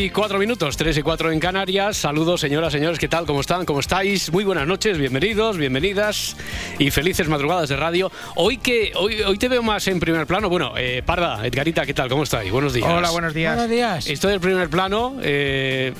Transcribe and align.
Y 0.00 0.10
cuatro 0.10 0.38
minutos, 0.38 0.76
tres 0.78 0.96
y 0.96 1.02
cuatro 1.02 1.30
en 1.30 1.38
Canarias. 1.38 1.96
Saludos, 1.96 2.40
señoras, 2.40 2.72
señores, 2.72 2.98
¿qué 2.98 3.08
tal? 3.08 3.26
¿Cómo 3.26 3.42
están? 3.42 3.66
¿Cómo 3.66 3.80
estáis? 3.80 4.32
Muy 4.32 4.44
buenas 4.44 4.66
noches, 4.66 4.96
bienvenidos, 4.96 5.58
bienvenidas 5.58 6.36
y 6.78 6.90
felices 6.90 7.28
madrugadas 7.28 7.68
de 7.68 7.76
radio. 7.76 8.10
Hoy 8.36 8.56
que 8.56 8.92
hoy, 8.96 9.20
hoy 9.20 9.36
te 9.36 9.48
veo 9.48 9.62
más 9.62 9.86
en 9.88 10.00
primer 10.00 10.26
plano. 10.26 10.48
Bueno, 10.48 10.72
eh, 10.76 11.02
Parda, 11.04 11.46
Edgarita, 11.46 11.84
¿qué 11.84 11.92
tal? 11.92 12.08
¿Cómo 12.08 12.22
estáis? 12.22 12.50
Buenos 12.50 12.72
días. 12.72 12.88
Hola, 12.88 13.10
buenos 13.10 13.34
días. 13.34 13.54
Buenos 13.54 13.70
días. 13.70 14.06
Estoy 14.06 14.34
en 14.34 14.40
primer 14.40 14.70
plano. 14.70 15.16
eh, 15.22 15.92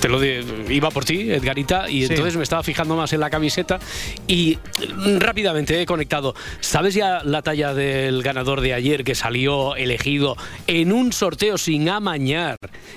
te 0.00 0.08
lo 0.08 0.20
di- 0.20 0.40
iba 0.68 0.90
por 0.90 1.04
ti, 1.04 1.30
Edgarita, 1.30 1.88
y 1.88 2.06
Sí. 2.06 2.12
entonces 2.12 2.36
me 2.36 2.42
estaba 2.42 2.62
fijando 2.62 2.96
más 2.96 3.12
en 3.12 3.20
la 3.20 3.30
camiseta 3.30 3.78
y 4.26 4.58
mm, 4.96 5.18
rápidamente 5.18 5.80
he 5.80 5.86
conectado. 5.86 6.34
¿Sabes 6.60 6.94
ya 6.94 7.22
la 7.24 7.42
talla 7.42 7.74
del 7.74 8.22
ganador 8.22 8.60
de 8.60 8.74
ayer 8.74 9.04
que 9.04 9.14
salió 9.14 9.74
elegido 9.76 10.36
en 10.66 10.92
un 10.92 11.12
sorteo 11.12 11.58
sin 11.58 11.88
amañar 11.88 12.56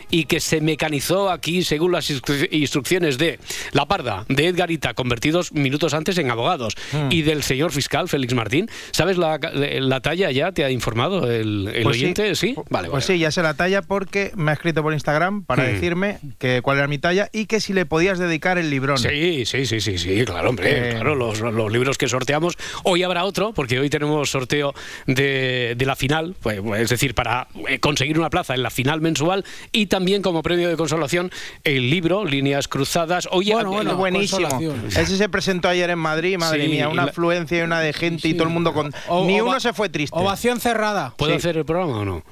y 0.10 0.26
que 0.26 0.40
se 0.40 0.62
mecanizó 0.62 1.30
aquí 1.30 1.64
según 1.64 1.92
las 1.92 2.10
instru- 2.12 2.48
instrucciones 2.52 3.18
de 3.18 3.40
La 3.72 3.86
Parda, 3.86 4.26
de 4.28 4.48
Edgarita, 4.48 4.94
convertidos 4.94 5.52
minutos 5.54 5.94
antes 5.94 6.18
en 6.18 6.30
abogados, 6.32 6.76
y 7.10 7.22
del 7.22 7.44
señor 7.44 7.72
fiscal 7.72 8.10
Félix 8.10 8.34
Martín? 8.34 8.70
¿Sabes 8.92 9.18
la, 9.18 9.40
la 9.40 10.02
talla 10.02 10.32
ya? 10.32 10.52
¿Te 10.52 10.64
ha 10.66 10.72
informado 10.72 11.30
el, 11.32 11.70
el 11.74 11.84
Pues 11.84 11.98
sí. 11.98 12.04
oyente? 12.04 12.36
Sí, 12.36 12.56
vale, 12.70 12.90
Pues 12.90 13.08
vale. 13.08 13.18
sí, 13.18 13.20
ya 13.20 13.32
sé 13.32 13.42
la 13.42 13.54
talla 13.54 13.82
porque 13.82 14.32
me 14.36 14.52
ha 14.52 14.54
escrito 14.54 14.82
por 14.84 14.94
Instagram 14.94 15.44
para 15.44 15.64
Hmm. 15.64 15.68
decirme 15.74 16.18
que 16.38 16.62
cuál 16.62 16.78
era 16.78 16.88
mi 16.90 16.98
talla 16.98 17.30
y 17.32 17.46
que 17.46 17.62
si 17.62 17.74
le 17.74 17.86
podías 17.86 18.20
dedicar 18.20 18.58
el 18.58 18.70
librón. 18.70 18.98
Sí, 18.98 19.46
sí, 19.46 19.66
sí, 19.66 19.80
sí, 19.80 19.98
sí, 19.98 20.26
claro, 20.26 20.50
hombre, 20.50 20.90
Eh, 20.90 20.92
claro, 20.96 21.16
los, 21.16 21.40
los 21.40 21.72
libros 21.72 21.98
que 21.98 22.08
sorteamos. 22.10 22.58
Hoy 22.84 23.04
habrá 23.04 23.24
otro, 23.24 23.54
porque 23.54 23.80
hoy 23.80 23.90
tenemos 23.90 24.30
sorteo 24.30 24.74
de, 25.08 25.76
de 25.78 25.86
la 25.86 25.96
final, 25.96 26.36
pues, 26.42 26.60
es 26.80 26.90
decir, 26.90 27.16
para 27.16 27.48
eh, 27.68 27.80
conseguir 27.80 28.20
una 28.20 28.30
plaza 28.30 28.54
en 28.56 28.64
la 28.64 28.70
final 28.70 29.02
mensual 29.02 29.46
y 29.72 29.86
también 29.86 30.22
como 30.22 30.44
premio 30.44 30.68
de 30.70 30.76
consolación 30.76 31.32
el 31.64 31.90
libro 31.90 32.26
Líneas 32.26 32.68
Cruzadas. 32.68 33.28
Oye, 33.32 33.54
Bueno, 33.54 33.72
bueno, 33.72 33.96
buenísimo. 33.96 34.48
Ese 34.90 35.18
se 35.18 35.30
presentó 35.30 35.68
ayer 35.70 35.90
en 35.90 36.00
Madrid, 36.00 36.38
madre 36.38 36.64
Sí, 36.64 36.70
mía, 36.70 36.88
una 36.90 37.04
y 37.04 37.06
la- 37.06 37.12
afluencia 37.12 37.60
y 37.60 37.62
una 37.62 37.80
de 37.80 37.94
gente 37.94 38.28
y 38.28 38.32
Sí. 38.32 38.38
todo 38.38 38.48
el 38.48 38.54
mundo 38.54 38.74
con... 38.74 38.92
O- 39.08 39.26
ni 39.26 39.40
uno 39.42 39.60
se 39.60 39.74
fue 39.74 39.90
triste. 39.90 40.18
Ovación 40.18 40.60
cerrada. 40.60 41.14
¿puedo 41.18 41.32
sí. 41.34 41.38
hacer 41.38 41.58
el 41.58 41.66
programa 41.66 42.00
o 42.00 42.06
no? 42.06 42.24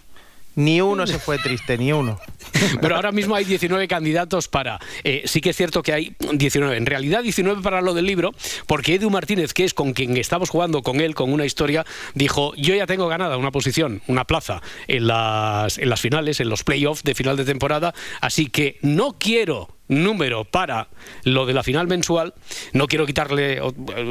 Ni 0.58 0.82
uno 0.82 1.06
se 1.06 1.20
fue 1.20 1.38
triste, 1.38 1.78
ni 1.78 1.94
uno. 1.94 2.20
Pero 2.82 2.96
ahora 2.96 3.12
mismo 3.12 3.36
hay 3.36 3.46
19 3.46 3.88
candidatos 3.88 4.48
para. 4.48 4.80
eh, 5.04 5.22
sí 5.26 5.40
que 5.40 5.52
es 5.52 5.56
cierto 5.56 5.84
que 5.84 5.94
hay 5.94 6.16
19. 6.34 6.76
En 6.76 6.88
realidad 6.88 7.22
19 7.22 7.62
para 7.62 7.80
lo 7.82 7.94
del 7.94 8.08
libro, 8.08 8.32
porque 8.66 8.96
Edu 8.96 9.12
Martínez, 9.12 9.54
que 9.54 9.64
es 9.64 9.76
con 9.76 9.94
quien 9.94 10.18
estamos 10.18 10.50
jugando 10.50 10.82
con 10.82 11.00
él, 11.00 11.14
con 11.14 11.32
una 11.32 11.46
historia, 11.46 11.86
dijo: 12.16 12.56
Yo 12.56 12.74
ya 12.74 12.88
tengo 12.88 13.08
ganada 13.08 13.38
una 13.38 13.52
posición, 13.52 14.02
una 14.08 14.26
plaza 14.26 14.64
en 14.88 15.06
las, 15.06 15.78
en 15.78 15.90
las 15.92 16.02
finales, 16.02 16.40
en 16.40 16.50
los 16.50 16.64
playoffs 16.64 17.04
de 17.04 17.14
final 17.14 17.38
de 17.38 17.46
temporada, 17.46 17.94
así 18.20 18.48
que 18.48 18.80
no 18.82 19.16
quiero 19.20 19.77
número 19.88 20.44
para 20.46 20.88
lo 21.24 21.46
de 21.46 21.54
la 21.54 21.64
final 21.64 21.88
mensual, 21.88 22.34
no 22.74 22.88
quiero 22.88 23.06
quitarle 23.06 23.62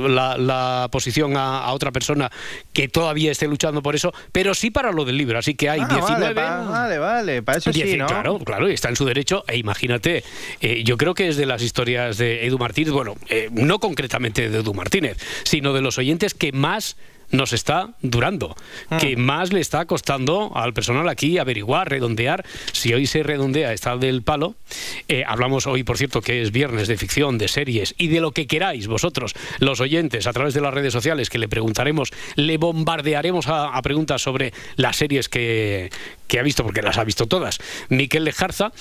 la, 0.09 0.37
la 0.39 0.89
posición 0.91 1.37
a, 1.37 1.61
a 1.65 1.73
otra 1.73 1.93
persona 1.93 2.31
que 2.73 2.89
todavía 2.89 3.31
esté 3.33 3.47
luchando 3.47 3.83
por 3.83 3.95
eso, 3.95 4.13
pero 4.33 4.55
sí 4.55 4.71
para 4.71 4.93
lo 4.93 5.05
del 5.05 5.17
libro, 5.17 5.39
así 5.39 5.55
que 5.55 5.69
hay 5.71 5.81
Ah, 5.83 5.89
19. 5.89 6.23
Vale, 6.23 6.35
pa- 6.35 6.61
vale, 6.71 6.99
vale, 6.99 7.43
para 7.43 7.59
eso 7.59 7.73
sí. 7.73 7.81
Claro, 8.07 8.39
claro, 8.39 8.69
está 8.69 8.89
en 8.89 8.97
su 8.97 9.05
derecho. 9.05 9.45
E 9.49 9.57
imagínate, 9.59 10.25
eh, 10.61 10.83
yo 10.85 10.97
creo 10.97 11.15
que 11.15 11.29
es 11.29 11.37
de 11.37 11.47
las 11.47 11.63
historias 11.63 12.17
de 12.19 12.47
Edu 12.47 12.59
Martínez, 12.59 12.93
bueno, 12.93 13.15
eh, 13.29 13.49
no 13.53 13.79
concretamente 13.79 14.49
de 14.49 14.59
Edu 14.61 14.75
Martínez, 14.75 15.17
sino 15.45 15.73
de 15.73 15.81
los 15.83 15.99
oyentes 15.99 16.35
que 16.35 16.53
más 16.53 16.97
nos 17.31 17.53
está 17.53 17.91
durando, 18.03 18.55
Hmm. 18.89 18.99
que 18.99 19.17
más 19.17 19.53
le 19.53 19.61
está 19.61 19.85
costando 19.87 20.53
al 20.55 20.73
personal 20.73 21.09
aquí 21.09 21.39
averiguar, 21.39 21.89
redondear. 21.89 22.45
Si 22.73 22.93
hoy 22.95 23.07
se 23.07 23.23
redondea 23.23 23.73
está 23.73 23.97
del 23.97 24.23
palo, 24.23 24.55
eh, 25.09 25.25
hablamos 25.27 25.67
hoy, 25.67 25.83
por 25.83 25.99
cierto, 25.99 26.21
que 26.21 26.43
es 26.43 26.53
viernes 26.53 26.89
de 26.89 26.97
ficción, 26.97 27.39
de 27.39 27.49
series 27.49 27.95
y 27.99 28.09
de 28.09 28.21
lo 28.21 28.33
que 28.33 28.47
queráis 28.47 28.87
vosotros, 28.87 29.35
los 29.59 29.81
oyentes, 29.81 30.27
a 30.27 30.33
través 30.33 30.55
de 30.55 30.61
las 30.61 30.73
redes 30.75 30.93
sociales, 30.93 31.31
que 31.31 31.39
le 31.39 31.49
preguntaremos, 31.49 32.13
le 32.37 32.57
bombardearemos 32.59 33.49
a, 33.49 33.77
a 33.77 33.83
preguntas 33.83 34.23
sobre 34.23 34.53
las 34.77 34.97
series 34.97 35.29
que, 35.29 35.91
que 36.27 36.39
ha 36.39 36.43
visto, 36.43 36.63
porque 36.65 36.83
las 36.83 36.99
ha 36.99 37.05
visto 37.05 37.27
todas. 37.27 37.59
Miquel 37.89 38.25
Lejarza, 38.25 38.73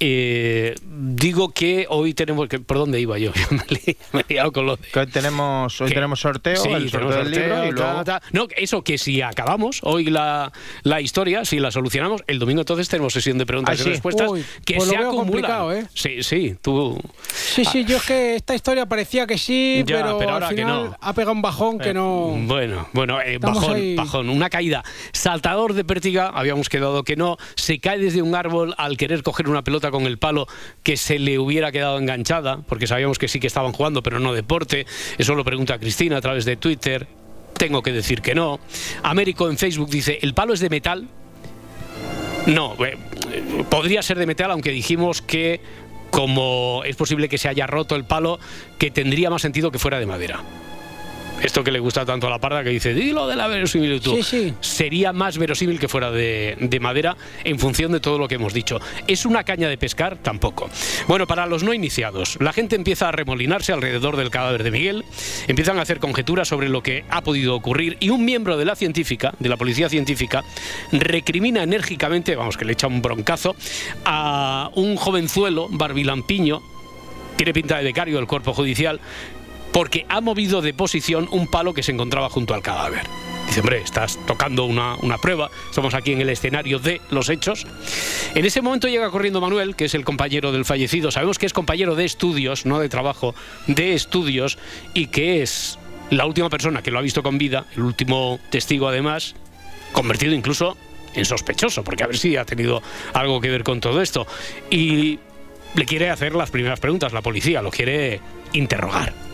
eh, 0.00 0.74
digo 0.84 1.50
que 1.52 1.86
hoy 1.88 2.14
tenemos 2.14 2.48
que. 2.48 2.58
¿Por 2.60 2.78
dónde 2.78 3.00
iba 3.00 3.18
yo? 3.18 3.32
me, 3.50 3.62
he 3.86 3.96
me 4.12 4.20
he 4.28 4.32
liado 4.34 4.52
con 4.52 4.66
lo 4.66 4.76
de- 4.76 4.82
Que 4.88 5.00
hoy 5.00 5.06
tenemos, 5.06 5.80
hoy 5.80 5.88
que- 5.88 5.94
tenemos 5.94 6.20
sorteo, 6.20 6.56
Sí, 6.56 6.68
el 6.70 6.90
sorteo 6.90 7.10
tenemos 7.10 7.14
del 7.16 7.34
sorteo, 7.34 7.42
libro 7.56 7.68
y 7.68 7.72
luego... 7.72 8.04
ta, 8.04 8.20
ta. 8.20 8.22
No, 8.32 8.46
eso 8.56 8.82
que 8.82 8.98
si 8.98 9.20
acabamos 9.22 9.80
hoy 9.82 10.04
la, 10.06 10.52
la 10.82 11.00
historia, 11.00 11.44
si 11.44 11.58
la 11.58 11.70
solucionamos, 11.70 12.22
el 12.26 12.38
domingo 12.38 12.60
entonces 12.60 12.88
tenemos 12.88 13.12
sesión 13.12 13.38
de 13.38 13.46
preguntas 13.46 13.78
Ah, 13.78 13.80
y 13.80 13.84
sí. 13.84 13.90
respuestas 13.90 14.28
Uy, 14.30 14.44
que 14.64 14.74
pues 14.76 14.86
lo 14.88 14.92
se 14.92 14.98
veo 14.98 15.08
acumulan. 15.08 15.30
complicado, 15.30 15.72
¿eh? 15.72 15.86
Sí, 15.94 16.22
sí, 16.22 16.56
tú. 16.60 16.98
Sí, 17.32 17.64
sí, 17.64 17.84
yo 17.84 17.96
es 17.98 18.02
que 18.04 18.36
esta 18.36 18.54
historia 18.54 18.86
parecía 18.86 19.26
que 19.26 19.38
sí, 19.38 19.82
Ya, 19.86 19.96
pero, 20.02 20.18
pero 20.18 20.30
ahora 20.32 20.48
al 20.48 20.54
que 20.54 20.62
final 20.62 20.84
no. 20.90 20.96
ha 21.00 21.12
pegado 21.12 21.32
un 21.32 21.42
bajón 21.42 21.78
que 21.78 21.94
no. 21.94 22.34
Bueno, 22.46 22.88
bueno, 22.92 23.20
eh, 23.20 23.38
bajón, 23.38 23.76
ahí. 23.76 23.94
bajón, 23.94 24.28
una 24.28 24.50
caída. 24.50 24.82
Saltador 25.12 25.74
de 25.74 25.84
pértiga, 25.84 26.28
habíamos 26.34 26.68
quedado 26.68 26.91
que 27.04 27.16
no. 27.16 27.38
Se 27.54 27.78
cae 27.78 27.98
desde 27.98 28.22
un 28.22 28.34
árbol 28.34 28.74
al 28.78 28.96
querer 28.96 29.22
coger 29.22 29.48
una 29.48 29.62
pelota 29.62 29.90
con 29.90 30.04
el 30.04 30.18
palo 30.18 30.46
que 30.82 30.96
se 30.96 31.18
le 31.18 31.38
hubiera 31.38 31.72
quedado 31.72 31.98
enganchada, 31.98 32.58
porque 32.68 32.86
sabíamos 32.86 33.18
que 33.18 33.28
sí 33.28 33.40
que 33.40 33.46
estaban 33.46 33.72
jugando, 33.72 34.02
pero 34.02 34.20
no 34.20 34.32
deporte. 34.32 34.86
Eso 35.18 35.34
lo 35.34 35.44
pregunta 35.44 35.78
Cristina 35.78 36.18
a 36.18 36.20
través 36.20 36.44
de 36.44 36.56
Twitter. 36.56 37.06
Tengo 37.56 37.82
que 37.82 37.92
decir 37.92 38.22
que 38.22 38.34
no. 38.34 38.60
Américo 39.02 39.48
en 39.48 39.58
Facebook 39.58 39.90
dice, 39.90 40.18
¿el 40.22 40.34
palo 40.34 40.52
es 40.52 40.60
de 40.60 40.68
metal? 40.68 41.08
No, 42.46 42.74
eh, 42.84 42.98
podría 43.70 44.02
ser 44.02 44.18
de 44.18 44.26
metal, 44.26 44.50
aunque 44.50 44.70
dijimos 44.70 45.22
que 45.22 45.60
como 46.10 46.82
es 46.84 46.94
posible 46.96 47.28
que 47.28 47.38
se 47.38 47.48
haya 47.48 47.66
roto 47.66 47.96
el 47.96 48.04
palo, 48.04 48.38
que 48.78 48.90
tendría 48.90 49.30
más 49.30 49.42
sentido 49.42 49.70
que 49.70 49.78
fuera 49.78 49.98
de 49.98 50.06
madera. 50.06 50.42
Esto 51.42 51.64
que 51.64 51.72
le 51.72 51.80
gusta 51.80 52.04
tanto 52.04 52.26
a 52.26 52.30
la 52.30 52.38
parda 52.38 52.62
que 52.62 52.70
dice, 52.70 52.94
dilo 52.94 53.26
de 53.26 53.36
la 53.36 53.48
verosimilitud. 53.48 54.16
Sí, 54.16 54.22
sí. 54.22 54.54
Sería 54.60 55.12
más 55.12 55.38
verosímil 55.38 55.78
que 55.78 55.88
fuera 55.88 56.10
de, 56.10 56.56
de 56.60 56.80
madera 56.80 57.16
en 57.44 57.58
función 57.58 57.92
de 57.92 58.00
todo 58.00 58.18
lo 58.18 58.28
que 58.28 58.36
hemos 58.36 58.54
dicho. 58.54 58.80
¿Es 59.06 59.26
una 59.26 59.44
caña 59.44 59.68
de 59.68 59.76
pescar? 59.76 60.16
Tampoco. 60.16 60.70
Bueno, 61.08 61.26
para 61.26 61.46
los 61.46 61.62
no 61.62 61.74
iniciados, 61.74 62.38
la 62.40 62.52
gente 62.52 62.76
empieza 62.76 63.08
a 63.08 63.12
remolinarse 63.12 63.72
alrededor 63.72 64.16
del 64.16 64.30
cadáver 64.30 64.62
de 64.62 64.70
Miguel, 64.70 65.04
empiezan 65.48 65.78
a 65.78 65.82
hacer 65.82 65.98
conjeturas 65.98 66.48
sobre 66.48 66.68
lo 66.68 66.82
que 66.82 67.04
ha 67.10 67.22
podido 67.22 67.54
ocurrir 67.54 67.96
y 68.00 68.10
un 68.10 68.24
miembro 68.24 68.56
de 68.56 68.64
la 68.64 68.76
científica, 68.76 69.34
de 69.38 69.48
la 69.48 69.56
policía 69.56 69.88
científica, 69.88 70.44
recrimina 70.92 71.62
enérgicamente, 71.62 72.36
vamos, 72.36 72.56
que 72.56 72.64
le 72.64 72.72
echa 72.72 72.86
un 72.86 73.02
broncazo, 73.02 73.56
a 74.04 74.70
un 74.74 74.96
jovenzuelo, 74.96 75.68
barbilampiño, 75.70 76.62
tiene 77.36 77.52
pinta 77.52 77.78
de 77.78 77.84
becario 77.84 78.16
del 78.16 78.26
cuerpo 78.26 78.52
judicial, 78.52 79.00
porque 79.72 80.06
ha 80.08 80.20
movido 80.20 80.62
de 80.62 80.74
posición 80.74 81.28
un 81.30 81.46
palo 81.46 81.74
que 81.74 81.82
se 81.82 81.92
encontraba 81.92 82.28
junto 82.28 82.54
al 82.54 82.62
cadáver. 82.62 83.06
Dice, 83.46 83.60
hombre, 83.60 83.82
estás 83.82 84.18
tocando 84.26 84.64
una, 84.64 84.96
una 84.96 85.18
prueba, 85.18 85.50
estamos 85.68 85.94
aquí 85.94 86.12
en 86.12 86.20
el 86.20 86.30
escenario 86.30 86.78
de 86.78 87.00
los 87.10 87.28
hechos. 87.28 87.66
En 88.34 88.44
ese 88.44 88.62
momento 88.62 88.88
llega 88.88 89.10
corriendo 89.10 89.40
Manuel, 89.40 89.76
que 89.76 89.86
es 89.86 89.94
el 89.94 90.04
compañero 90.04 90.52
del 90.52 90.64
fallecido. 90.64 91.10
Sabemos 91.10 91.38
que 91.38 91.46
es 91.46 91.52
compañero 91.52 91.94
de 91.94 92.04
estudios, 92.04 92.64
no 92.64 92.78
de 92.78 92.88
trabajo, 92.88 93.34
de 93.66 93.94
estudios, 93.94 94.58
y 94.94 95.08
que 95.08 95.42
es 95.42 95.78
la 96.10 96.26
última 96.26 96.50
persona 96.50 96.82
que 96.82 96.90
lo 96.90 96.98
ha 96.98 97.02
visto 97.02 97.22
con 97.22 97.38
vida, 97.38 97.66
el 97.74 97.82
último 97.82 98.38
testigo 98.50 98.88
además, 98.88 99.34
convertido 99.92 100.34
incluso 100.34 100.76
en 101.14 101.24
sospechoso, 101.24 101.84
porque 101.84 102.04
a 102.04 102.06
ver 102.06 102.16
si 102.16 102.36
ha 102.36 102.44
tenido 102.44 102.82
algo 103.12 103.40
que 103.40 103.50
ver 103.50 103.64
con 103.64 103.80
todo 103.80 104.00
esto. 104.00 104.26
Y 104.70 105.18
le 105.74 105.84
quiere 105.84 106.10
hacer 106.10 106.34
las 106.34 106.50
primeras 106.50 106.80
preguntas, 106.80 107.12
la 107.12 107.22
policía 107.22 107.62
lo 107.62 107.70
quiere 107.70 108.20
interrogar. 108.52 109.31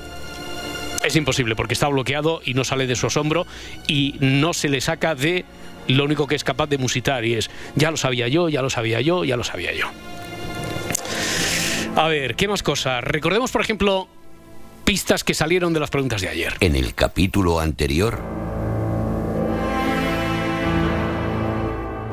Es 1.05 1.17
imposible 1.17 1.57
porque 1.57 1.75
está 1.75 1.89
bloqueado 1.89 2.41
y 2.45 2.55
no 2.55 2.65
sale 2.65 2.87
de 2.87 2.97
su 2.97 3.07
asombro 3.07 3.47
y 3.87 4.17
no 4.21 4.53
se 4.53 4.69
le 4.69 4.81
saca 4.81 5.15
de 5.15 5.45
lo 5.87 6.05
único 6.05 6.27
que 6.27 6.35
es 6.35 6.45
capaz 6.45 6.67
de 6.67 6.79
musitar 6.79 7.25
y 7.25 7.35
es 7.35 7.51
ya 7.75 7.91
lo 7.91 7.97
sabía 7.97 8.29
yo, 8.29 8.49
ya 8.49 8.63
lo 8.63 8.71
sabía 8.71 9.01
yo, 9.01 9.25
ya 9.25 9.37
lo 9.37 9.45
sabía 9.45 9.73
yo. 9.73 9.87
A 11.97 12.09
ver, 12.09 12.37
¿qué 12.37 12.47
más 12.47 12.63
cosas? 12.63 13.03
Recordemos, 13.03 13.51
por 13.51 13.61
ejemplo, 13.61 14.09
pistas 14.85 15.25
que 15.25 15.35
salieron 15.35 15.73
de 15.73 15.81
las 15.81 15.91
preguntas 15.91 16.21
de 16.21 16.29
ayer. 16.29 16.55
En 16.61 16.77
el 16.77 16.95
capítulo 16.95 17.61
anterior, 17.61 18.21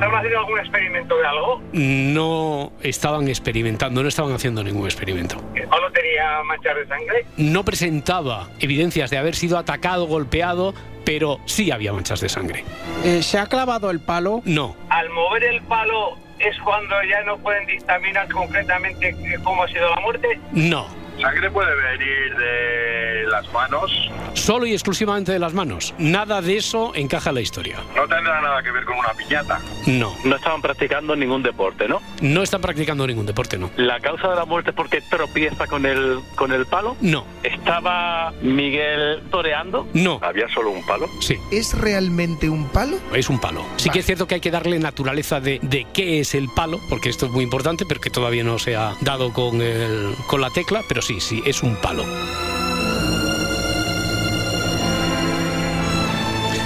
¿Estaban 0.06 0.20
haciendo 0.20 0.40
algún 0.40 0.60
experimento 0.60 1.18
de 1.18 1.26
algo? 1.26 1.62
No 1.74 2.72
estaban 2.84 3.28
experimentando, 3.28 4.04
no 4.04 4.08
estaban 4.08 4.34
haciendo 4.34 4.64
ningún 4.64 4.86
experimento. 4.86 5.38
¿El 5.56 5.68
palo 5.68 5.92
tenía 5.92 6.44
manchas 6.44 6.76
de 6.76 6.88
sangre? 6.88 7.26
No 7.38 7.66
presentaba 7.66 8.50
evidencias 8.60 9.10
de 9.10 9.18
haber 9.18 9.34
sido 9.34 9.58
atacado, 9.58 10.06
golpeado, 10.06 10.76
pero 11.06 11.40
sí 11.46 11.72
había 11.72 11.92
manchas 11.92 12.22
de 12.22 12.30
sangre. 12.30 12.64
Eh, 13.04 13.24
¿Se 13.24 13.40
ha 13.40 13.48
clavado 13.48 13.90
el 13.90 14.00
palo? 14.00 14.44
No, 14.46 14.76
Al 14.90 15.10
mover 15.10 15.44
el 15.44 15.62
palo 15.64 16.18
es 16.38 16.56
cuando 16.60 16.96
ya 17.10 17.24
no 17.24 17.38
pueden 17.38 17.66
dictaminar 17.66 18.32
concretamente 18.32 19.16
cómo 19.44 19.64
ha 19.64 19.68
sido 19.70 19.90
la 19.90 20.02
muerte. 20.02 20.40
no. 20.52 20.86
Sangre 21.22 21.50
puede 21.52 21.74
venir 21.76 22.36
de 22.38 23.26
las 23.30 23.52
manos. 23.54 23.92
Solo 24.34 24.66
y 24.66 24.74
exclusivamente 24.74 25.32
de 25.32 25.40
las 25.40 25.54
manos. 25.54 25.94
Nada 25.98 26.42
de 26.42 26.58
eso 26.58 26.92
encaja 26.94 27.30
en 27.30 27.36
la 27.36 27.42
historia. 27.42 27.78
No 27.96 28.02
tendrá 28.08 28.42
nada 28.42 28.62
que 28.62 28.72
ver 28.72 28.84
con 28.86 28.98
una 28.98 29.14
piñata. 29.14 29.60
No. 29.88 30.14
No 30.26 30.36
estaban 30.36 30.62
practicando 30.62 31.16
ningún 31.16 31.42
deporte, 31.42 31.88
¿no? 31.88 32.02
No 32.22 32.44
están 32.44 32.62
practicando 32.62 33.08
ningún 33.08 33.26
deporte, 33.26 33.58
no. 33.58 33.72
La 33.78 34.00
causa 34.02 34.30
de 34.30 34.36
la 34.36 34.46
muerte 34.46 34.72
es 34.72 34.76
porque 34.76 35.02
tropieza 35.02 35.68
con 35.68 35.86
el, 35.86 36.20
con 36.36 36.52
el 36.52 36.66
palo. 36.66 36.96
No, 37.02 37.26
¿Estaba 37.44 38.32
Miguel 38.42 39.24
toreando? 39.32 39.88
no. 39.94 40.20
Había 40.22 40.48
solo 40.50 40.72
un 40.72 40.86
palo. 40.86 41.08
Sí, 41.22 41.38
¿Es 41.52 41.78
realmente 41.78 42.50
un 42.50 42.68
palo? 42.70 42.98
es 43.14 43.30
un 43.30 43.40
palo. 43.40 43.66
Sí 43.78 43.90
que 43.90 44.00
es 44.00 44.06
cierto 44.06 44.28
que 44.28 44.36
hay 44.36 44.42
que 44.42 44.52
darle 44.52 44.78
naturaleza 44.80 45.40
de, 45.40 45.60
de 45.62 45.88
qué 45.94 46.20
es 46.20 46.36
el 46.36 46.50
palo, 46.56 46.80
porque 46.90 47.10
esto 47.10 47.26
es 47.26 47.32
muy 47.32 47.44
importante, 47.44 47.86
pero 47.88 48.02
que 48.02 48.10
todavía 48.10 48.44
no 48.44 48.60
se 48.60 48.76
ha 48.76 48.94
dado 49.02 49.32
con, 49.34 49.62
el- 49.62 50.14
con 50.28 50.42
la 50.42 50.50
tecla, 50.52 50.82
pero 50.88 51.02
sí, 51.06 51.20
sí, 51.20 51.42
es 51.46 51.62
un 51.64 51.76
palo. 51.76 52.04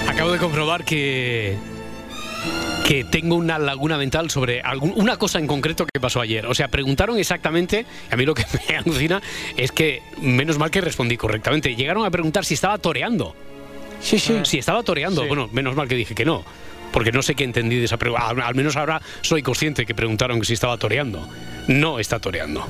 Acabo 0.08 0.32
de 0.32 0.38
comprobar 0.40 0.84
que 0.84 1.58
que 2.86 3.04
tengo 3.04 3.36
una 3.36 3.60
laguna 3.60 4.00
mental 4.00 4.32
sobre 4.32 4.62
algún- 4.62 4.94
una 4.96 5.16
cosa 5.18 5.38
en 5.38 5.46
concreto 5.46 5.86
que 5.86 6.00
pasó 6.00 6.22
ayer. 6.22 6.48
O 6.48 6.56
sea, 6.56 6.70
preguntaron 6.70 7.20
exactamente, 7.20 7.86
a 8.10 8.16
mí 8.16 8.26
lo 8.26 8.34
que 8.34 8.44
me 8.70 8.78
alucina 8.78 9.22
es 9.56 9.72
que 9.72 10.02
menos 10.20 10.58
mal 10.58 10.72
que 10.72 10.82
respondí 10.82 11.16
correctamente. 11.16 11.76
Llegaron 11.76 12.04
a 12.04 12.10
preguntar 12.10 12.46
si 12.46 12.56
estaba 12.56 12.80
toreando. 12.80 13.36
Sí, 14.02 14.18
sí. 14.18 14.40
Si 14.44 14.58
estaba 14.58 14.82
toreando, 14.82 15.22
Sí. 15.22 15.28
bueno, 15.28 15.48
menos 15.52 15.76
mal 15.76 15.88
que 15.88 15.94
dije 15.94 16.16
que 16.16 16.26
no. 16.26 16.44
Porque 16.92 17.12
no 17.12 17.22
sé 17.22 17.36
qué 17.36 17.44
entendí 17.44 17.76
de 17.78 17.86
esa 17.86 17.98
pregunta. 17.98 18.28
Al, 18.28 18.42
al 18.42 18.56
menos 18.56 18.76
ahora 18.76 19.00
soy 19.22 19.44
consciente 19.44 19.86
que 19.86 19.94
preguntaron 19.94 20.44
si 20.44 20.54
estaba 20.54 20.76
toreando. 20.78 21.30
No 21.68 22.00
está 22.00 22.18
toreando. 22.18 22.66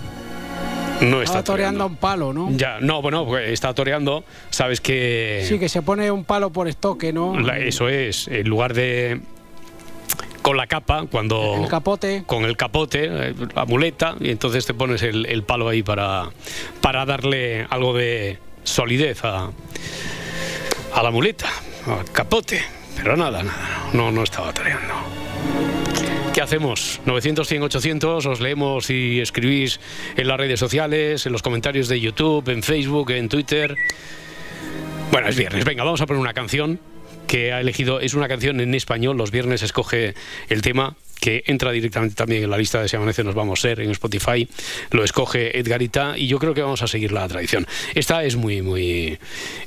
No 1.02 1.22
está 1.22 1.44
toreando 1.44 1.86
un 1.86 1.96
palo, 1.96 2.34
¿no? 2.34 2.50
Ya, 2.52 2.80
no, 2.82 3.02
bueno, 3.02 3.26
pues 3.26 3.50
está 3.50 3.74
toreando. 3.74 4.24
Sabes 4.50 4.82
que. 4.82 5.46
Sí, 5.48 5.58
que 5.60 5.70
se 5.70 5.82
pone 5.82 6.12
un 6.12 6.24
palo 6.26 6.50
por 6.52 6.68
estoque, 6.68 7.14
¿no? 7.14 7.40
la- 7.40 7.58
eso 7.58 7.88
es, 7.90 8.28
en 8.28 8.48
lugar 8.48 8.74
de. 8.74 9.22
Con 10.42 10.58
la 10.58 10.68
capa, 10.68 11.06
cuando. 11.12 11.56
El 11.62 11.68
capote. 11.70 12.24
Con 12.26 12.44
el 12.46 12.58
capote, 12.58 13.08
eh, 13.30 13.34
la 13.56 13.66
muleta, 13.66 14.16
y 14.20 14.30
entonces 14.32 14.66
te 14.66 14.74
pones 14.74 15.04
el, 15.04 15.26
el 15.26 15.44
palo 15.44 15.68
ahí 15.70 15.84
para, 15.84 16.30
para 16.82 17.06
darle 17.06 17.66
algo 17.70 17.94
de 17.94 18.40
solidez 18.64 19.24
a, 19.26 19.50
a 20.96 21.04
la 21.04 21.12
muleta, 21.12 21.48
al 21.86 22.10
capote. 22.12 22.62
Pero 22.96 23.16
nada, 23.16 23.44
nada, 23.44 23.90
no, 23.94 24.12
no 24.12 24.24
estaba 24.24 24.52
toreando. 24.54 24.94
¿Qué 26.34 26.42
hacemos? 26.42 27.02
900, 27.06 27.48
100, 27.48 27.64
800, 27.64 28.26
os 28.26 28.40
leemos 28.40 28.90
y 28.90 29.20
escribís 29.20 29.80
en 30.16 30.28
las 30.28 30.38
redes 30.38 30.60
sociales, 30.60 31.26
en 31.26 31.32
los 31.32 31.42
comentarios 31.42 31.88
de 31.88 32.00
YouTube, 32.00 32.48
en 32.50 32.62
Facebook, 32.62 33.12
en 33.12 33.30
Twitter. 33.30 33.76
Bueno, 35.12 35.28
es 35.28 35.36
viernes, 35.36 35.66
venga, 35.66 35.84
vamos 35.84 36.02
a 36.02 36.06
poner 36.06 36.22
una 36.22 36.34
canción 36.34 36.80
que 37.28 37.52
ha 37.52 37.60
elegido, 37.60 38.00
es 38.00 38.14
una 38.14 38.28
canción 38.28 38.60
en 38.60 38.74
español, 38.76 39.18
los 39.18 39.32
viernes 39.32 39.64
escoge 39.64 40.14
el 40.50 40.62
tema 40.62 40.96
que 41.20 41.44
entra 41.48 41.72
directamente 41.72 42.16
también 42.16 42.44
en 42.44 42.50
la 42.50 42.58
lista 42.58 42.82
de 42.82 42.88
Si 42.88 42.96
Amanece 42.96 43.24
Nos 43.24 43.36
Vamos 43.36 43.60
a 43.60 43.62
Ser 43.62 43.80
en 43.82 43.92
Spotify, 43.92 44.48
lo 44.92 45.04
escoge 45.04 45.58
Edgarita 45.60 46.18
y 46.18 46.28
yo 46.28 46.40
creo 46.40 46.54
que 46.54 46.62
vamos 46.62 46.82
a 46.82 46.88
seguir 46.88 47.12
la 47.12 47.28
tradición. 47.28 47.68
Esta 47.96 48.24
es 48.24 48.36
muy, 48.36 48.62
muy, 48.62 49.18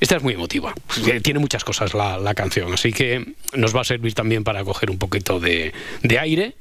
esta 0.01 0.17
es 0.17 0.23
muy 0.23 0.35
emotiva, 0.35 0.75
Eh, 1.07 1.21
tiene 1.21 1.41
muchas 1.41 1.65
cosas 1.65 1.95
la, 1.95 2.19
la 2.19 2.35
canción, 2.35 2.73
así 2.73 2.93
que 2.93 3.35
nos 3.55 3.75
va 3.75 3.83
a 3.83 3.85
servir 3.85 4.15
también 4.15 4.45
para 4.45 4.65
coger 4.65 4.91
un 4.91 4.99
poquito 4.99 5.41
de, 5.41 5.73
de 6.03 6.19
aire 6.19 6.55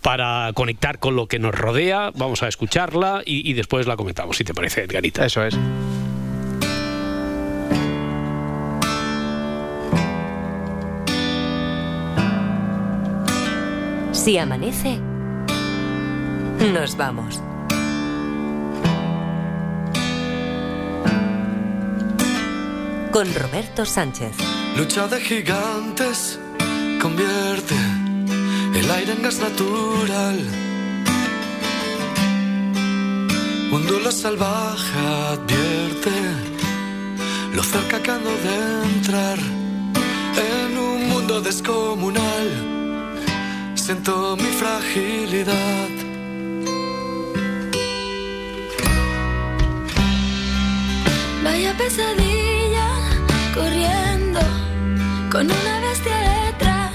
para 0.00 0.50
conectar 0.54 0.98
con 0.98 1.14
lo 1.14 1.28
que 1.28 1.38
nos 1.38 1.54
rodea, 1.54 2.10
vamos 2.16 2.42
a 2.42 2.48
escucharla 2.48 3.22
y, 3.24 3.48
y 3.48 3.52
después 3.54 3.86
la 3.86 3.96
comentamos, 3.96 4.36
si 4.36 4.42
te 4.42 4.52
parece, 4.52 4.82
Edgarita. 4.82 5.24
Eso 5.24 5.44
es. 5.44 5.56
Si 14.22 14.38
amanece, 14.38 15.00
nos 16.72 16.96
vamos. 16.96 17.40
Con 23.10 23.34
Roberto 23.34 23.84
Sánchez. 23.84 24.36
Lucha 24.76 25.08
de 25.08 25.20
gigantes 25.20 26.38
convierte 27.00 27.74
el 28.76 28.88
aire 28.92 29.14
en 29.14 29.22
gas 29.24 29.40
natural. 29.40 30.38
Un 33.72 33.86
duelo 33.88 34.12
salvaje 34.12 34.98
advierte 35.32 36.12
lo 37.56 37.62
cerca 37.64 38.00
que 38.00 38.10
ando 38.12 38.30
de 38.30 38.84
entrar 38.94 39.38
en 39.40 40.78
un 40.78 41.08
mundo 41.08 41.40
descomunal. 41.40 42.71
Siento 43.92 44.36
mi 44.38 44.50
fragilidad. 44.60 45.90
Vaya 51.44 51.76
pesadilla 51.76 52.88
corriendo 53.54 54.40
con 55.30 55.44
una 55.44 55.80
bestia 55.80 56.18
detrás. 56.46 56.92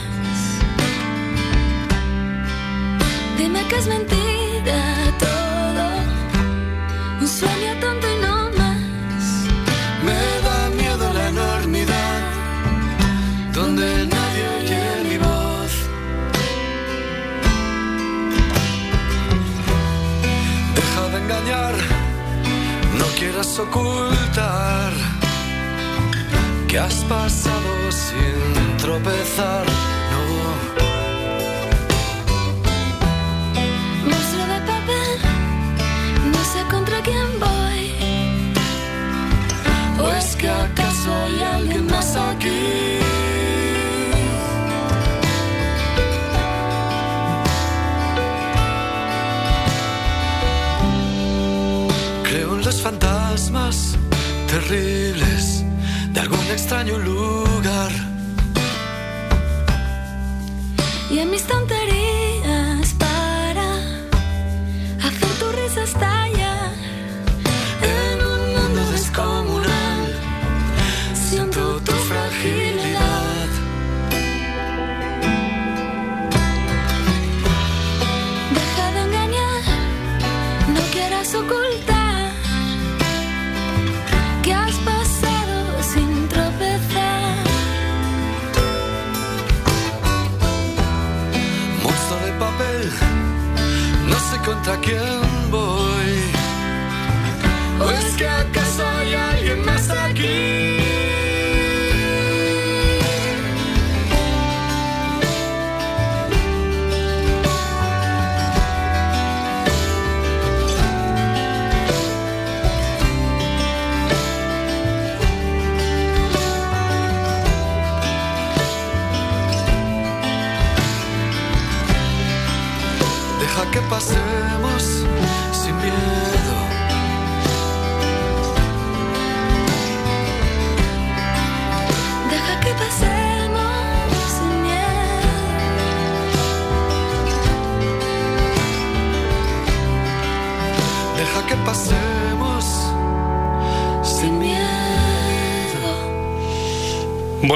Dime 3.38 3.62
que 3.70 3.76
es 3.76 3.86
mentira 3.86 4.82
todo, 5.20 5.86
un 7.22 7.28
sueño 7.28 7.80
tonto 7.80 8.08
y 8.12 8.22
no 8.26 8.47
no 22.98 23.06
quieras 23.18 23.60
ocultar 23.60 24.92
que 26.68 26.80
has 26.80 27.04
pasado 27.06 27.92
sin 27.92 28.78
tropezar. 28.78 29.97
Extraño 56.68 57.00
lugar. 57.00 57.92
Y 61.10 61.20
en 61.20 61.32
mis 61.32 61.44
tonterías 61.44 61.67
aqui 94.70 94.92
girl 94.92 95.27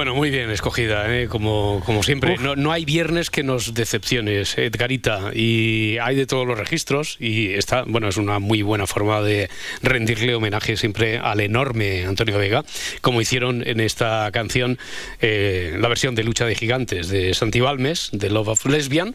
Bueno, 0.01 0.15
muy 0.15 0.31
bien 0.31 0.49
escogida, 0.49 1.15
¿eh? 1.15 1.27
como, 1.27 1.79
como 1.85 2.01
siempre. 2.01 2.35
No, 2.39 2.55
no 2.55 2.71
hay 2.71 2.85
viernes 2.85 3.29
que 3.29 3.43
nos 3.43 3.75
decepciones, 3.75 4.57
Edgarita, 4.57 5.29
y 5.31 5.99
hay 6.01 6.15
de 6.15 6.25
todos 6.25 6.47
los 6.47 6.57
registros 6.57 7.17
y 7.19 7.53
está, 7.53 7.83
bueno, 7.83 8.07
es 8.07 8.17
una 8.17 8.39
muy 8.39 8.63
buena 8.63 8.87
forma 8.87 9.21
de 9.21 9.51
rendirle 9.83 10.33
homenaje 10.33 10.75
siempre 10.75 11.19
al 11.19 11.39
enorme 11.39 12.03
Antonio 12.07 12.39
Vega, 12.39 12.65
como 13.01 13.21
hicieron 13.21 13.61
en 13.67 13.79
esta 13.79 14.31
canción 14.33 14.79
eh, 15.19 15.77
la 15.79 15.87
versión 15.87 16.15
de 16.15 16.23
Lucha 16.23 16.47
de 16.47 16.55
Gigantes 16.55 17.09
de 17.09 17.35
Santi 17.35 17.59
Balmes, 17.59 18.09
de 18.11 18.31
Love 18.31 18.47
of 18.47 18.65
Lesbian. 18.65 19.13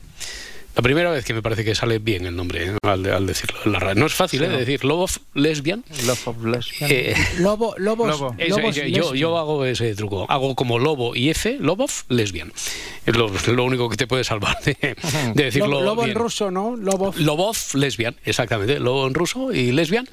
La 0.76 0.83
primera 0.83 1.11
vez 1.11 1.25
que 1.25 1.33
me 1.33 1.40
parece 1.40 1.64
que 1.64 1.75
sale 1.75 1.99
bien 1.99 2.26
el 2.26 2.37
nombre 2.37 2.66
¿eh? 2.66 2.73
al, 2.83 3.06
al 3.11 3.26
decirlo 3.26 3.59
en 3.64 3.73
la 3.73 3.78
radio. 3.78 3.99
No 3.99 4.06
es 4.06 4.12
fácil 4.14 4.42
¿eh? 4.42 4.50
Sí. 4.50 4.56
decir 4.59 4.85
Love 4.85 5.00
of 5.04 5.16
Lesbian. 5.33 5.83
Love 6.06 6.28
of 6.28 6.45
Lesbian. 6.45 6.90
Eh, 6.92 7.14
Lobo, 7.38 7.75
lobos, 7.78 8.09
Lobo. 8.09 8.35
Eso, 8.37 8.59
lobos 8.59 8.76
yo, 8.76 8.83
yo, 8.83 8.88
lesbian. 8.88 9.14
yo 9.14 9.38
hago 9.38 9.64
ese 9.64 9.95
truco. 9.95 10.26
Hago 10.30 10.54
como 10.54 10.78
lobo 10.78 11.16
y 11.16 11.30
F, 11.30 11.56
Lobov, 11.61 11.90
lesbian. 12.11 12.52
Es 13.06 13.16
lo, 13.16 13.30
lo 13.54 13.64
único 13.64 13.88
que 13.88 13.97
te 13.97 14.06
puede 14.06 14.23
salvar 14.23 14.59
de, 14.64 14.76
de 15.35 15.45
decirlo. 15.45 15.68
Lobo, 15.68 15.83
lobo 15.85 16.02
en 16.02 16.06
bien. 16.09 16.18
ruso, 16.18 16.50
¿no? 16.50 16.76
Lobo. 16.76 17.14
Lobov, 17.16 17.56
lesbian, 17.73 18.14
exactamente. 18.26 18.78
Lobo 18.78 19.06
en 19.06 19.14
ruso 19.14 19.54
y 19.54 19.73
lesbian. 19.73 20.06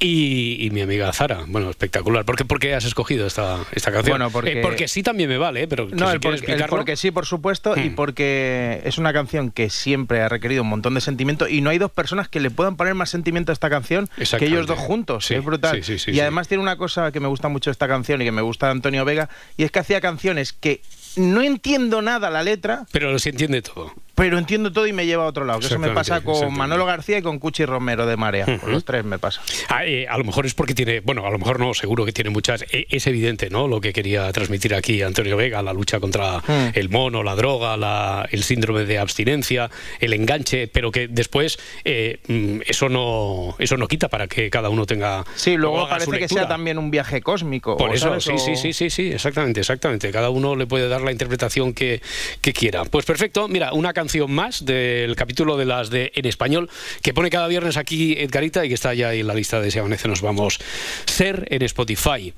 Y, 0.00 0.56
y 0.66 0.70
mi 0.70 0.80
amiga 0.80 1.12
Zara. 1.12 1.44
Bueno, 1.46 1.70
espectacular. 1.70 2.24
¿Por 2.24 2.34
qué, 2.34 2.44
por 2.44 2.58
qué 2.58 2.74
has 2.74 2.84
escogido 2.84 3.24
esta, 3.24 3.64
esta 3.70 3.92
canción? 3.92 4.14
Bueno, 4.18 4.32
porque- 4.32 4.58
Eh, 4.58 4.62
porque 4.62 4.88
sí 4.88 5.04
también 5.04 5.28
me 5.28 5.38
vale, 5.38 5.62
¿eh? 5.62 5.68
pero 5.68 5.86
No, 5.92 6.08
si 6.08 6.14
el, 6.14 6.20
porque, 6.20 6.52
el 6.52 6.64
porque 6.64 6.96
sí, 6.96 7.12
por 7.12 7.24
supuesto, 7.24 7.74
y 7.78 7.90
Hmm. 7.90 7.94
porque 7.94 8.80
es 8.84 8.98
una 8.98 9.12
canción 9.12 9.52
que 9.52 9.70
siempre 9.70 10.07
ha 10.10 10.28
requerido 10.28 10.62
un 10.62 10.68
montón 10.68 10.94
de 10.94 11.00
sentimiento 11.00 11.48
y 11.48 11.60
no 11.60 11.70
hay 11.70 11.78
dos 11.78 11.90
personas 11.90 12.28
que 12.28 12.40
le 12.40 12.50
puedan 12.50 12.76
poner 12.76 12.94
más 12.94 13.10
sentimiento 13.10 13.52
a 13.52 13.54
esta 13.54 13.70
canción 13.70 14.08
que 14.38 14.46
ellos 14.46 14.66
dos 14.66 14.78
juntos. 14.78 15.26
Sí, 15.26 15.34
es 15.34 15.44
brutal. 15.44 15.76
sí, 15.76 15.82
sí, 15.82 15.98
sí, 15.98 16.10
y 16.12 16.20
además 16.20 16.48
tiene 16.48 16.62
una 16.62 16.76
cosa 16.76 17.12
que 17.12 17.20
me 17.20 17.28
gusta 17.28 17.48
mucho 17.48 17.70
esta 17.70 17.88
canción 17.88 18.22
y 18.22 18.24
que 18.24 18.32
me 18.32 18.42
gusta 18.42 18.66
de 18.66 18.72
Antonio 18.72 19.04
Vega, 19.04 19.28
y 19.56 19.64
es 19.64 19.70
que 19.70 19.78
hacía 19.78 20.00
canciones 20.00 20.52
que 20.52 20.82
no 21.16 21.42
entiendo 21.42 22.02
nada 22.02 22.30
la 22.30 22.42
letra, 22.42 22.86
Pero 22.92 23.18
se 23.18 23.30
entiende 23.30 23.62
todo. 23.62 23.92
Pero 24.18 24.36
entiendo 24.36 24.70
todo 24.72 24.86
y 24.86 24.92
me 24.92 25.06
lleva 25.06 25.24
a 25.24 25.26
otro 25.28 25.44
lado. 25.46 25.60
Que 25.60 25.66
eso 25.66 25.78
me 25.78 25.90
pasa 25.90 26.20
con. 26.20 26.52
Manolo 26.52 26.84
García 26.84 27.18
y 27.18 27.22
con 27.22 27.38
Cuchi 27.38 27.64
Romero 27.64 28.04
de 28.04 28.16
Marea. 28.16 28.44
Con 28.44 28.54
Ujú. 28.56 28.70
los 28.70 28.84
tres 28.84 29.04
me 29.04 29.18
pasa. 29.18 29.40
Ah, 29.68 29.86
eh, 29.86 30.06
a 30.08 30.18
lo 30.18 30.24
mejor 30.24 30.44
es 30.44 30.54
porque 30.54 30.74
tiene, 30.74 31.00
bueno, 31.00 31.24
a 31.24 31.30
lo 31.30 31.38
mejor 31.38 31.60
no, 31.60 31.72
seguro 31.72 32.04
que 32.04 32.12
tiene 32.12 32.30
muchas. 32.30 32.64
eh, 32.72 32.86
es 32.90 33.06
evidente, 33.06 33.48
¿no? 33.48 33.68
Lo 33.68 33.80
que 33.80 33.92
quería 33.92 34.30
transmitir 34.32 34.74
aquí 34.74 35.00
Antonio 35.02 35.36
Vega, 35.36 35.62
la 35.62 35.72
lucha 35.72 36.00
contra 36.00 36.38
Mm. 36.38 36.70
el 36.74 36.88
mono, 36.88 37.22
la 37.22 37.36
droga, 37.36 37.76
la- 37.76 38.28
el 38.32 38.42
síndrome 38.42 38.84
de 38.84 38.98
abstinencia, 38.98 39.70
el 40.00 40.12
enganche, 40.12 40.66
pero 40.66 40.90
que 40.90 41.06
después 41.08 41.58
eh, 41.84 42.18
mm, 42.26 42.62
eso 42.66 42.88
no 42.88 43.54
eso 43.60 43.76
no 43.76 43.86
quita 43.86 44.08
para 44.08 44.26
que 44.26 44.50
cada 44.50 44.68
uno 44.68 44.84
tenga. 44.84 45.24
Sí, 45.36 45.56
luego 45.56 45.88
parece 45.88 46.18
que 46.18 46.28
sea 46.28 46.48
también 46.48 46.76
un 46.78 46.90
viaje 46.90 47.20
cósmico. 47.20 47.76
Por 47.76 47.94
eso, 47.94 48.08
¿sabes? 48.08 48.24
sí, 48.24 48.32
O- 48.32 48.38
sí, 48.38 48.56
sí, 48.56 48.72
sí, 48.72 48.90
sí, 48.90 49.12
exactamente, 49.12 49.60
exactamente. 49.60 50.10
Cada 50.10 50.30
uno 50.30 50.56
le 50.56 50.66
puede 50.66 50.88
dar 50.88 51.02
la 51.02 51.12
interpretación 51.12 51.72
que, 51.72 52.02
que 52.40 52.52
quiera. 52.52 52.84
Pues 52.84 53.04
perfecto, 53.04 53.46
mira, 53.46 53.72
una 53.72 53.92
canción 53.92 54.07
más 54.28 54.64
del 54.64 55.14
capítulo 55.16 55.56
de 55.56 55.64
las 55.66 55.90
de 55.90 56.10
en 56.14 56.26
español 56.26 56.70
que 57.02 57.12
pone 57.14 57.30
cada 57.30 57.46
viernes 57.48 57.76
aquí 57.76 58.14
Edgarita 58.18 58.64
y 58.64 58.68
que 58.68 58.74
está 58.74 58.94
ya 58.94 59.12
en 59.14 59.26
la 59.26 59.34
lista 59.34 59.60
de 59.60 59.70
Si 59.70 59.78
Amanece 59.78 60.08
Nos 60.08 60.22
Vamos 60.22 60.58
Ser 61.06 61.46
en 61.50 61.62
Spotify. 61.62 62.32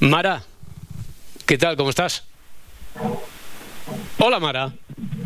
Mara, 0.00 0.42
¿qué 1.46 1.56
tal? 1.58 1.76
¿Cómo 1.76 1.90
estás? 1.90 2.24
Hola 4.18 4.38
Mara. 4.40 4.72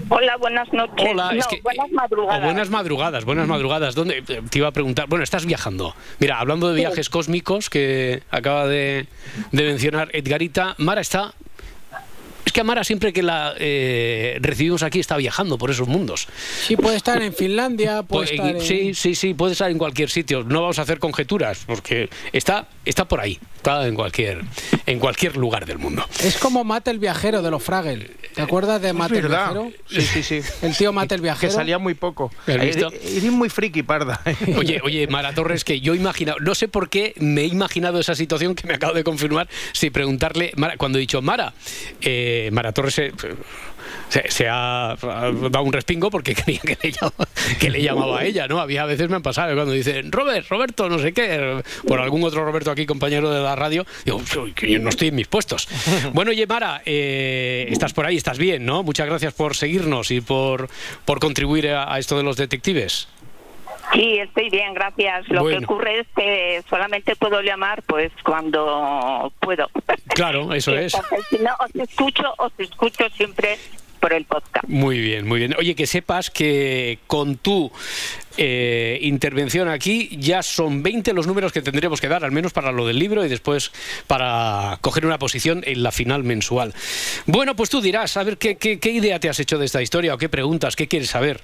Hola, 0.09 0.37
buenas 0.37 0.73
noches. 0.73 1.07
Hola, 1.11 1.33
No, 1.33 1.39
es 1.39 1.47
que- 1.49 1.61
buenas 1.63 1.91
madrugadas. 1.91 2.41
O 2.41 2.45
buenas 2.45 2.71
madrugadas, 2.71 3.25
buenas 3.25 3.49
madrugadas. 3.49 3.95
¿Dónde 3.95 4.23
eh, 4.29 4.43
te 4.49 4.59
iba 4.59 4.69
a 4.69 4.73
preguntar? 4.73 5.09
Bueno, 5.09 5.25
estás 5.25 5.45
viajando. 5.47 5.95
Mira, 6.21 6.39
hablando 6.39 6.69
de 6.69 6.77
viajes 6.77 7.11
cósmicos 7.11 7.69
que 7.71 8.23
acaba 8.31 8.67
de, 8.69 9.07
de 9.51 9.63
mencionar 9.65 10.11
Edgarita, 10.13 10.75
Mara 10.79 11.01
está. 11.01 11.35
Es 12.47 12.53
que 12.53 12.61
a 12.61 12.65
Mara 12.65 12.85
siempre 12.85 13.13
que 13.13 13.25
la 13.25 13.55
eh, 13.59 14.39
recibimos 14.41 14.85
aquí 14.85 15.01
está 15.01 15.17
viajando 15.17 15.59
por 15.59 15.71
esos 15.73 15.89
mundos. 15.89 16.29
Sí, 16.63 16.77
puede 16.77 16.97
estar 16.97 17.21
en 17.21 17.35
Finlandia, 17.35 18.05
puede 18.05 18.29
Pues, 18.29 18.31
estar 18.31 18.57
en... 18.57 18.61
Sí, 18.63 18.95
sí, 18.95 19.15
sí, 19.17 19.35
puede 19.35 19.53
estar 19.53 19.69
en 19.71 19.79
cualquier 19.79 20.09
sitio. 20.11 20.45
No 20.45 20.61
vamos 20.63 20.79
a 20.79 20.83
hacer 20.83 21.01
conjeturas 21.01 21.65
porque 21.67 22.09
está, 22.33 22.69
está 22.85 23.07
por 23.09 23.21
ahí, 23.21 23.41
está 23.57 23.85
en 23.89 23.97
cualquier, 23.97 24.43
en 24.87 25.01
cualquier 25.01 25.37
lugar 25.37 25.67
del 25.67 25.79
mundo. 25.79 26.07
Es 26.23 26.39
como 26.39 26.63
Mate 26.63 26.93
el 26.93 27.01
viajero 27.01 27.43
de 27.43 27.51
los 27.51 27.63
Fraggle. 27.65 28.13
¿Te 28.37 28.43
acuerdas 28.43 28.81
de 28.81 28.93
Mate 28.93 29.19
el 29.19 29.27
viajero? 29.29 29.73
Sí, 29.89 30.03
sí, 30.03 30.23
sí. 30.23 30.41
El 30.63 30.77
tío 30.77 30.93
Mate 30.93 31.17
el 31.17 31.21
Que 31.23 31.25
viajero. 31.25 31.53
salía 31.53 31.79
muy 31.79 31.95
poco. 31.95 32.31
¿Has 32.47 32.61
visto? 32.61 32.93
Eres 32.93 33.25
muy 33.33 33.49
friki, 33.49 33.83
parda. 33.83 34.21
Oye, 34.57 34.81
oye, 34.85 35.09
Mara 35.09 35.35
Torres, 35.35 35.65
que 35.65 35.81
yo 35.81 35.95
he 35.95 35.97
imaginado, 35.97 36.39
no 36.39 36.55
sé 36.55 36.69
por 36.69 36.89
qué 36.91 37.13
me 37.17 37.41
he 37.41 37.47
imaginado 37.47 37.99
esa 37.99 38.15
situación 38.15 38.55
que 38.55 38.69
me 38.69 38.75
acabo 38.75 38.93
de 38.95 39.03
confirmar, 39.03 39.49
si 39.73 39.91
preguntarle, 39.91 40.53
Mara, 40.57 40.77
cuando 40.77 40.99
he 40.99 41.01
dicho 41.01 41.21
Mara, 41.23 41.53
eh, 42.03 42.35
Mara 42.53 42.73
Torres 42.73 42.95
se, 42.95 43.13
se- 44.09 44.31
se 44.31 44.49
ha, 44.49 44.97
dado 45.51 45.63
un 45.63 45.73
respingo 45.73 46.11
porque 46.11 46.35
creía 46.45 46.61
que 46.61 46.77
le, 46.83 46.93
llamaba, 46.93 47.29
que 47.61 47.71
le 47.71 47.83
llamaba 47.83 48.19
a 48.21 48.25
ella, 48.25 48.47
¿no? 48.49 48.61
Había 48.61 48.83
a 48.83 48.87
veces 48.87 49.09
me 49.09 49.17
han 49.17 49.23
pasado 49.23 49.55
cuando 49.55 49.73
dicen 49.73 50.11
Robert, 50.13 50.47
Roberto, 50.49 50.89
no 50.89 50.99
sé 50.99 51.13
qué, 51.13 51.63
por 51.87 52.01
algún 52.01 52.23
otro 52.25 52.45
Roberto 52.45 52.71
aquí, 52.71 52.87
compañero 52.87 53.31
de 53.31 53.41
la 53.43 53.55
radio, 53.57 53.85
digo, 54.05 54.21
"Uy, 54.43 54.53
que 54.53 54.71
yo 54.71 54.79
no 54.79 54.89
estoy 54.91 55.09
en 55.09 55.15
mis 55.17 55.27
puestos. 55.29 55.69
Bueno, 56.13 56.31
oye, 56.31 56.47
Mara, 56.47 56.83
eh, 56.87 57.67
estás 57.71 57.93
por 57.93 58.07
ahí, 58.07 58.17
estás 58.17 58.39
bien, 58.39 58.65
¿no? 58.65 58.83
Muchas 58.83 59.07
gracias 59.07 59.35
por 59.35 59.57
seguirnos 59.57 60.11
y 60.11 60.21
por, 60.21 60.69
por 61.05 61.19
contribuir 61.21 61.69
a- 61.69 61.93
a 61.93 61.99
esto 61.99 62.17
de 62.17 62.23
los 62.23 62.37
detectives. 62.37 63.09
Sí, 63.97 64.19
estoy 64.19 64.51
bien, 64.51 64.75
gracias. 64.75 65.27
Lo 65.31 65.41
Bueno. 65.43 65.59
que 65.59 65.65
ocurre 65.65 66.01
es 66.01 66.07
que 66.15 66.63
solamente 66.69 67.17
puedo 67.17 67.41
llamar 67.41 67.83
pues 67.85 68.13
cuando 68.23 69.33
puedo. 69.41 69.71
Claro, 70.09 70.53
eso 70.53 70.77
es. 70.77 70.93
Entonces, 70.95 71.27
si 71.31 71.39
no, 71.39 71.51
os 71.59 71.75
escucho, 71.89 72.23
os 72.37 72.53
escucho 72.59 73.09
siempre 73.17 73.57
por 73.99 74.13
el 74.13 74.27
podcast. 74.27 74.69
Muy 74.69 75.01
bien, 75.01 75.27
muy 75.27 75.39
bien. 75.39 75.55
Oye, 75.59 75.75
que 75.75 75.87
sepas 75.87 76.31
que 76.31 76.99
con 77.07 77.39
tu 77.39 77.73
eh, 78.37 78.99
intervención 79.01 79.69
aquí 79.69 80.11
ya 80.21 80.43
son 80.43 80.83
20 80.83 81.15
los 81.15 81.27
números 81.27 81.51
que 81.53 81.63
tendremos 81.63 81.99
que 81.99 82.09
dar, 82.09 82.23
al 82.23 82.33
menos 82.33 82.53
para 82.53 82.73
lo 82.73 82.87
del 82.87 82.99
libro 82.99 83.25
y 83.25 83.29
después 83.31 83.73
para 84.07 84.77
coger 84.83 85.07
una 85.07 85.19
posición 85.19 85.63
en 85.67 85.83
la 85.83 85.91
final 85.91 86.23
mensual. 86.23 86.75
Bueno, 87.25 87.57
pues 87.57 87.71
tú 87.71 87.81
dirás, 87.81 88.15
a 88.19 88.23
ver, 88.25 88.37
¿qué, 88.37 88.57
qué, 88.57 88.79
qué 88.79 88.91
idea 88.91 89.19
te 89.19 89.31
has 89.31 89.41
hecho 89.41 89.57
de 89.59 89.65
esta 89.65 89.81
historia 89.81 90.13
o 90.15 90.19
qué 90.19 90.29
preguntas, 90.29 90.77
qué 90.77 90.87
quieres 90.87 91.09
saber? 91.09 91.41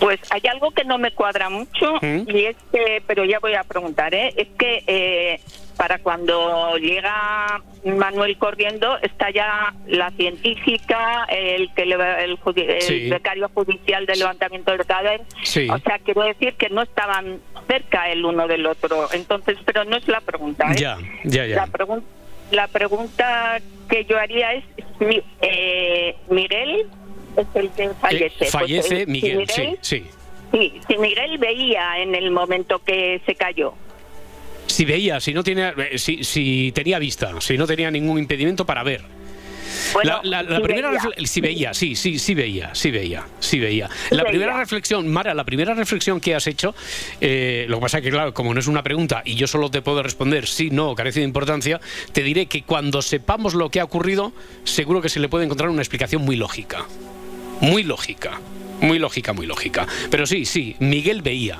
Pues 0.00 0.20
hay 0.30 0.42
algo 0.50 0.70
que 0.70 0.84
no 0.84 0.98
me 0.98 1.10
cuadra 1.12 1.48
mucho 1.50 1.94
¿Mm? 2.02 2.22
y 2.28 2.44
es 2.46 2.56
que, 2.72 3.02
pero 3.06 3.24
ya 3.24 3.38
voy 3.38 3.54
a 3.54 3.64
preguntar, 3.64 4.14
¿eh? 4.14 4.32
es 4.36 4.48
que 4.58 4.82
eh, 4.86 5.40
para 5.76 5.98
cuando 5.98 6.76
llega 6.78 7.62
Manuel 7.84 8.36
corriendo 8.38 8.98
está 8.98 9.30
ya 9.30 9.72
la 9.86 10.10
científica, 10.10 11.24
el 11.30 11.72
que 11.74 11.86
le- 11.86 12.24
el, 12.24 12.38
el 12.56 12.82
Sí. 12.82 13.08
becario 13.08 13.48
judicial 13.54 14.04
del 14.06 14.18
levantamiento 14.18 14.72
del 14.72 14.84
cadáver. 14.86 15.22
Sí. 15.44 15.68
O 15.70 15.78
sea, 15.78 15.98
quiero 16.00 16.22
decir 16.24 16.54
que 16.54 16.68
no 16.70 16.82
estaban 16.82 17.40
cerca 17.68 18.10
el 18.10 18.24
uno 18.24 18.46
del 18.48 18.66
otro. 18.66 19.08
Entonces, 19.12 19.56
pero 19.64 19.84
no 19.84 19.96
es 19.96 20.08
la 20.08 20.20
pregunta. 20.20 20.72
¿eh? 20.72 20.76
Ya, 20.78 20.98
ya, 21.24 21.46
ya. 21.46 21.56
La, 21.56 21.66
pregun- 21.66 22.02
la 22.50 22.66
pregunta 22.66 23.60
que 23.88 24.04
yo 24.04 24.18
haría 24.18 24.54
es, 24.54 24.64
eh, 25.42 26.16
Miguel 26.28 26.86
es 27.40 27.46
el 27.54 27.70
que 27.70 27.90
fallece. 28.00 28.26
Eh, 28.26 28.32
Pues, 28.38 28.50
fallece 28.50 28.96
eh, 29.02 29.04
si 29.06 29.10
Miguel, 29.10 29.46
sí, 29.48 29.76
sí. 29.80 30.04
Sí, 30.52 30.72
si 30.88 30.96
Miguel 30.98 31.36
veía 31.38 31.98
en 31.98 32.14
el 32.14 32.30
momento 32.30 32.78
que 32.82 33.20
se 33.26 33.34
cayó. 33.34 33.74
Si 34.66 34.84
veía, 34.84 35.20
si 35.20 35.32
no 35.34 35.42
tenía, 35.42 35.74
eh, 35.76 35.98
si, 35.98 36.24
si 36.24 36.72
tenía 36.74 36.98
vista, 36.98 37.32
si 37.40 37.56
no 37.58 37.66
tenía 37.66 37.90
ningún 37.90 38.18
impedimento 38.18 38.64
para 38.66 38.82
ver. 38.82 39.02
Bueno, 39.92 40.20
la, 40.24 40.42
la- 40.42 40.50
la 40.50 40.56
si 40.56 40.62
primera 40.62 40.90
veía. 40.90 41.26
sí 41.26 41.40
veía, 41.42 41.74
sí, 41.74 41.94
sí, 41.94 42.18
sí 42.18 42.34
veía, 42.34 42.74
sí 42.74 42.90
veía, 42.90 43.24
sí 43.38 43.58
veía. 43.58 43.88
Sí 44.08 44.14
La 44.14 44.24
primera 44.24 44.52
veía. 44.52 44.60
reflexión, 44.60 45.06
Mara, 45.08 45.34
la 45.34 45.44
primera 45.44 45.74
reflexión 45.74 46.20
que 46.20 46.34
has 46.34 46.46
hecho, 46.46 46.74
eh, 47.20 47.66
lo 47.68 47.76
que 47.76 47.82
pasa 47.82 47.98
es 47.98 48.04
que 48.04 48.10
claro, 48.10 48.32
como 48.32 48.54
no 48.54 48.60
es 48.60 48.66
una 48.66 48.82
pregunta 48.82 49.20
y 49.26 49.34
yo 49.34 49.46
solo 49.46 49.70
te 49.70 49.82
puedo 49.82 50.02
responder 50.02 50.46
sí, 50.46 50.70
no, 50.70 50.94
carece 50.94 51.20
de 51.20 51.26
importancia, 51.26 51.80
te 52.12 52.22
diré 52.22 52.46
que 52.46 52.62
cuando 52.62 53.02
sepamos 53.02 53.52
lo 53.54 53.70
que 53.70 53.80
ha 53.80 53.84
ocurrido, 53.84 54.32
seguro 54.64 55.02
que 55.02 55.10
se 55.10 55.20
le 55.20 55.28
puede 55.28 55.44
encontrar 55.44 55.68
una 55.68 55.82
explicación 55.82 56.22
muy 56.22 56.36
lógica, 56.36 56.86
muy 57.60 57.82
lógica, 57.82 58.40
muy 58.80 58.98
lógica, 58.98 59.32
muy 59.32 59.46
lógica. 59.46 59.86
Pero 60.10 60.26
sí, 60.26 60.44
sí, 60.44 60.76
Miguel 60.78 61.22
veía. 61.22 61.58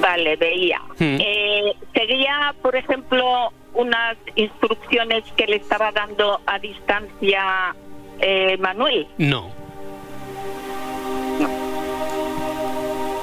Vale, 0.00 0.36
veía. 0.36 0.80
Mm. 0.98 1.18
Eh, 1.20 1.72
seguía, 1.94 2.54
por 2.62 2.76
ejemplo, 2.76 3.52
unas 3.74 4.16
instrucciones 4.34 5.24
que 5.36 5.46
le 5.46 5.56
estaba 5.56 5.92
dando 5.92 6.40
a 6.46 6.58
distancia 6.58 7.74
eh, 8.20 8.56
Manuel. 8.58 9.06
No, 9.18 9.50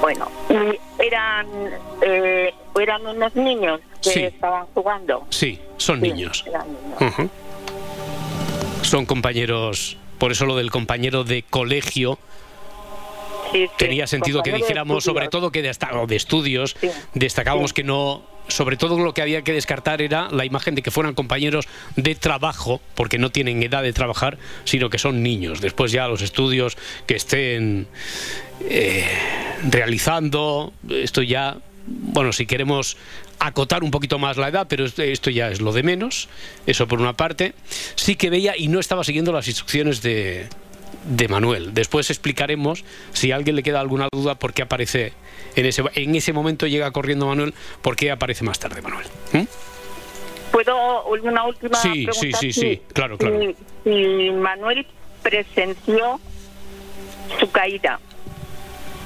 Bueno, 0.01 0.27
y 0.49 1.03
eran 1.05 1.45
eh, 2.01 2.51
eran 2.79 3.05
unos 3.05 3.35
niños 3.35 3.81
que 4.01 4.09
Sí. 4.09 4.19
estaban 4.23 4.65
jugando. 4.73 5.27
sí, 5.29 5.59
son 5.77 6.01
Sí, 6.01 6.07
niños. 6.11 6.43
eran 6.47 6.65
niños. 6.67 7.01
Ujú. 7.19 7.29
Son 8.81 9.05
compañeros, 9.05 9.97
por 10.21 10.31
eso 10.31 10.45
lo 10.45 10.55
del 10.55 10.69
compañero 10.69 11.23
de 11.23 11.41
colegio 11.49 12.19
Sí, 13.51 13.65
sí, 13.65 13.69
tenía 13.75 14.05
sentido 14.05 14.43
que 14.43 14.53
dijéramos, 14.53 15.03
sobre 15.03 15.27
todo 15.27 15.51
que 15.51 15.61
de, 15.63 15.69
hasta- 15.69 15.89
de 16.07 16.15
estudios, 16.15 16.75
Sí. 16.79 16.89
destacábamos 17.15 17.73
que 17.73 17.83
no 17.83 18.21
sobre 18.47 18.75
todo 18.77 18.97
lo 18.99 19.13
que 19.13 19.21
había 19.21 19.41
que 19.43 19.51
descartar 19.53 20.01
era 20.01 20.29
la 20.29 20.45
imagen 20.45 20.75
de 20.75 20.81
que 20.81 20.91
fueran 20.91 21.13
compañeros 21.15 21.67
de 21.95 22.15
trabajo, 22.15 22.81
porque 22.95 23.17
no 23.17 23.29
tienen 23.31 23.63
edad 23.63 23.81
de 23.81 23.93
trabajar, 23.93 24.37
sino 24.65 24.89
que 24.89 24.97
son 24.99 25.23
niños. 25.23 25.59
Después 25.61 25.91
ya 25.91 26.07
los 26.07 26.21
estudios 26.21 26.77
que 27.07 27.15
estén 27.15 27.87
eh, 28.61 29.05
realizando, 29.69 30.73
esto 30.89 31.21
ya, 31.21 31.57
bueno, 31.93 32.31
si 32.33 32.45
queremos 32.45 32.97
acotar 33.39 33.83
un 33.83 33.91
poquito 33.91 34.19
más 34.19 34.37
la 34.37 34.47
edad, 34.49 34.67
pero 34.69 34.85
esto- 34.85 35.03
esto 35.03 35.29
ya 35.29 35.49
es 35.49 35.61
lo 35.61 35.71
de 35.73 35.83
menos, 35.83 36.29
eso 36.65 36.87
por 36.87 36.99
una 37.01 37.13
parte. 37.13 37.53
Sí 37.95 38.15
que 38.15 38.29
veía 38.29 38.55
y 38.57 38.67
no 38.67 38.79
estaba 38.79 39.03
siguiendo 39.03 39.31
las 39.31 39.47
instrucciones 39.47 40.01
de, 40.01 40.47
de 41.05 41.27
Manuel. 41.27 41.73
Después 41.73 42.09
explicaremos, 42.09 42.83
si 43.13 43.31
a 43.31 43.35
alguien 43.35 43.55
le 43.55 43.63
queda 43.63 43.79
alguna 43.79 44.07
duda, 44.11 44.35
por 44.35 44.53
qué 44.53 44.61
aparece 44.63 45.13
en 45.55 45.65
ese, 45.65 45.83
en 45.95 46.15
ese 46.15 46.33
momento 46.33 46.67
llega 46.67 46.91
corriendo 46.91 47.25
Manuel, 47.27 47.53
por 47.81 47.95
qué 47.95 48.11
aparece 48.11 48.43
más 48.43 48.59
tarde 48.59 48.81
Manuel. 48.81 49.07
¿Mm? 49.33 49.43
¿Puedo 50.51 51.05
una 51.05 51.45
última 51.45 51.77
Sí, 51.77 52.05
pregunta? 52.05 52.13
sí, 52.13 52.31
sí, 52.33 52.53
Si- 52.53 52.59
sí, 52.59 52.81
claro, 52.93 53.17
claro. 53.17 53.39
Si, 53.39 53.55
si 53.83 54.31
Manuel 54.31 54.85
presenció 55.23 56.19
su 57.39 57.49
caída, 57.51 57.99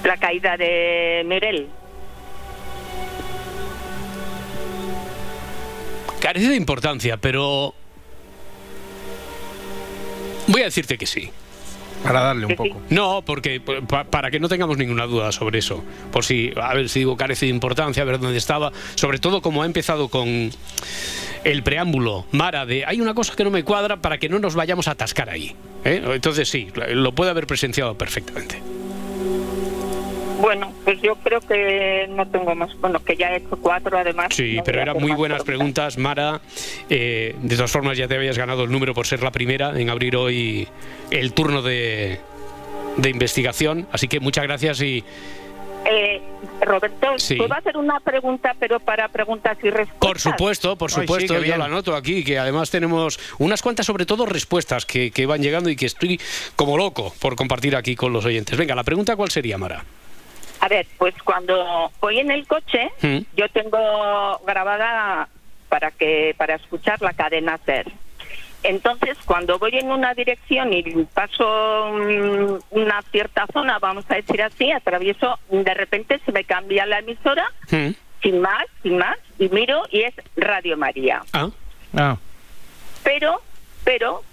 la 0.03 0.17
caída 0.17 0.57
de 0.57 1.23
Mirel. 1.25 1.67
Carece 6.19 6.49
de 6.49 6.55
importancia, 6.55 7.17
pero 7.17 7.73
voy 10.47 10.61
a 10.61 10.65
decirte 10.65 10.97
que 10.97 11.05
sí. 11.05 11.29
Para 12.03 12.21
darle 12.21 12.45
un 12.45 12.55
poco. 12.55 12.81
No, 12.89 13.23
porque 13.25 13.59
pa- 13.61 14.03
para 14.03 14.29
que 14.29 14.39
no 14.39 14.47
tengamos 14.47 14.77
ninguna 14.77 15.05
duda 15.05 15.31
sobre 15.31 15.59
eso. 15.59 15.83
Por 16.11 16.23
si, 16.23 16.51
a 16.55 16.73
ver 16.73 16.89
si 16.89 16.99
digo 16.99 17.17
carece 17.17 17.45
de 17.45 17.51
importancia, 17.51 18.03
a 18.03 18.05
ver 18.05 18.19
dónde 18.19 18.37
estaba. 18.37 18.71
Sobre 18.95 19.17
todo 19.19 19.41
como 19.41 19.63
ha 19.63 19.65
empezado 19.65 20.07
con 20.09 20.51
el 21.43 21.63
preámbulo, 21.63 22.25
Mara, 22.31 22.65
de 22.65 22.85
hay 22.85 23.01
una 23.01 23.13
cosa 23.13 23.35
que 23.35 23.43
no 23.43 23.49
me 23.51 23.63
cuadra 23.63 23.97
para 23.97 24.17
que 24.17 24.29
no 24.29 24.39
nos 24.39 24.55
vayamos 24.55 24.87
a 24.87 24.91
atascar 24.91 25.29
ahí. 25.29 25.55
¿eh? 25.83 26.03
Entonces 26.13 26.49
sí, 26.49 26.67
lo 26.75 27.11
puede 27.13 27.31
haber 27.31 27.47
presenciado 27.47 27.97
perfectamente. 27.97 28.61
Bueno, 30.45 30.71
pues 30.83 31.01
yo 31.01 31.15
creo 31.15 31.41
que 31.41 32.05
no 32.07 32.27
tengo 32.27 32.53
más. 32.53 32.69
Bueno, 32.79 33.03
que 33.03 33.15
ya 33.15 33.31
he 33.33 33.37
hecho 33.37 33.57
cuatro 33.59 33.97
además. 33.97 34.27
Sí, 34.29 34.57
No 34.57 34.63
pero 34.63 34.79
eran 34.79 34.97
muy 34.99 35.11
buenas 35.13 35.43
preguntas, 35.43 35.97
Mara. 35.97 36.39
Eh, 36.87 37.33
de 37.41 37.55
todas 37.55 37.71
formas, 37.71 37.97
ya 37.97 38.07
te 38.07 38.13
habías 38.13 38.37
ganado 38.37 38.63
el 38.65 38.71
número 38.71 38.93
por 38.93 39.07
ser 39.07 39.23
la 39.23 39.31
primera 39.31 39.73
en 39.79 39.89
abrir 39.89 40.15
hoy 40.15 40.67
el 41.09 41.33
turno 41.33 41.63
de, 41.63 42.19
de 42.97 43.09
investigación. 43.09 43.87
Así 43.91 44.07
que 44.07 44.19
muchas 44.19 44.43
gracias 44.43 44.81
y 44.81 45.03
Eh, 45.87 46.21
Roberto, 46.61 47.17
Sí. 47.17 47.35
¿puedo 47.37 47.53
hacer 47.55 47.75
una 47.77 47.99
pregunta, 47.99 48.55
pero 48.59 48.79
para 48.79 49.07
preguntas 49.09 49.57
y 49.63 49.69
respuestas? 49.71 49.97
Por 49.99 50.19
supuesto, 50.19 50.75
por 50.75 50.91
Ay, 50.91 50.95
sí, 50.95 51.01
supuesto, 51.01 51.41
yo 51.43 51.57
la 51.57 51.65
anoto 51.65 51.95
aquí, 51.95 52.23
que 52.23 52.37
además 52.37 52.69
tenemos 52.69 53.19
unas 53.39 53.61
cuantas, 53.63 53.85
sobre 53.87 54.05
todo, 54.05 54.27
respuestas 54.27 54.85
que, 54.85 55.09
que 55.09 55.25
van 55.25 55.41
llegando 55.41 55.69
y 55.71 55.75
que 55.75 55.85
estoy 55.87 56.19
como 56.55 56.77
loco 56.77 57.13
por 57.19 57.35
compartir 57.35 57.75
aquí 57.75 57.95
con 57.95 58.13
los 58.13 58.25
oyentes. 58.25 58.55
Venga, 58.57 58.75
la 58.75 58.83
pregunta 58.83 59.15
cuál 59.15 59.29
sería, 59.31 59.57
Mara. 59.57 59.83
A 60.65 60.67
ver, 60.67 60.87
pues 60.97 61.13
cuando 61.23 61.91
voy 62.01 62.19
en 62.19 62.31
el 62.31 62.47
coche, 62.47 62.89
yo 63.37 63.47
tengo 63.49 64.39
grabada 64.47 65.29
para 65.69 65.91
que 65.91 66.33
para 66.39 66.55
escuchar 66.55 66.99
la 67.03 67.13
cadena 67.13 67.59
SER. 67.63 67.85
Entonces, 68.63 69.15
cuando 69.25 69.59
voy 69.59 69.77
en 69.77 69.91
una 69.91 70.15
dirección 70.15 70.73
y 70.73 70.81
paso 71.13 71.91
una 72.71 73.03
cierta 73.11 73.45
zona, 73.53 73.77
vamos 73.77 74.05
a 74.09 74.15
decir 74.15 74.41
así, 74.41 74.71
atravieso, 74.71 75.37
de 75.51 75.71
repente 75.75 76.19
se 76.25 76.31
me 76.31 76.43
cambia 76.45 76.87
la 76.87 76.97
emisora, 76.97 77.45
sin 78.23 78.41
más, 78.41 78.65
sin 78.81 78.97
más, 78.97 79.17
y 79.37 79.47
miro 79.49 79.83
y 79.91 80.01
es 80.01 80.15
Radio 80.35 80.77
María. 80.77 81.21
Ah, 81.31 81.49
Ah, 81.95 82.17
Pero, 83.03 83.39
pero, 83.83 84.23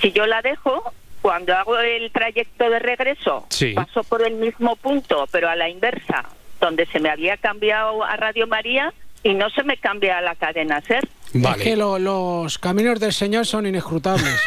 si 0.00 0.10
yo 0.12 0.24
la 0.26 0.40
dejo, 0.40 0.94
cuando 1.26 1.56
hago 1.56 1.76
el 1.76 2.12
trayecto 2.12 2.70
de 2.70 2.78
regreso, 2.78 3.46
Sí. 3.50 3.72
paso 3.72 4.04
por 4.04 4.24
el 4.24 4.34
mismo 4.34 4.76
punto, 4.76 5.26
pero 5.32 5.48
a 5.48 5.56
la 5.56 5.68
inversa, 5.68 6.24
donde 6.60 6.86
se 6.86 7.00
me 7.00 7.10
había 7.10 7.36
cambiado 7.36 8.04
a 8.04 8.14
Radio 8.16 8.46
María 8.46 8.94
y 9.24 9.34
no 9.34 9.50
se 9.50 9.64
me 9.64 9.76
cambia 9.76 10.18
a 10.18 10.20
la 10.20 10.36
cadena 10.36 10.80
SER. 10.82 11.02
Vale. 11.34 11.56
Es 11.58 11.62
que 11.70 11.76
lo- 11.76 11.98
los 11.98 12.58
caminos 12.58 12.98
del 13.00 13.12
Señor 13.12 13.46
son 13.46 13.66
inescrutables. 13.66 14.34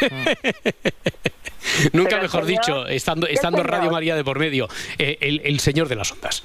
Nunca 1.92 2.10
Pero, 2.10 2.22
mejor 2.22 2.46
señor, 2.46 2.60
dicho, 2.64 2.86
estando, 2.88 3.26
¿qué 3.26 3.34
estando 3.34 3.58
señor? 3.58 3.70
Radio 3.70 3.90
María 3.90 4.16
de 4.16 4.24
por 4.24 4.38
medio, 4.38 4.66
eh, 4.98 5.18
el, 5.20 5.42
el 5.44 5.60
señor 5.60 5.88
de 5.88 5.94
las 5.96 6.10
ondas. 6.10 6.42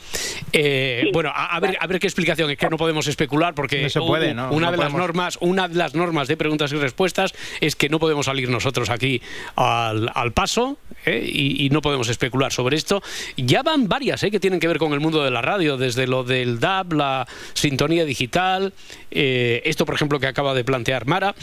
Eh, 0.52 1.02
Sí, 1.06 1.10
bueno, 1.14 1.30
a, 1.34 1.56
a 1.56 1.60
ver, 1.60 1.78
a 1.80 1.88
ver 1.88 2.00
qué 2.00 2.08
explicación, 2.08 2.50
es 2.52 2.58
que 2.58 2.70
no 2.70 2.78
podemos 2.78 3.08
especular 3.08 3.54
porque 3.56 3.82
No 3.84 3.90
se 3.90 4.00
puede, 4.02 4.34
¿no? 4.34 4.52
una 4.52 4.68
No 4.68 4.72
de 4.74 4.78
las 4.78 4.94
normas, 4.94 5.38
una 5.42 5.68
de 5.68 5.76
las 5.76 5.96
normas 5.96 6.28
de 6.28 6.36
preguntas 6.38 6.72
y 6.74 6.76
respuestas 6.76 7.34
es 7.62 7.76
que 7.76 7.88
no 7.90 7.98
podemos 8.00 8.26
salir 8.26 8.50
nosotros 8.50 8.90
aquí 8.90 9.22
al, 9.56 10.10
al 10.14 10.32
paso 10.34 10.78
¿eh? 11.06 11.24
y, 11.26 11.66
y 11.66 11.70
no 11.70 11.82
podemos 11.82 12.10
especular 12.10 12.52
sobre 12.52 12.76
esto. 12.78 13.02
Ya 13.38 13.64
van 13.64 13.88
varias 13.88 14.22
¿eh? 14.24 14.32
que 14.32 14.40
tienen 14.40 14.60
que 14.60 14.68
ver 14.68 14.78
con 14.80 14.94
el 14.94 15.00
mundo 15.00 15.24
de 15.24 15.32
la 15.32 15.42
radio, 15.42 15.78
desde 15.78 16.08
lo 16.08 16.24
del 16.24 16.60
DAB, 16.60 16.94
la 16.94 17.28
sintonía 17.54 18.04
digital, 18.06 18.74
eh, 19.12 19.62
esto 19.66 19.86
por 19.86 19.96
ejemplo 19.96 20.20
que 20.20 20.25
acaba 20.28 20.54
de 20.54 20.64
plantear 20.64 21.06
Mara. 21.06 21.36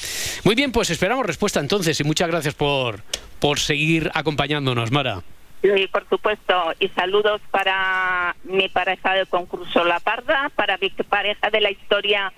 Muy 0.45 0.55
bien, 0.55 0.73
pues 0.73 0.91
esperamos 0.91 1.27
respuesta 1.27 1.61
entonces 1.61 1.99
y 2.01 2.05
muchas 2.05 2.29
gracias 2.29 2.55
por, 2.55 3.03
por 3.39 3.59
seguir 3.59 4.11
acompañándonos, 4.15 4.91
Mara. 4.91 5.23
Y 5.63 5.87
por 5.87 6.09
supuesto, 6.09 6.75
y 6.81 6.89
saludos 6.89 7.41
para 7.51 8.35
mi 8.45 8.69
pareja 8.69 9.15
de 9.15 9.27
concurso 9.27 9.85
La 9.85 10.01
Parda, 10.01 10.51
para 10.57 10.77
mi 10.79 10.91
pareja 10.91 11.51
de 11.51 11.61
la 11.61 11.71
historia 11.71 12.33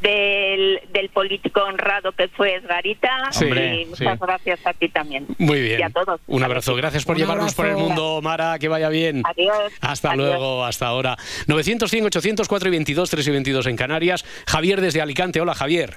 del, 0.00 0.80
del 0.92 1.08
político 1.08 1.60
honrado 1.62 2.12
que 2.12 2.28
fue 2.28 2.54
Esgarita. 2.54 3.32
Sí. 3.32 3.46
y 3.46 3.86
muchas 3.86 4.18
sí. 4.18 4.24
gracias 4.24 4.60
a 4.64 4.72
ti 4.74 4.88
también. 4.88 5.26
Muy 5.38 5.60
bien. 5.60 5.80
Y 5.80 5.82
a 5.82 5.90
todos. 5.90 6.20
Un 6.26 6.44
abrazo. 6.44 6.74
Gracias 6.76 7.04
por 7.04 7.16
Un 7.16 7.22
llevarnos 7.22 7.54
por 7.54 7.66
el 7.66 7.76
mundo, 7.76 8.20
Mara. 8.22 8.58
Que 8.58 8.68
vaya 8.68 8.88
bien. 8.88 9.22
Adiós. 9.24 9.72
Hasta 9.80 10.12
Adiós. 10.12 10.26
luego, 10.28 10.64
hasta 10.64 10.86
ahora. 10.86 11.16
900, 11.48 11.90
100, 11.90 12.06
800, 12.06 12.48
4 12.48 12.68
y 12.68 12.70
22, 12.70 13.10
3 13.10 13.26
y 13.26 13.30
22 13.30 13.66
en 13.66 13.76
Canarias. 13.76 14.24
Javier 14.46 14.80
desde 14.80 15.00
Alicante. 15.00 15.40
Hola, 15.40 15.54
Javier. 15.54 15.96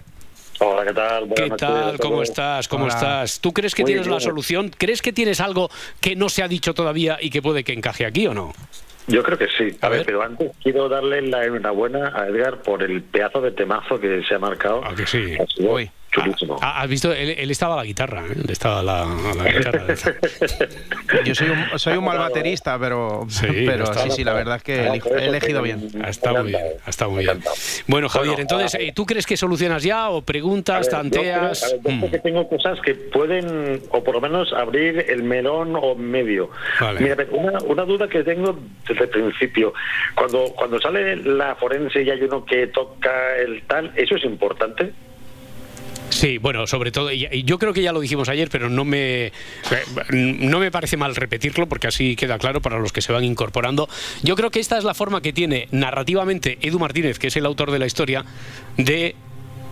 Hola, 0.63 0.85
¿qué 0.85 0.93
tal? 0.93 1.19
Buenas 1.25 1.35
¿Qué 1.35 1.49
noches 1.49 1.67
tal? 1.67 1.97
¿Cómo 1.99 2.21
estás? 2.21 2.67
¿Cómo 2.67 2.83
Hola. 2.85 2.93
estás? 2.93 3.39
¿Tú 3.41 3.51
crees 3.51 3.73
que 3.73 3.81
Muy 3.81 3.89
tienes 3.93 4.05
la 4.05 4.17
bien. 4.17 4.21
solución? 4.21 4.71
¿Crees 4.77 5.01
que 5.01 5.11
tienes 5.11 5.39
algo 5.41 5.71
que 5.99 6.15
no 6.15 6.29
se 6.29 6.43
ha 6.43 6.47
dicho 6.47 6.75
todavía 6.75 7.17
y 7.19 7.31
que 7.31 7.41
puede 7.41 7.63
que 7.63 7.73
encaje 7.73 8.05
aquí 8.05 8.27
o 8.27 8.33
no? 8.35 8.53
Yo 9.07 9.23
creo 9.23 9.39
que 9.39 9.47
sí. 9.57 9.75
A 9.81 9.87
A, 9.87 9.89
ver, 9.89 9.99
ver. 9.99 10.05
pero 10.05 10.21
antes 10.21 10.51
quiero 10.61 10.87
darle 10.87 11.23
la 11.23 11.43
enhorabuena 11.45 12.13
a 12.15 12.27
Edgar 12.27 12.61
por 12.61 12.83
el 12.83 13.01
pedazo 13.01 13.41
de 13.41 13.51
temazo 13.51 13.99
que 13.99 14.21
se 14.23 14.35
ha 14.35 14.39
marcado. 14.39 14.85
¿A 14.85 14.93
que 14.93 15.07
sí? 15.07 15.35
Uy. 15.57 15.89
Chulísimo. 16.11 16.57
Ah, 16.61 16.81
¿Has 16.81 16.89
visto? 16.89 17.11
Él, 17.13 17.29
él 17.37 17.51
estaba 17.51 17.75
a 17.75 17.77
la 17.77 17.83
guitarra. 17.85 18.23
¿eh? 18.27 18.33
Él 18.35 18.49
estaba 18.49 18.79
a 18.79 18.83
la, 18.83 19.01
a 19.03 19.33
la 19.35 19.51
guitarra. 19.51 19.85
yo 21.25 21.35
soy 21.35 21.49
un, 21.49 21.79
soy 21.79 21.97
un 21.97 22.03
mal 22.05 22.17
baterista, 22.17 22.77
pero, 22.79 23.25
Sí, 23.29 23.45
pero 23.65 23.85
está- 23.85 24.03
sí, 24.03 24.11
sí, 24.11 24.23
la 24.23 24.33
verdad 24.33 24.57
es 24.57 24.63
que 24.63 24.79
Ah, 24.81 24.95
he, 24.95 25.21
he 25.21 25.25
elegido 25.27 25.61
bien. 25.61 25.89
Ha 26.03 26.09
estado 26.09 26.43
muy 26.43 26.51
bien, 26.51 26.65
ha 26.85 26.89
estado 26.89 27.11
muy 27.11 27.23
bien. 27.23 27.41
Bueno, 27.87 28.09
Javier, 28.09 28.39
entonces, 28.39 28.75
eh, 28.79 28.91
¿tú 28.95 29.05
crees 29.05 29.25
que 29.25 29.37
solucionas 29.37 29.83
ya 29.83 30.09
o 30.09 30.21
preguntas, 30.21 30.85
ver, 30.85 30.85
yo 30.85 30.89
creo- 30.89 31.01
tanteas? 31.01 31.63
a 31.63 31.67
ver, 31.67 31.79
yo 31.83 31.91
Mm. 31.91 31.99
creo 31.99 32.11
que 32.11 32.19
tengo 32.19 32.47
cosas 32.49 32.79
que 32.81 32.93
pueden, 32.95 33.81
o 33.91 34.03
por 34.03 34.15
lo 34.15 34.21
menos 34.21 34.51
abrir 34.53 35.05
el 35.09 35.23
melón 35.23 35.75
o 35.75 35.95
medio. 35.95 36.49
Vale. 36.79 36.99
Mira, 36.99 37.15
una, 37.31 37.59
una 37.59 37.83
duda 37.85 38.07
que 38.07 38.23
tengo 38.23 38.59
desde 38.87 39.03
el 39.03 39.09
principio. 39.09 39.73
Cuando, 40.15 40.45
cuando 40.55 40.79
sale 40.79 41.15
la 41.17 41.55
forense 41.55 42.01
y 42.03 42.09
hay 42.09 42.21
uno 42.23 42.45
que 42.45 42.67
toca 42.67 43.37
el 43.37 43.61
tal, 43.63 43.91
¿eso 43.95 44.15
es 44.15 44.23
importante? 44.25 44.91
Sí, 46.11 46.37
bueno, 46.37 46.67
sobre 46.67 46.91
todo, 46.91 47.11
y- 47.11 47.43
yo 47.45 47.57
creo 47.57 47.73
que 47.73 47.81
ya 47.81 47.93
lo 47.93 48.01
dijimos 48.01 48.27
ayer, 48.29 48.49
pero 48.51 48.69
no 48.69 48.83
me, 48.85 49.27
eh, 49.27 49.31
no 50.11 50.59
me 50.59 50.69
parece 50.69 50.97
mal 50.97 51.15
repetirlo 51.15 51.67
porque 51.67 51.87
así 51.87 52.15
queda 52.15 52.37
claro 52.37 52.61
para 52.61 52.77
los 52.79 52.91
que 52.91 53.01
se 53.01 53.11
van 53.13 53.23
incorporando. 53.23 53.87
Yo 54.21 54.35
creo 54.35 54.51
que 54.51 54.59
esta 54.59 54.77
es 54.77 54.83
la 54.83 54.93
forma 54.93 55.21
que 55.21 55.31
tiene 55.33 55.67
narrativamente 55.71 56.59
Edu 56.61 56.79
Martínez, 56.79 57.17
que 57.17 57.27
es 57.27 57.35
el 57.37 57.45
autor 57.45 57.71
de 57.71 57.79
la 57.79 57.85
historia, 57.85 58.25
de 58.77 59.15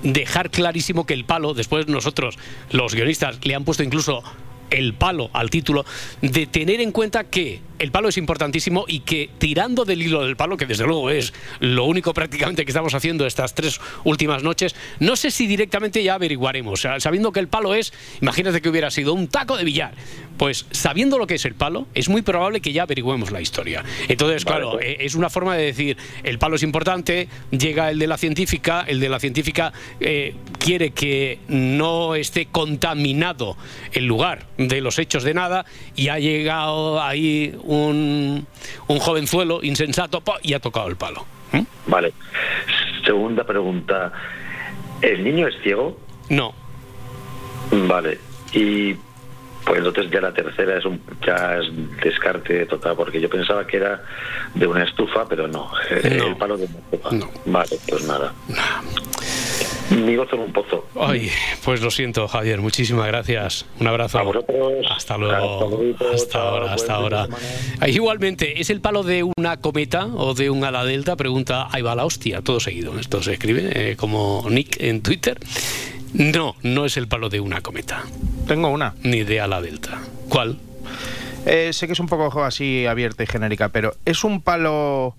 dejar 0.01 0.49
clarísimo 0.49 1.05
que 1.05 1.13
el 1.13 1.25
palo, 1.25 1.53
después 1.53 1.87
nosotros, 1.87 2.39
los 2.71 2.95
guionistas, 2.95 3.45
le 3.45 3.53
han 3.53 3.65
puesto 3.65 3.83
incluso 3.83 4.23
el 4.69 4.93
palo 4.93 5.29
al 5.33 5.49
título, 5.49 5.85
de 6.21 6.45
tener 6.47 6.81
en 6.81 6.91
cuenta 6.91 7.23
que 7.25 7.61
el 7.79 7.91
palo 7.91 8.09
es 8.09 8.17
importantísimo 8.17 8.85
y 8.87 8.99
que 9.01 9.29
tirando 9.37 9.85
del 9.85 10.01
hilo 10.01 10.23
del 10.23 10.35
palo, 10.35 10.57
que 10.57 10.65
desde 10.65 10.85
luego 10.85 11.09
es 11.09 11.33
lo 11.59 11.85
único 11.85 12.13
prácticamente 12.13 12.65
que 12.65 12.71
estamos 12.71 12.93
haciendo 12.93 13.25
estas 13.25 13.55
tres 13.55 13.79
últimas 14.03 14.43
noches, 14.43 14.75
no 14.99 15.15
sé 15.15 15.31
si 15.31 15.47
directamente 15.47 16.03
ya 16.03 16.15
averiguaremos. 16.15 16.85
Sabiendo 16.99 17.31
que 17.31 17.39
el 17.39 17.47
palo 17.47 17.73
es, 17.73 17.93
imagínate 18.21 18.61
que 18.61 18.69
hubiera 18.69 18.91
sido 18.91 19.13
un 19.13 19.27
taco 19.27 19.57
de 19.57 19.63
billar, 19.63 19.93
pues 20.39 20.65
sabiendo 20.71 21.17
lo 21.17 21.27
que 21.27 21.35
es 21.35 21.43
el 21.43 21.53
palo, 21.53 21.85
es 21.93 22.07
muy 22.07 22.21
probable 22.21 22.61
que 22.61 22.71
ya 22.71 22.83
averigüemos 22.83 23.29
la 23.29 23.41
historia. 23.41 23.83
Entonces, 24.07 24.45
Vale, 24.45 24.57
claro, 24.61 24.71
pues. 24.77 24.85
eh, 24.85 24.97
es 25.01 25.13
una 25.15 25.29
forma 25.29 25.55
de 25.57 25.65
decir, 25.65 25.97
el 26.23 26.39
palo 26.39 26.55
es 26.55 26.63
importante, 26.63 27.27
llega 27.51 27.91
el 27.91 27.99
de 27.99 28.07
la 28.07 28.17
científica, 28.17 28.85
el 28.87 29.01
de 29.01 29.09
la 29.09 29.19
científica 29.19 29.73
eh, 29.99 30.33
quiere 30.57 30.91
que 30.91 31.39
no 31.49 32.15
esté 32.15 32.45
contaminado 32.45 33.57
el 33.91 34.05
lugar 34.05 34.45
de 34.57 34.79
los 34.79 34.97
hechos 34.97 35.23
de 35.25 35.33
nada 35.33 35.65
y 35.97 36.07
ha 36.07 36.19
llegado 36.19 37.03
ahí 37.03 37.53
un, 37.63 38.47
un 38.87 38.99
jovenzuelo 38.99 39.61
insensato 39.61 40.23
y 40.41 40.53
ha 40.53 40.59
tocado 40.61 40.87
el 40.87 40.95
palo. 40.95 41.25
¿Mm? 41.51 41.61
Vale. 41.87 42.13
segunda 43.05 43.43
pregunta. 43.43 44.13
¿El 45.01 45.21
niño 45.21 45.47
es 45.49 45.55
ciego? 45.63 45.99
No. 46.29 46.53
Vale. 47.71 48.19
Y 48.53 48.95
pues 49.69 49.85
entonces 49.85 50.11
ya 50.11 50.19
la 50.19 50.33
tercera 50.33 50.77
es 50.79 50.83
un 50.85 50.99
ya 51.23 51.57
es 51.59 51.67
descarte 52.03 52.65
total, 52.65 52.95
porque 52.95 53.21
yo 53.21 53.29
pensaba 53.29 53.65
que 53.67 53.77
era 53.77 54.01
de 54.55 54.65
una 54.65 54.83
estufa, 54.83 55.27
pero 55.29 55.47
no. 55.47 55.69
eh, 55.91 56.15
No. 56.17 56.27
El 56.29 56.35
palo 56.37 56.57
de 56.57 56.65
una 56.65 56.79
estufa. 56.91 57.31
Vale, 57.45 57.77
pues 57.87 58.03
nada. 58.05 58.33
Ni 59.91 60.15
gozo 60.15 60.35
en 60.35 60.41
un 60.41 60.53
pozo. 60.53 60.87
Ay, 60.99 61.29
pues 61.63 61.81
lo 61.81 61.89
siento, 61.91 62.27
Javier. 62.27 62.59
Muchísimas 62.61 63.07
gracias. 63.07 63.65
Un 63.79 63.87
abrazo. 63.87 64.19
Hasta 64.89 65.17
luego. 65.17 65.81
Hasta 66.13 66.39
ahora, 66.41 66.73
hasta 66.73 66.93
ahora. 66.95 67.27
Ah, 67.79 67.87
Igualmente, 67.89 68.59
¿es 68.61 68.69
el 68.71 68.81
palo 68.81 69.03
de 69.03 69.23
una 69.37 69.57
cometa 69.57 70.05
o 70.15 70.33
de 70.33 70.49
un 70.49 70.63
ala 70.63 70.83
delta? 70.83 71.15
Pregunta, 71.15 71.67
ahí 71.71 71.81
va 71.83 71.93
la 71.95 72.05
hostia, 72.05 72.41
todo 72.41 72.59
seguido. 72.59 72.97
Esto 72.99 73.21
se 73.23 73.33
escribe 73.33 73.69
eh, 73.91 73.95
como 73.95 74.45
Nick 74.49 74.81
en 74.81 75.01
Twitter. 75.01 75.39
No, 76.13 76.55
no 76.63 76.85
es 76.85 76.97
el 76.97 77.07
palo 77.07 77.29
de 77.29 77.39
una 77.39 77.61
cometa. 77.61 78.03
Tengo 78.49 78.69
una. 78.69 78.95
Ni 79.03 79.23
de 79.23 79.39
ala 79.39 79.61
delta. 79.61 79.99
¿Cuál? 80.27 80.57
Eh, 81.45 81.69
sé 81.71 81.85
que 81.87 81.93
es 81.93 81.99
un 81.99 82.07
poco 82.07 82.43
así 82.43 82.85
abierta 82.87 83.23
y 83.23 83.27
genérica, 83.27 83.69
pero 83.69 83.93
es 84.05 84.23
un 84.23 84.41
palo 84.41 85.15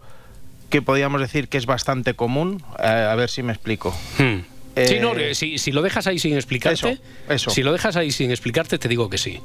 que 0.68 0.82
podríamos 0.82 1.20
decir 1.20 1.48
que 1.48 1.56
es 1.56 1.64
bastante 1.64 2.14
común. 2.14 2.60
Eh, 2.82 2.86
a 2.86 3.14
ver 3.14 3.30
si 3.30 3.42
me 3.44 3.52
explico. 3.52 3.96
Hmm. 4.18 4.40
Eh, 4.76 4.86
Sí, 4.88 4.98
no, 5.00 5.12
si, 5.34 5.58
si 5.58 5.70
lo 5.72 5.80
dejas 5.82 6.08
ahí 6.08 6.18
sin 6.18 6.34
explicarte, 6.34 6.90
Eso, 6.92 7.02
eso. 7.28 7.50
si 7.50 7.62
lo 7.62 7.72
dejas 7.72 7.94
ahí 7.96 8.10
sin 8.10 8.30
explicarte, 8.32 8.78
te 8.78 8.88
digo 8.88 9.08
que 9.08 9.16
sí. 9.18 9.38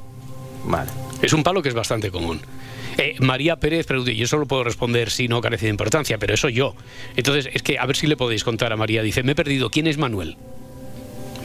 Vale. 0.64 0.90
Es 1.22 1.32
un 1.32 1.44
palo 1.44 1.62
que 1.62 1.68
es 1.68 1.74
bastante 1.74 2.10
común. 2.10 2.40
Eh, 2.98 3.14
María 3.20 3.56
Pérez 3.56 3.86
pregunta, 3.86 4.10
y 4.10 4.16
yo 4.16 4.26
solo 4.26 4.46
puedo 4.46 4.64
responder 4.64 5.10
si 5.10 5.28
no 5.28 5.40
carece 5.40 5.66
de 5.66 5.70
importancia, 5.70 6.18
pero 6.18 6.34
eso 6.34 6.48
yo. 6.48 6.74
Entonces, 7.16 7.48
es 7.54 7.62
que 7.62 7.78
a 7.78 7.86
ver 7.86 7.94
si 7.94 8.08
le 8.08 8.16
podéis 8.16 8.42
contar 8.42 8.72
a 8.72 8.76
María. 8.76 9.02
Dice, 9.02 9.22
me 9.22 9.32
he 9.32 9.34
perdido, 9.36 9.70
¿quién 9.70 9.86
es 9.86 9.96
Manuel? 9.96 10.36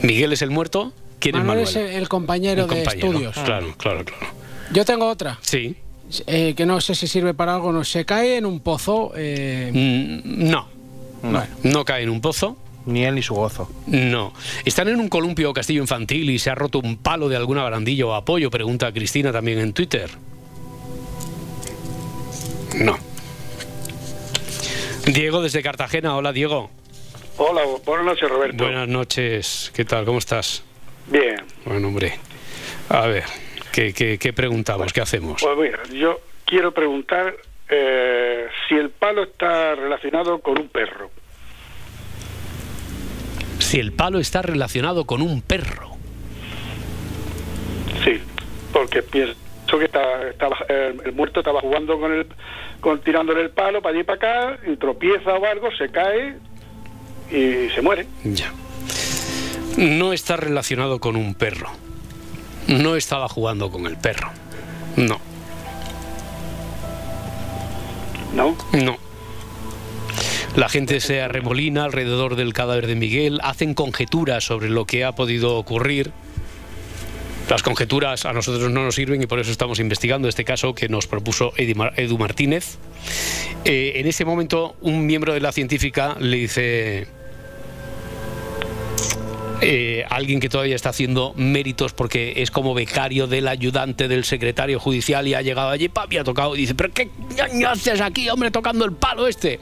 ¿Miguel 0.02 0.32
es 0.32 0.42
el 0.42 0.50
muerto? 0.50 0.92
¿Quién 1.22 1.36
Manuel 1.36 1.60
es 1.60 1.74
Manuel? 1.76 1.92
el, 1.94 1.98
el 2.02 2.08
compañero 2.08 2.62
El 2.64 2.68
de 2.68 2.76
compañero. 2.76 3.06
estudios. 3.08 3.34
Claro, 3.36 3.74
claro, 3.78 4.04
claro. 4.04 4.26
Yo 4.72 4.84
tengo 4.84 5.06
otra. 5.08 5.38
Sí. 5.42 5.76
eh, 6.26 6.54
que 6.56 6.66
no 6.66 6.80
sé 6.80 6.94
si 6.94 7.06
sirve 7.06 7.32
para 7.32 7.54
algo. 7.54 7.72
No 7.72 7.84
se 7.84 8.04
cae 8.04 8.36
en 8.36 8.44
un 8.46 8.60
pozo. 8.60 9.12
eh, 9.16 9.70
Mm, 9.72 10.50
no. 10.50 10.68
No. 11.22 11.46
No 11.62 11.84
cae 11.84 12.02
en 12.02 12.10
un 12.10 12.20
pozo. 12.20 12.56
Ni 12.84 13.04
él 13.04 13.14
ni 13.14 13.22
su 13.22 13.34
gozo. 13.34 13.70
No. 13.86 14.32
¿Están 14.64 14.88
en 14.88 14.98
un 14.98 15.08
columpio 15.08 15.50
o 15.50 15.54
castillo 15.54 15.80
infantil 15.80 16.28
y 16.30 16.40
se 16.40 16.50
ha 16.50 16.56
roto 16.56 16.80
un 16.80 16.96
palo 16.96 17.28
de 17.28 17.36
alguna 17.36 17.62
barandilla 17.62 18.04
o 18.06 18.14
apoyo? 18.14 18.50
Pregunta 18.50 18.90
Cristina 18.92 19.30
también 19.30 19.58
en 19.60 19.72
Twitter. 19.72 20.10
No. 22.74 22.98
Diego 25.06 25.42
desde 25.42 25.62
Cartagena. 25.62 26.16
Hola, 26.16 26.32
Diego. 26.32 26.70
Hola, 27.36 27.62
buenas 27.86 28.06
noches, 28.06 28.28
Roberto. 28.28 28.64
Buenas 28.64 28.88
noches. 28.88 29.70
¿Qué 29.74 29.84
tal? 29.84 30.04
¿Cómo 30.04 30.18
estás? 30.18 30.62
Bien, 31.06 31.36
Bueno, 31.64 31.88
hombre. 31.88 32.18
A 32.88 33.06
ver, 33.06 33.24
¿qué, 33.72 33.92
qué, 33.92 34.18
qué 34.18 34.32
preguntamos? 34.32 34.92
¿Qué 34.92 35.00
hacemos? 35.00 35.42
pues 35.42 35.58
mira, 35.58 35.82
yo 35.92 36.20
quiero 36.44 36.72
preguntar 36.72 37.34
eh, 37.68 38.46
si 38.68 38.74
el 38.74 38.90
palo 38.90 39.24
está 39.24 39.74
relacionado 39.74 40.38
con 40.40 40.58
un 40.58 40.68
perro. 40.68 41.10
Si 43.58 43.78
el 43.78 43.92
palo 43.92 44.18
está 44.18 44.42
relacionado 44.42 45.06
con 45.06 45.22
un 45.22 45.40
perro. 45.40 45.92
Sí, 48.04 48.20
porque 48.72 49.02
pienso 49.02 49.34
que 49.78 49.84
está, 49.84 50.28
estaba, 50.28 50.56
eh, 50.68 50.94
el 51.04 51.12
muerto 51.12 51.40
estaba 51.40 51.60
jugando 51.60 51.98
con 51.98 52.12
el, 52.12 52.26
con 52.80 53.00
tirándole 53.00 53.42
el 53.42 53.50
palo 53.50 53.80
para 53.80 53.92
allí 53.92 54.00
y 54.00 54.04
para 54.04 54.16
acá, 54.16 54.58
y 54.66 54.76
tropieza 54.76 55.34
o 55.34 55.46
algo, 55.46 55.70
se 55.76 55.88
cae 55.88 56.36
y 57.30 57.70
se 57.70 57.80
muere. 57.80 58.06
Ya. 58.24 58.52
No 59.76 60.12
está 60.12 60.36
relacionado 60.36 61.00
con 61.00 61.16
un 61.16 61.34
perro. 61.34 61.70
No 62.68 62.96
estaba 62.96 63.28
jugando 63.28 63.70
con 63.70 63.86
el 63.86 63.96
perro. 63.96 64.30
No. 64.96 65.20
¿No? 68.34 68.56
No. 68.72 68.98
La 70.56 70.68
gente 70.68 71.00
se 71.00 71.22
arremolina 71.22 71.84
alrededor 71.84 72.36
del 72.36 72.52
cadáver 72.52 72.86
de 72.86 72.94
Miguel, 72.94 73.40
hacen 73.42 73.72
conjeturas 73.72 74.44
sobre 74.44 74.68
lo 74.68 74.84
que 74.84 75.04
ha 75.04 75.12
podido 75.12 75.56
ocurrir. 75.56 76.12
Las 77.48 77.62
conjeturas 77.62 78.26
a 78.26 78.32
nosotros 78.32 78.70
no 78.70 78.84
nos 78.84 78.94
sirven 78.94 79.22
y 79.22 79.26
por 79.26 79.40
eso 79.40 79.50
estamos 79.50 79.80
investigando 79.80 80.28
este 80.28 80.44
caso 80.44 80.74
que 80.74 80.88
nos 80.88 81.06
propuso 81.06 81.52
Edu 81.56 82.18
Martínez. 82.18 82.76
Eh, 83.64 83.92
en 83.96 84.06
ese 84.06 84.24
momento, 84.24 84.76
un 84.80 85.06
miembro 85.06 85.32
de 85.32 85.40
la 85.40 85.52
científica 85.52 86.16
le 86.20 86.36
dice 86.36 87.06
eh, 89.64 90.04
alguien 90.10 90.40
que 90.40 90.48
todavía 90.48 90.74
está 90.74 90.88
haciendo 90.88 91.34
méritos 91.36 91.92
porque 91.92 92.34
es 92.36 92.50
como 92.50 92.74
becario 92.74 93.28
del 93.28 93.46
ayudante 93.46 94.08
del 94.08 94.24
secretario 94.24 94.80
judicial 94.80 95.26
y 95.28 95.34
ha 95.34 95.42
llegado 95.42 95.70
allí, 95.70 95.88
papi, 95.88 96.18
ha 96.18 96.24
tocado 96.24 96.56
y 96.56 96.58
dice, 96.58 96.74
pero 96.74 96.92
¿qué 96.92 97.08
haces 97.66 98.00
aquí, 98.00 98.28
hombre, 98.28 98.50
tocando 98.50 98.84
el 98.84 98.92
palo 98.92 99.28
este? 99.28 99.60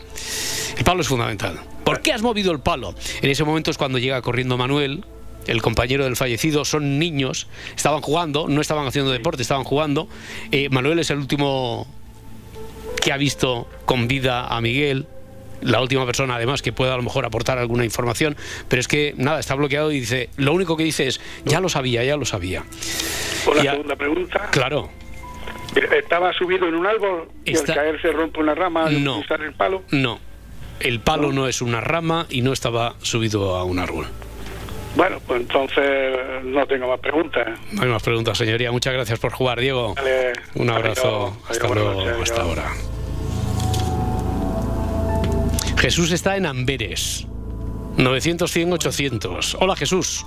El 0.79 0.85
palo 0.85 1.03
es 1.03 1.09
fundamental. 1.09 1.61
¿Por 1.85 2.01
qué 2.01 2.13
has 2.13 2.23
movido 2.23 2.51
el 2.53 2.61
palo? 2.61 2.95
En 3.21 3.31
ese 3.31 3.45
momento 3.45 3.71
es 3.71 3.77
cuando 3.77 3.99
llega 3.99 4.23
corriendo 4.23 4.57
Manuel, 4.57 5.05
el 5.47 5.61
compañero 5.61 6.05
del 6.05 6.17
fallecido, 6.17 6.65
son 6.65 6.99
niños, 6.99 7.47
estaban 7.77 8.01
jugando, 8.01 8.49
no 8.49 8.61
estaban 8.61 8.87
haciendo 8.87 9.11
deporte, 9.11 9.43
estaban 9.43 9.65
jugando. 9.65 10.09
Eh, 10.51 10.69
Manuel 10.71 10.99
es 10.99 11.11
el 11.11 11.19
último 11.19 11.87
que 13.03 13.13
ha 13.13 13.17
visto 13.17 13.69
con 13.85 14.09
vida 14.09 14.47
a 14.47 14.61
Miguel, 14.61 15.07
la 15.63 15.81
última 15.81 16.07
persona 16.07 16.37
además 16.37 16.63
que 16.63 16.73
pueda 16.73 16.95
a 16.95 16.97
lo 16.97 17.03
mejor 17.03 17.25
aportar 17.27 17.59
alguna 17.59 17.85
información, 17.85 18.37
pero 18.69 18.81
es 18.81 18.89
que 18.89 19.15
nada, 19.17 19.41
está 19.41 19.55
bloqueado 19.55 19.93
y 19.93 20.01
dice, 20.01 20.31
lo 20.37 20.53
único 20.53 20.77
que 20.77 20.85
dice 20.85 21.07
es, 21.07 21.21
ya 21.45 21.61
lo 21.61 21.69
sabía, 21.69 22.03
ya 22.05 22.17
lo 22.17 22.25
sabía. 22.25 22.65
Por 23.45 23.57
la 23.57 23.63
a- 23.63 23.75
segunda 23.75 23.97
pregunta, 23.97 24.49
Claro, 24.51 24.91
¿estaba 25.97 26.33
subido 26.33 26.67
en 26.69 26.75
un 26.75 26.87
árbol 26.87 27.29
y 27.45 27.53
Está- 27.53 27.73
al 27.73 27.79
caer 27.79 28.03
se 28.03 28.13
rompe 28.13 28.41
una 28.41 28.55
rama 28.55 28.91
y 28.91 29.01
No. 29.01 29.23
el 29.29 29.53
palo? 29.55 29.83
no. 29.91 30.19
El 30.81 31.01
palo 31.01 31.31
no 31.31 31.47
es 31.47 31.61
una 31.61 31.83
rama 31.83 32.25
y 32.31 32.41
no 32.41 32.55
estaba 32.55 32.95
subido 33.03 33.55
a 33.57 33.65
un 33.65 33.79
árbol. 33.79 34.07
Bueno, 34.97 35.21
pues 35.27 35.43
entonces 35.43 35.85
no 36.43 36.67
tengo 36.67 36.89
más 36.89 36.99
preguntas. 37.01 37.47
No 37.73 37.83
hay 37.83 37.89
más 37.91 38.03
preguntas, 38.03 38.39
señoría. 38.39 38.73
Muchas 38.73 38.95
gracias 38.95 39.19
por 39.19 39.31
jugar, 39.31 39.61
Diego. 39.61 39.95
Vale, 39.95 40.33
Un 40.55 40.71
abrazo. 40.71 41.27
adiós, 41.37 41.51
Hasta 41.51 41.67
adiós, 41.67 41.77
luego. 41.97 42.23
Hasta 42.23 42.43
ahora. 42.43 42.65
Jesús 45.81 46.13
está 46.13 46.37
en 46.37 46.45
Amberes. 46.45 47.27
900, 47.97 48.51
100, 48.51 48.73
800. 48.75 49.57
Hola, 49.59 49.75
Jesús. 49.75 50.27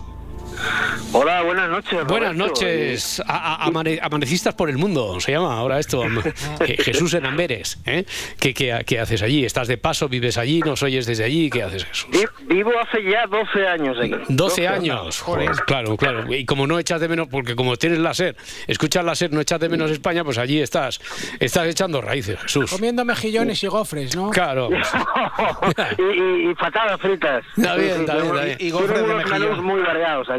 Hola, 1.11 1.41
buenas 1.43 1.69
noches. 1.69 2.05
Buenas 2.07 2.35
Roberto. 2.35 2.61
noches. 2.61 3.21
A- 3.27 3.55
a- 3.55 3.67
amane- 3.67 3.99
amanecistas 4.01 4.53
por 4.55 4.69
el 4.69 4.77
mundo, 4.77 5.19
se 5.19 5.31
llama 5.31 5.55
ahora 5.57 5.79
esto. 5.79 6.03
Jesús 6.79 7.13
en 7.13 7.25
Amberes. 7.25 7.79
¿eh? 7.85 8.05
¿Qué, 8.39 8.53
qué, 8.53 8.83
qué 8.85 8.99
haces 8.99 9.21
allí? 9.21 9.45
¿Estás 9.45 9.67
de 9.67 9.77
paso? 9.77 10.07
¿Vives 10.09 10.37
allí? 10.37 10.59
¿Nos 10.61 10.81
oyes 10.83 11.05
desde 11.05 11.23
allí? 11.23 11.49
¿Qué 11.49 11.63
haces, 11.63 11.85
Jesús? 11.85 12.07
Vi- 12.11 12.55
Vivo 12.55 12.71
hace 12.79 13.03
ya 13.03 13.25
12 13.27 13.67
años 13.67 13.97
aquí. 13.99 14.13
12 14.29 14.67
años. 14.67 15.19
Joder, 15.21 15.51
claro, 15.65 15.97
claro. 15.97 16.33
Y 16.33 16.45
como 16.45 16.67
no 16.67 16.79
echas 16.79 16.99
de 17.01 17.07
menos, 17.07 17.27
porque 17.29 17.55
como 17.55 17.75
tienes 17.77 17.99
láser, 17.99 18.35
escuchas 18.67 19.03
láser, 19.05 19.31
no 19.31 19.41
echas 19.41 19.59
de 19.59 19.69
menos 19.69 19.91
España, 19.91 20.23
pues 20.23 20.37
allí 20.37 20.61
estás. 20.61 20.99
Estás 21.39 21.67
echando 21.67 22.01
raíces, 22.01 22.39
Jesús. 22.39 22.71
Comiendo 22.71 23.05
mejillones 23.05 23.63
y 23.63 23.67
gofres, 23.67 24.15
¿no? 24.15 24.29
Claro. 24.29 24.69
y, 25.97 26.01
y- 26.01 26.49
y 26.51 26.55
patatas 26.55 26.99
fritas. 27.01 27.43
Está 27.57 27.75
bien, 27.75 28.01
está 28.01 28.15
bien, 28.15 28.25
está 28.27 28.45
bien. 28.45 28.57
Y 28.59 28.71
tenemos 28.71 28.81
gofres 28.81 29.07
de 29.07 29.39
menús 29.39 29.61
muy 29.63 29.81
variados 29.81 30.29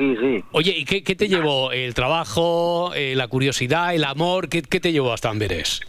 Oye, 0.53 0.77
¿y 0.77 0.85
qué, 0.85 1.03
qué 1.03 1.15
te 1.15 1.29
llevó? 1.29 1.73
¿El 1.73 1.95
trabajo, 1.95 2.93
eh, 2.95 3.15
la 3.17 3.29
curiosidad, 3.29 3.95
el 3.95 4.05
amor? 4.05 4.49
¿Qué, 4.49 4.63
qué 4.63 4.81
te 4.81 4.93
llevó 4.93 5.13
hasta 5.13 5.31
Amberes? 5.31 5.81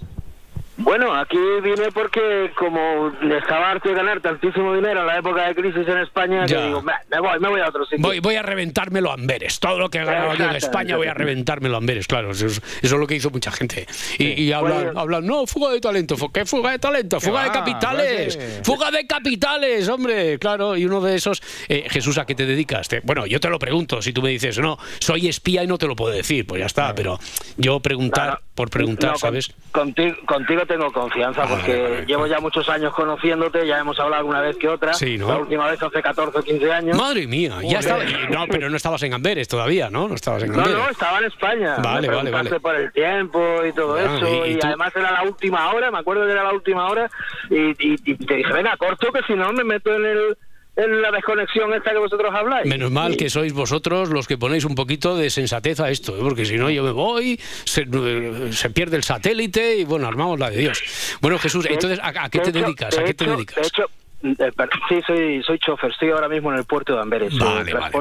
Bueno, 0.78 1.14
aquí 1.16 1.38
vine 1.64 1.90
porque 1.94 2.52
como 2.58 3.10
estaba 3.38 3.72
harto 3.72 3.88
de 3.90 3.96
ganar 3.96 4.20
tantísimo 4.20 4.76
dinero 4.76 5.02
en 5.02 5.08
la 5.08 5.18
época 5.20 5.48
de 5.48 5.56
crisis 5.56 5.88
en 5.88 6.00
España, 6.00 6.46
Ya. 6.46 6.58
que 6.58 6.66
digo, 6.68 6.82
"Bah, 6.82 7.00
me 7.10 7.20
voy, 7.22 7.40
me 7.40 7.48
voy 7.48 7.62
a 7.62 7.70
otro 7.70 7.86
sitio. 7.86 8.00
Voy, 8.06 8.20
voy 8.20 8.36
a 8.36 8.42
reventármelo 8.42 9.10
a 9.10 9.14
Amberes. 9.14 9.60
Todo 9.62 9.80
lo 9.80 9.90
que 9.90 10.00
he 10.00 10.04
ganado 10.06 10.32
aquí 10.32 10.44
en 10.44 10.56
España 10.56 10.98
voy 10.98 11.08
a 11.08 11.14
reventármelo 11.14 11.76
a 11.76 11.78
Amberes, 11.78 12.08
claro. 12.08 12.32
Eso 12.32 12.48
es, 12.48 12.58
eso 12.82 12.96
es 12.96 13.00
lo 13.00 13.08
que 13.08 13.16
hizo 13.16 13.30
mucha 13.30 13.52
gente. 13.52 13.88
Y, 14.20 14.44
y 14.44 14.52
hablan, 14.52 14.84
Bueno. 14.86 15.00
hablan, 15.00 15.26
no, 15.26 15.48
fuga 15.48 15.72
de 15.72 15.80
talento. 15.80 16.16
¿Qué 16.34 16.46
fuga 16.46 16.72
de 16.72 16.80
talento? 16.80 17.20
¿Qué 17.20 17.26
Fuga 17.28 17.44
de 17.44 17.48
va? 17.50 17.54
capitales. 17.54 18.38
Vale. 18.38 18.64
Fuga 18.66 18.92
de 18.92 19.08
capitales, 19.08 19.88
hombre. 19.88 20.38
Claro, 20.40 20.76
y 20.76 20.86
uno 20.86 21.00
de 21.00 21.16
esos... 21.16 21.42
eh, 21.70 21.86
Jesús, 21.90 22.18
¿a 22.18 22.26
qué 22.26 22.36
te 22.36 22.46
dedicas? 22.46 22.90
Te- 22.90 23.00
bueno, 23.00 23.26
yo 23.26 23.40
te 23.40 23.50
lo 23.50 23.60
pregunto. 23.60 24.02
Si 24.02 24.12
tú 24.12 24.22
me 24.22 24.30
dices, 24.30 24.60
no, 24.60 24.78
soy 25.00 25.30
espía 25.30 25.64
y 25.64 25.68
no 25.68 25.78
te 25.78 25.88
lo 25.88 25.96
puedo 25.96 26.14
decir, 26.14 26.46
pues 26.46 26.60
ya 26.60 26.66
está. 26.66 26.94
Pero 26.94 27.18
yo 27.58 27.80
preguntar 27.80 28.42
por 28.56 28.70
preguntar, 28.70 29.12
No, 29.12 29.18
¿sabes? 29.18 29.54
Contigo, 29.72 30.16
contigo 30.26 30.65
tengo 30.66 30.92
confianza 30.92 31.46
porque 31.48 32.04
llevo 32.08 32.28
ya 32.28 32.40
muchos 32.40 32.68
años 32.70 32.94
conociéndote, 32.94 33.66
ya 33.68 33.80
hemos 33.80 34.00
hablado 34.00 34.20
alguna 34.22 34.42
vez 34.42 34.58
que 34.58 34.68
otra. 34.68 34.94
Sí, 34.94 35.18
¿no? 35.18 35.28
La 35.30 35.38
última 35.38 35.68
vez 35.70 35.82
hace 35.82 36.02
14 36.02 36.38
o 36.40 36.44
15 36.44 36.72
años. 36.74 36.98
Madre 36.98 37.28
mía, 37.28 37.58
ya 37.64 37.80
estaba... 37.80 38.04
No, 38.30 38.46
pero 38.50 38.70
no 38.70 38.78
estabas 38.78 39.02
en 39.04 39.14
Amberes 39.14 39.48
todavía, 39.48 39.90
¿no? 39.90 40.08
No 40.08 40.16
estabas 40.16 40.44
en 40.44 40.52
No, 40.52 40.60
Amberes. 40.60 40.78
no, 40.78 40.90
estaba 40.90 41.20
en 41.20 41.26
España. 41.26 41.76
Vale, 41.78 42.08
Me 42.10 42.16
vale, 42.16 42.32
vale. 42.32 42.60
por 42.60 42.76
el 42.76 42.92
tiempo 42.92 43.64
y 43.66 43.74
todo 43.74 43.96
Ah, 43.96 44.16
eso. 44.18 44.46
y- 44.46 44.50
y 44.52 44.56
Y, 44.56 44.60
además 44.64 44.92
era 44.96 45.12
la 45.12 45.24
última 45.24 45.72
hora, 45.74 45.92
me 45.92 46.00
acuerdo 46.00 46.26
que 46.26 46.32
era 46.32 46.44
la 46.44 46.54
última 46.54 46.88
hora. 46.90 47.10
Y, 47.50 47.56
y- 47.72 48.00
y 48.06 48.16
te 48.16 48.36
dije, 48.36 48.54
venga, 48.54 48.76
corto, 48.78 49.12
que 49.12 49.22
si 49.24 49.34
no 49.34 49.52
me 49.54 49.64
meto 49.64 49.94
en 49.94 50.06
el 50.06 50.38
es 50.76 50.88
la 50.88 51.12
desconexión 51.12 51.74
esta 51.74 51.92
que 51.92 51.98
vosotros 51.98 52.32
habláis. 52.34 52.68
Menos 52.68 52.92
mal 52.92 53.16
que 53.18 53.30
sois 53.30 53.54
vosotros 53.54 54.10
los 54.10 54.28
que 54.28 54.38
ponéis 54.38 54.66
un 54.66 54.76
poquito 54.76 55.16
de 55.16 55.30
sensatez 55.30 55.80
a 55.80 55.90
esto, 55.90 56.16
¿eh? 56.18 56.20
porque 56.22 56.46
si 56.46 56.58
no 56.58 56.70
yo 56.70 56.84
me 56.84 56.92
voy, 56.92 57.40
se, 57.64 57.82
eh, 57.92 58.50
se 58.52 58.70
pierde 58.70 58.98
el 58.98 59.04
satélite 59.04 59.78
y 59.78 59.84
bueno, 59.86 60.08
armamos 60.08 60.40
la 60.40 60.50
de 60.50 60.58
Dios. 60.58 60.84
Bueno, 61.22 61.40
Jesús, 61.40 61.64
De- 61.64 61.74
entonces, 61.74 62.00
¿a, 62.02 62.08
a 62.26 62.30
qué 62.30 62.40
de 62.40 62.52
te 62.52 62.52
dedicas? 62.52 62.96
de 62.96 63.02
¿A 63.02 63.06
qué 63.06 63.14
te 63.14 63.26
dedicas? 63.26 63.56
De 63.56 63.68
hecho, 63.68 63.84
eh, 64.24 64.52
per- 64.56 64.70
sí, 64.90 65.02
soy, 65.08 65.44
soy 65.44 65.60
chofer. 65.60 65.92
Estoy 65.92 66.10
ahora 66.10 66.28
mismo 66.28 66.52
en 66.52 66.60
el 66.60 66.66
puerto 66.66 66.94
de 66.96 67.02
Amberes. 67.02 67.34
Eh, 67.34 67.38
Vale, 67.40 67.74
vale, 67.74 67.92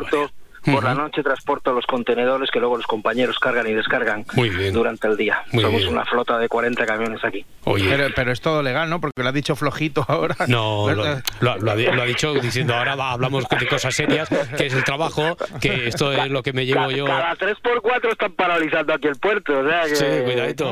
Por 0.65 0.85
la 0.85 0.95
noche 0.95 1.23
transporto 1.23 1.73
los 1.73 1.85
contenedores 1.87 2.51
que 2.51 2.59
luego 2.61 2.77
los 2.77 2.87
compañeros 2.87 3.39
cargan 3.39 3.67
y 3.67 3.73
descargan 3.75 4.25
Muy 4.35 4.49
bien. 4.51 4.73
durante 4.73 5.07
el 5.09 5.17
día. 5.17 5.43
Muy 5.53 5.63
Somos 5.63 5.81
bien. 5.81 5.93
una 5.93 6.05
flota 6.05 6.39
de 6.39 6.49
40 6.49 6.87
camiones 6.87 7.25
aquí. 7.25 7.45
Oye. 7.65 7.89
Pero, 7.89 8.09
pero 8.15 8.33
es 8.33 8.41
todo 8.41 8.63
legal, 8.63 8.89
¿no? 8.91 9.01
Porque 9.01 9.23
lo 9.23 9.29
ha 9.29 9.33
dicho 9.33 9.57
flojito 9.57 10.05
ahora. 10.09 10.37
No, 10.49 10.91
lo, 10.95 11.05
lo- 11.05 11.21
lo 11.41 11.51
ha, 11.51 11.57
lo 11.57 12.03
ha 12.03 12.07
dicho 12.07 12.35
diciendo 12.35 12.75
ahora 12.75 12.95
va- 12.97 13.13
hablamos 13.13 13.45
de 13.49 13.67
cosas 13.67 13.95
serias, 13.95 14.29
que 14.57 14.67
es 14.67 14.75
el 14.75 14.85
trabajo, 14.85 15.37
que 15.61 15.89
esto 15.89 16.13
es 16.13 16.31
lo 16.31 16.43
que 16.43 16.53
me 16.53 16.65
llevo 16.67 16.91
yo. 16.91 17.05
Cada 17.07 17.35
3x4 17.37 18.13
están 18.13 18.33
paralizando 18.33 18.95
aquí 18.95 19.09
el 19.09 19.17
puerto. 19.17 19.59
O 19.61 19.69
sea 19.69 19.83
que, 19.85 19.97
Sí, 19.97 20.05
cuidadito. 20.25 20.65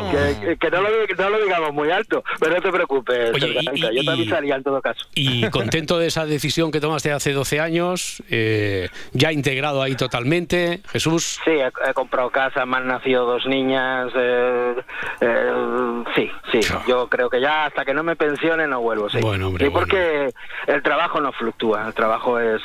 Que, 0.58 0.70
no, 0.70 0.80
lo, 0.82 0.88
que 1.06 1.14
no 1.14 1.30
lo 1.30 1.44
digamos 1.44 1.72
muy 1.72 1.90
alto. 1.90 2.22
Pero 2.40 2.54
no 2.56 2.62
te 2.62 2.70
preocupes, 2.72 3.34
Oye, 3.34 3.48
y- 3.48 3.52
Serganita, 3.54 3.92
y- 3.92 3.96
yo 3.96 4.00
te 4.00 4.04
y- 4.04 4.08
avisaría 4.08 4.56
en 4.56 4.62
todo 4.62 4.80
caso. 4.80 5.06
Y 5.14 5.48
contento 5.50 5.98
de 5.98 6.06
esa 6.06 6.24
decisión 6.26 6.70
que 6.70 6.80
tomaste 6.80 7.12
hace 7.12 7.32
12 7.32 7.60
años, 7.60 8.22
eh, 8.30 8.88
ya 9.12 9.32
integrado 9.32 9.81
ahí 9.82 9.94
totalmente, 9.96 10.80
Jesús. 10.90 11.40
Sí, 11.44 11.50
he, 11.50 11.70
he 11.88 11.94
comprado 11.94 12.30
casa, 12.30 12.64
me 12.66 12.76
han 12.78 12.86
nacido 12.86 13.26
dos 13.26 13.46
niñas. 13.46 14.10
eh, 14.14 14.74
eh, 15.20 16.04
sí, 16.14 16.30
sí. 16.52 16.60
Yo 16.86 17.08
creo 17.08 17.28
que 17.30 17.40
ya 17.40 17.66
hasta 17.66 17.84
que 17.84 17.94
no 17.94 18.02
me 18.02 18.16
pensione 18.16 18.66
no 18.66 18.80
vuelvo. 18.80 19.08
Sí, 19.10 19.18
Bueno, 19.20 19.48
hombre, 19.48 19.66
Sí, 19.66 19.70
porque 19.72 20.32
el 20.66 20.82
trabajo 20.82 21.20
no 21.20 21.32
fluctúa. 21.32 21.86
El 21.86 21.94
trabajo 21.94 22.38
es. 22.38 22.60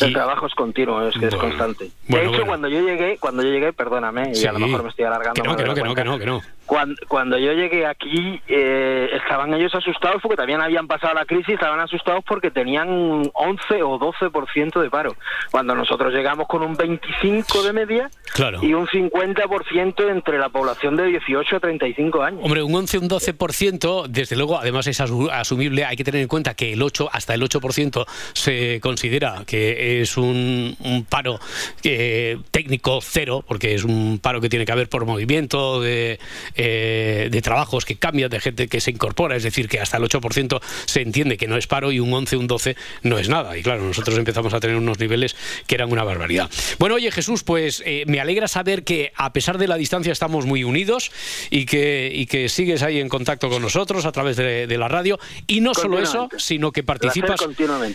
El 0.00 0.12
trabajo 0.12 0.46
es 0.46 0.54
continuo, 0.54 1.06
es 1.08 1.16
que 1.18 1.26
es 1.26 1.34
Bueno, 1.34 1.48
constante. 1.48 1.90
De 2.08 2.18
hecho, 2.20 2.30
bueno. 2.30 2.46
cuando 2.46 2.68
yo 2.68 2.80
llegué, 2.80 3.18
cuando 3.18 3.42
yo 3.42 3.50
llegué, 3.50 3.72
perdóname, 3.72 4.32
y 4.34 4.46
a 4.46 4.52
lo 4.52 4.58
mejor 4.58 4.82
me 4.82 4.88
estoy 4.90 5.04
alargando. 5.04 5.42
Que 5.42 5.48
no, 5.48 5.56
que 5.56 5.64
no, 5.64 5.74
que 5.74 5.82
no, 5.82 5.94
que 5.94 6.04
no, 6.04 6.18
que 6.18 6.26
no. 6.26 6.42
Cuando, 6.66 6.96
cuando 7.06 7.38
yo 7.38 7.52
llegué 7.52 7.86
aquí, 7.86 8.40
eh, 8.48 9.08
estaban 9.12 9.54
ellos 9.54 9.72
asustados 9.74 10.20
porque 10.20 10.36
también 10.36 10.60
habían 10.60 10.88
pasado 10.88 11.14
la 11.14 11.24
crisis, 11.24 11.50
estaban 11.54 11.78
asustados 11.78 12.24
porque 12.26 12.50
tenían 12.50 12.88
un 12.88 13.30
11 13.34 13.82
o 13.84 13.98
12% 14.00 14.80
de 14.80 14.90
paro. 14.90 15.14
Cuando 15.52 15.76
nosotros 15.76 16.12
llegamos 16.12 16.48
con 16.48 16.62
un 16.62 16.76
25 16.76 17.62
de 17.62 17.72
media 17.72 18.10
Claro. 18.34 18.58
y 18.62 18.74
un 18.74 18.86
50% 18.88 20.10
entre 20.10 20.38
la 20.38 20.48
población 20.48 20.96
de 20.96 21.06
18 21.06 21.56
a 21.56 21.60
35 21.60 22.22
años. 22.22 22.40
Hombre, 22.42 22.62
un 22.64 22.74
11, 22.74 22.98
un 22.98 23.08
12%, 23.08 24.06
desde 24.08 24.34
luego, 24.36 24.58
además 24.58 24.86
es 24.88 25.00
asu- 25.00 25.30
asumible, 25.30 25.84
hay 25.84 25.96
que 25.96 26.04
tener 26.04 26.20
en 26.20 26.28
cuenta 26.28 26.54
que 26.54 26.72
el 26.72 26.82
8, 26.82 27.08
hasta 27.12 27.34
el 27.34 27.42
8% 27.42 28.04
se 28.32 28.80
considera 28.80 29.44
que 29.46 29.65
es 30.02 30.16
un, 30.16 30.76
un 30.80 31.04
paro 31.04 31.40
eh, 31.82 32.38
técnico 32.50 33.00
cero, 33.02 33.44
porque 33.46 33.74
es 33.74 33.84
un 33.84 34.18
paro 34.22 34.40
que 34.40 34.48
tiene 34.48 34.64
que 34.64 34.72
haber 34.72 34.88
por 34.88 35.04
movimiento 35.04 35.80
de, 35.80 36.18
eh, 36.54 37.28
de 37.30 37.42
trabajos 37.42 37.84
que 37.84 37.96
cambian, 37.96 38.30
de 38.30 38.40
gente 38.40 38.68
que 38.68 38.80
se 38.80 38.90
incorpora, 38.90 39.36
es 39.36 39.42
decir, 39.42 39.68
que 39.68 39.80
hasta 39.80 39.96
el 39.96 40.04
8% 40.04 40.60
se 40.86 41.02
entiende 41.02 41.36
que 41.36 41.46
no 41.46 41.56
es 41.56 41.66
paro 41.66 41.92
y 41.92 42.00
un 42.00 42.12
11, 42.12 42.36
un 42.36 42.46
12 42.46 42.76
no 43.02 43.18
es 43.18 43.28
nada. 43.28 43.56
Y 43.56 43.62
claro, 43.62 43.82
nosotros 43.82 44.16
empezamos 44.18 44.54
a 44.54 44.60
tener 44.60 44.76
unos 44.76 44.98
niveles 44.98 45.36
que 45.66 45.74
eran 45.74 45.92
una 45.92 46.04
barbaridad. 46.04 46.50
Bueno, 46.78 46.96
oye 46.96 47.10
Jesús, 47.10 47.42
pues 47.42 47.82
eh, 47.86 48.04
me 48.06 48.20
alegra 48.20 48.48
saber 48.48 48.84
que 48.84 49.12
a 49.16 49.32
pesar 49.32 49.58
de 49.58 49.68
la 49.68 49.76
distancia 49.76 50.12
estamos 50.12 50.46
muy 50.46 50.64
unidos 50.64 51.10
y 51.50 51.66
que, 51.66 52.10
y 52.14 52.26
que 52.26 52.48
sigues 52.48 52.82
ahí 52.82 53.00
en 53.00 53.08
contacto 53.08 53.48
con 53.48 53.62
nosotros 53.62 54.06
a 54.06 54.12
través 54.12 54.36
de, 54.36 54.66
de 54.66 54.78
la 54.78 54.88
radio. 54.88 55.18
Y 55.46 55.60
no 55.60 55.74
solo 55.74 55.98
eso, 55.98 56.28
sino 56.38 56.72
que 56.72 56.82
participas, 56.82 57.40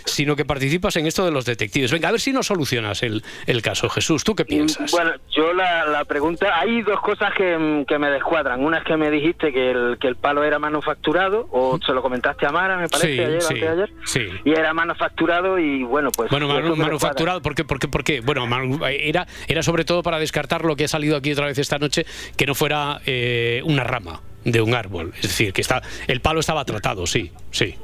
sino 0.05 0.35
que 0.35 0.45
participas 0.45 0.95
en 0.95 1.07
esto 1.07 1.25
de 1.25 1.31
los 1.31 1.45
detectives. 1.61 1.91
Venga, 1.91 2.09
a 2.09 2.11
ver 2.11 2.19
si 2.19 2.31
nos 2.33 2.47
solucionas 2.47 3.03
el, 3.03 3.23
el 3.45 3.61
caso. 3.61 3.89
Jesús, 3.89 4.23
¿tú 4.23 4.35
qué 4.35 4.45
piensas? 4.45 4.91
Bueno, 4.91 5.11
yo 5.35 5.53
la, 5.53 5.85
la 5.85 6.05
pregunta, 6.05 6.59
hay 6.59 6.81
dos 6.81 6.99
cosas 7.01 7.33
que, 7.35 7.57
mm, 7.57 7.85
que 7.85 7.97
me 7.99 8.09
descuadran. 8.09 8.63
Una 8.63 8.79
es 8.79 8.83
que 8.83 8.97
me 8.97 9.09
dijiste 9.11 9.51
que 9.53 9.71
el, 9.71 9.97
que 9.99 10.07
el 10.07 10.15
palo 10.15 10.43
era 10.43 10.57
manufacturado, 10.59 11.47
o 11.51 11.79
se 11.85 11.93
lo 11.93 12.01
comentaste 12.01 12.45
a 12.45 12.51
Mara, 12.51 12.77
me 12.77 12.89
parece, 12.89 13.15
Sí, 13.15 13.19
ayer, 13.21 13.41
sí, 13.41 13.53
antes 13.53 13.61
de 13.61 13.69
ayer. 13.69 13.93
sí. 14.05 14.27
Y 14.45 14.51
era 14.51 14.73
manufacturado 14.73 15.59
y 15.59 15.83
bueno, 15.83 16.09
pues... 16.15 16.29
Bueno, 16.31 16.47
manu- 16.47 16.75
me 16.75 16.83
manufacturado, 16.85 17.41
¿por 17.41 17.55
qué? 17.55 17.63
¿Por 17.63 17.79
qué? 17.79 17.87
¿Por 17.87 18.03
qué? 18.03 18.21
Bueno, 18.21 18.47
era, 18.87 19.27
era 19.47 19.63
sobre 19.63 19.85
todo 19.85 20.01
para 20.03 20.19
descartar 20.19 20.65
lo 20.65 20.75
que 20.75 20.85
ha 20.85 20.87
salido 20.87 21.15
aquí 21.17 21.31
otra 21.33 21.45
vez 21.47 21.57
esta 21.59 21.77
noche, 21.77 22.05
que 22.37 22.45
no 22.45 22.55
fuera 22.55 22.99
eh, 23.05 23.61
una 23.65 23.83
rama 23.83 24.21
de 24.43 24.61
un 24.61 24.73
árbol. 24.73 25.11
Es 25.17 25.23
decir, 25.23 25.53
que 25.53 25.61
está 25.61 25.83
el 26.07 26.19
palo 26.21 26.39
estaba 26.39 26.65
tratado, 26.65 27.05
sí, 27.05 27.31
sí. 27.51 27.75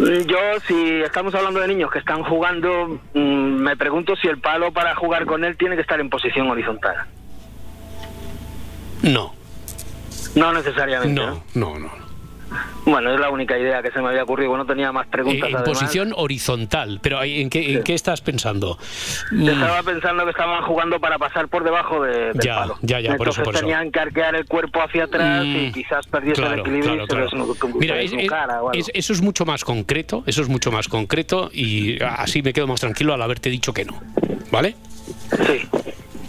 Mm, 0.00 0.26
Yo, 0.26 0.38
si 0.66 1.02
estamos 1.02 1.34
hablando 1.34 1.60
de 1.60 1.68
niños 1.68 1.90
que 1.90 1.98
están 1.98 2.22
jugando, 2.24 2.98
mm, 3.14 3.18
me 3.18 3.76
pregunto 3.76 4.16
si 4.16 4.28
el 4.28 4.38
palo 4.40 4.72
para 4.72 4.94
jugar 4.94 5.26
con 5.26 5.44
él 5.44 5.56
tiene 5.58 5.74
que 5.76 5.82
estar 5.82 6.00
en 6.00 6.08
posición 6.08 6.50
horizontal. 6.50 6.96
No, 9.02 9.34
No 10.34 10.52
necesariamente. 10.52 11.20
no, 11.20 11.42
no, 11.54 11.78
no. 11.78 12.09
Bueno, 12.84 13.12
es 13.14 13.20
la 13.20 13.30
única 13.30 13.58
idea 13.58 13.82
que 13.82 13.90
se 13.92 14.00
me 14.00 14.08
había 14.08 14.24
ocurrido. 14.24 14.56
No 14.56 14.64
tenía 14.66 14.90
más 14.90 15.06
Eh, 15.06 15.10
preguntas. 15.10 15.48
en 15.48 15.56
además. 15.56 15.78
posición 15.78 16.12
horizontal, 16.16 16.98
pero 17.02 17.18
ahí, 17.18 17.40
¿en 17.40 17.50
qué, 17.50 17.74
en 17.74 17.82
qué 17.84 17.94
estás 17.94 18.20
pensando? 18.20 18.78
Mm, 19.30 19.48
Estaba 19.48 19.82
pensando 19.82 20.24
que 20.24 20.30
estaban 20.30 20.62
jugando 20.62 20.98
para 20.98 21.18
pasar 21.18 21.48
por 21.48 21.62
debajo 21.62 22.02
de, 22.02 22.32
del 22.32 22.40
Ya, 22.42 22.54
palo. 22.56 22.78
ya, 22.82 23.00
ya, 23.00 23.16
por 23.16 23.28
eso, 23.28 23.40
Entonces 23.40 23.44
por 23.44 23.54
eso. 23.54 23.60
tenían 23.64 23.92
que 23.92 24.00
arquear 24.00 24.34
el 24.34 24.46
cuerpo 24.46 24.80
hacia 24.82 25.04
atrás 25.04 25.44
y 25.44 25.68
Mm, 25.68 25.72
quizás 25.72 26.06
perdiese 26.06 26.40
el 26.40 26.46
Claro, 26.48 26.62
equilibrio 26.62 26.82
claro, 26.90 27.04
y 27.04 27.28
se 27.28 27.36
claro. 27.36 27.54
desnu- 27.54 27.74
Mira, 27.78 28.00
es- 28.00 28.12
es- 28.74 28.90
eso 28.94 29.12
es 29.12 29.20
mucho 29.22 29.44
más 29.44 29.64
concreto, 29.64 30.24
eso 30.26 30.42
es 30.42 30.48
mucho 30.48 30.72
más 30.72 30.88
concreto 30.88 31.50
y 31.52 32.02
así 32.02 32.42
me 32.42 32.52
quedo 32.52 32.66
más 32.66 32.80
tranquilo 32.80 33.14
al 33.14 33.22
haberte 33.22 33.50
dicho 33.50 33.72
que 33.72 33.84
no, 33.84 34.00
¿vale? 34.50 34.74
Sí. 35.46 35.68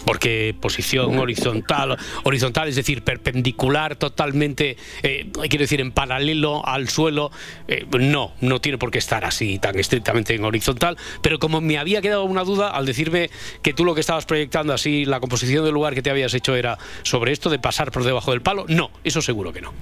Porque 0.04 0.54
posición 0.58 1.18
horizontal, 1.18 1.96
horizontal 2.24 2.68
es 2.68 2.76
decir, 2.76 3.02
perpendicular 3.02 3.96
totalmente, 3.96 4.76
eh, 5.02 5.30
quiero 5.48 5.62
decir, 5.62 5.80
en 5.80 5.92
paralelo 5.92 6.66
al 6.66 6.88
suelo, 6.88 7.30
eh, 7.68 7.86
no, 7.98 8.32
no 8.40 8.60
tiene 8.60 8.78
por 8.78 8.90
qué 8.90 8.98
estar 8.98 9.24
así 9.24 9.58
tan 9.58 9.78
estrictamente 9.78 10.34
en 10.34 10.44
horizontal, 10.44 10.96
pero 11.20 11.38
como 11.38 11.60
me 11.60 11.78
había 11.78 12.00
quedado 12.00 12.24
una 12.24 12.44
duda 12.44 12.70
al 12.70 12.86
decirme 12.86 13.30
que 13.62 13.72
tú 13.72 13.84
lo 13.84 13.94
que 13.94 14.00
estabas 14.00 14.26
proyectando 14.26 14.72
así, 14.72 15.04
la 15.04 15.20
composición 15.20 15.64
del 15.64 15.74
lugar 15.74 15.94
que 15.94 16.02
te 16.02 16.10
habías 16.10 16.34
hecho 16.34 16.54
era 16.54 16.78
sobre 17.02 17.32
esto 17.32 17.50
de 17.50 17.58
pasar 17.58 17.90
por 17.90 18.04
debajo 18.04 18.30
del 18.32 18.42
palo, 18.42 18.64
no, 18.68 18.90
eso 19.04 19.22
seguro 19.22 19.52
que 19.52 19.60
no. 19.60 19.72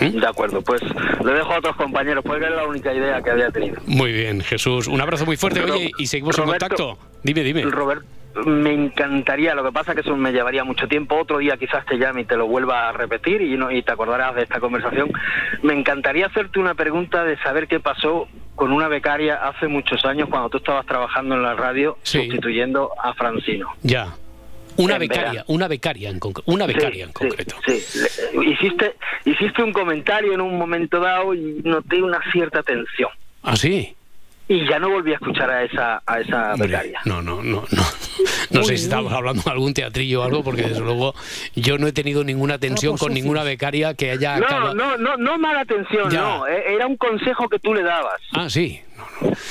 De 0.00 0.26
acuerdo, 0.26 0.62
pues 0.62 0.80
le 1.24 1.32
dejo 1.32 1.52
a 1.52 1.58
otros 1.58 1.76
compañeros, 1.76 2.24
porque 2.24 2.46
era 2.46 2.56
la 2.56 2.66
única 2.66 2.92
idea 2.92 3.20
que 3.20 3.30
había 3.30 3.50
tenido. 3.50 3.76
Muy 3.86 4.12
bien, 4.12 4.40
Jesús, 4.40 4.86
un 4.86 5.00
abrazo 5.00 5.26
muy 5.26 5.36
fuerte, 5.36 5.62
oye, 5.62 5.90
y 5.98 6.06
seguimos 6.06 6.38
en 6.38 6.44
Roberto, 6.44 6.68
contacto. 6.68 6.98
Dime, 7.22 7.42
dime. 7.42 7.62
Robert, 7.64 8.02
me 8.46 8.72
encantaría, 8.72 9.54
lo 9.54 9.64
que 9.64 9.72
pasa 9.72 9.94
que 9.94 10.00
eso 10.02 10.16
me 10.16 10.32
llevaría 10.32 10.64
mucho 10.64 10.86
tiempo. 10.88 11.16
Otro 11.16 11.38
día 11.38 11.56
quizás 11.56 11.84
te 11.86 11.96
llame 11.98 12.22
y 12.22 12.24
te 12.24 12.36
lo 12.36 12.46
vuelva 12.46 12.88
a 12.88 12.92
repetir 12.92 13.40
y, 13.42 13.56
no, 13.56 13.70
y 13.70 13.82
te 13.82 13.92
acordarás 13.92 14.34
de 14.34 14.42
esta 14.42 14.60
conversación. 14.60 15.10
Me 15.62 15.72
encantaría 15.74 16.26
hacerte 16.26 16.58
una 16.60 16.74
pregunta 16.74 17.24
de 17.24 17.36
saber 17.38 17.66
qué 17.68 17.80
pasó 17.80 18.28
con 18.54 18.72
una 18.72 18.88
becaria 18.88 19.36
hace 19.36 19.68
muchos 19.68 20.04
años 20.04 20.28
cuando 20.28 20.48
tú 20.50 20.58
estabas 20.58 20.86
trabajando 20.86 21.34
en 21.34 21.42
la 21.42 21.54
radio 21.54 21.96
Sí. 22.02 22.18
sustituyendo 22.26 22.90
a 23.02 23.14
Francino. 23.14 23.68
Ya. 23.82 24.14
Una 24.76 24.96
becaria, 24.98 25.44
una 25.48 25.66
becaria 25.68 26.08
en 26.08 26.18
concreto, 26.20 26.50
una 26.50 26.66
becaria 26.66 27.04
en 27.04 27.08
Sí, 27.10 27.14
concreto. 27.14 27.56
Sí, 27.66 27.82
hiciste, 28.46 28.94
hiciste 29.24 29.62
un 29.62 29.72
comentario 29.72 30.32
en 30.32 30.40
un 30.40 30.56
momento 30.56 31.00
dado 31.00 31.34
y 31.34 31.60
noté 31.64 32.00
una 32.02 32.20
cierta 32.32 32.62
tensión. 32.62 33.10
¿Ah, 33.42 33.56
sí? 33.56 33.94
Y 34.52 34.68
ya 34.68 34.80
no 34.80 34.90
volví 34.90 35.12
a 35.12 35.14
escuchar 35.14 35.48
a 35.48 35.62
esa, 35.62 36.02
a 36.04 36.18
esa 36.18 36.54
Hombre, 36.54 36.66
becaria. 36.66 37.00
No, 37.04 37.22
no, 37.22 37.40
no, 37.40 37.62
no. 37.70 37.84
No 38.50 38.64
sé 38.64 38.76
si 38.76 38.82
estamos 38.84 39.12
hablando 39.12 39.42
de 39.42 39.50
algún 39.50 39.72
teatrillo 39.72 40.22
o 40.22 40.24
algo, 40.24 40.42
porque 40.42 40.62
desde 40.62 40.80
luego 40.80 41.14
yo 41.54 41.78
no 41.78 41.86
he 41.86 41.92
tenido 41.92 42.24
ninguna 42.24 42.58
tensión 42.58 42.98
con 42.98 43.14
ninguna 43.14 43.44
becaria 43.44 43.94
que 43.94 44.10
haya 44.10 44.38
No, 44.38 44.46
acabado- 44.46 44.74
no, 44.74 44.96
no, 44.96 45.16
no 45.16 45.38
mala 45.38 45.60
atención, 45.60 46.10
Ya. 46.10 46.20
no. 46.20 46.46
eh, 46.48 46.74
Era 46.74 46.88
un 46.88 46.96
consejo 46.96 47.48
que 47.48 47.60
tú 47.60 47.72
le 47.74 47.84
dabas. 47.84 48.20
Ah, 48.32 48.50
sí. 48.50 48.80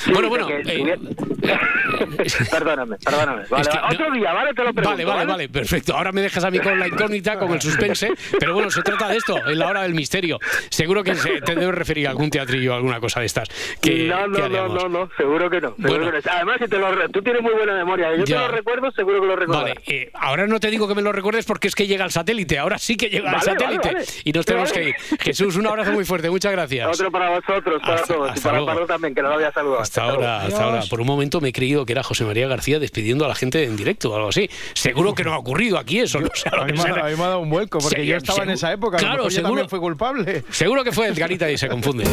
Sí, 0.04 0.12
Bueno, 0.12 0.28
bueno, 0.28 0.46
que 0.46 0.54
eh, 0.54 0.60
estuviera- 0.64 0.96
perdóname, 2.50 2.96
perdóname. 3.04 3.42
Vale, 3.48 3.62
Es 3.62 3.68
que 3.68 3.78
vale. 3.78 3.98
no- 3.98 4.04
Otro 4.04 4.14
día, 4.18 4.32
¿vale? 4.32 4.54
Te 4.54 4.64
lo 4.64 4.72
pregunto. 4.74 4.90
Vale, 4.90 5.04
vale, 5.04 5.26
vale, 5.26 5.48
perfecto. 5.48 5.96
Ahora 5.96 6.12
me 6.12 6.22
dejas 6.22 6.44
a 6.44 6.50
mí 6.50 6.58
con 6.58 6.78
la 6.78 6.86
incógnita, 6.88 7.38
con 7.38 7.52
el 7.52 7.60
suspense, 7.60 8.12
pero 8.38 8.54
bueno, 8.54 8.70
se 8.70 8.82
trata 8.82 9.08
de 9.08 9.16
esto, 9.16 9.36
en 9.46 9.58
la 9.58 9.68
hora 9.68 9.82
del 9.82 9.94
misterio. 9.94 10.38
Seguro 10.70 11.02
que 11.04 11.14
se- 11.14 11.40
te 11.40 11.54
debes 11.54 11.74
referir 11.74 12.06
a 12.06 12.10
algún 12.10 12.30
teatrillo 12.30 12.72
o 12.72 12.76
alguna 12.76 13.00
cosa 13.00 13.20
de 13.20 13.26
estas. 13.26 13.48
Que, 13.80 14.06
no, 14.08 14.22
que 14.32 14.48
no, 14.48 14.48
no, 14.48 14.68
no, 14.68 14.88
no, 14.88 15.10
seguro 15.16 15.50
que 15.50 15.60
no. 15.60 15.74
seguro 15.76 15.98
Bueno. 16.06 16.10
que 16.12 16.28
no. 16.28 16.32
Además, 16.34 16.56
si 16.60 16.68
te 16.68 16.78
lo 16.78 17.08
tú 17.10 17.22
tienes 17.22 17.42
muy 17.42 17.52
buena 17.52 17.74
memoria. 17.74 18.14
Yo 18.16 18.24
Ya. 18.24 18.36
te 18.42 18.42
lo 18.42 18.48
recuerdo, 18.48 18.90
seguro 18.92 19.20
que 19.20 19.26
lo 19.26 19.36
recuerdas. 19.36 19.64
Vale, 19.64 19.80
eh, 19.86 20.10
ahora 20.14 20.46
no 20.46 20.60
te 20.60 20.70
digo 20.70 20.86
que 20.88 20.94
me 20.94 21.02
lo 21.02 21.12
recuerdes 21.12 21.44
porque 21.44 21.68
es 21.68 21.74
que 21.74 21.86
llega 21.86 22.04
el 22.04 22.10
satélite, 22.10 22.58
ahora 22.58 22.78
sí 22.78 22.96
que 22.96 23.08
llega 23.08 23.30
el 23.30 23.36
Vale, 23.36 23.46
vale, 23.46 23.60
satélite 23.60 23.92
vale. 23.94 24.06
y 24.24 24.32
nos 24.32 24.46
tenemos 24.46 24.72
que 24.72 24.88
ir. 24.90 24.94
Jesús, 25.20 25.56
un 25.56 25.66
abrazo 25.66 25.92
muy 25.92 26.04
fuerte, 26.04 26.30
muchas 26.30 26.52
gracias. 26.52 26.86
Otro 26.88 27.10
para 27.10 27.30
vosotros, 27.30 27.80
para 27.82 27.94
Hasta- 27.94 28.14
todos. 28.14 28.28
Y 28.28 28.32
hasta 28.32 28.42
para 28.42 28.58
luego. 28.58 28.66
Pardo 28.72 28.86
también, 28.86 29.14
que 29.14 29.22
no 29.22 29.30
voy. 29.62 29.78
Hasta, 29.80 30.02
ahora, 30.02 30.42
hasta 30.42 30.64
ahora. 30.64 30.82
Por 30.88 31.00
un 31.00 31.06
momento 31.06 31.40
me 31.40 31.48
he 31.48 31.52
creído 31.52 31.86
que 31.86 31.92
era 31.92 32.02
José 32.02 32.24
María 32.24 32.48
García 32.48 32.78
despidiendo 32.78 33.24
a 33.24 33.28
la 33.28 33.34
gente 33.34 33.64
en 33.64 33.76
directo 33.76 34.10
o 34.10 34.16
algo 34.16 34.28
así. 34.28 34.48
Seguro 34.74 35.14
que 35.14 35.24
no 35.24 35.32
ha 35.32 35.38
ocurrido 35.38 35.78
aquí 35.78 36.00
eso. 36.00 36.20
No 36.20 36.28
o 36.28 36.36
sea, 36.36 36.52
a, 36.52 36.64
mí 36.64 36.72
me, 36.72 36.82
a, 36.82 37.04
mí 37.04 37.16
me, 37.16 37.22
ha 37.22 37.28
dado 37.28 37.40
un 37.40 37.50
vuelco 37.50 37.78
porque 37.78 38.06
yo 38.06 38.16
estaba 38.16 38.44
en 38.44 38.50
esa 38.50 38.72
época. 38.72 38.98
Claro, 38.98 39.30
seguro, 39.30 39.30
yo 39.30 39.42
también 39.42 39.68
fui 39.68 39.78
culpable. 39.78 40.44
Seguro 40.50 40.84
que 40.84 40.92
fue 40.92 41.08
el 41.08 41.14
Garita 41.14 41.50
y 41.50 41.58
se 41.58 41.68
confunde. 41.68 42.04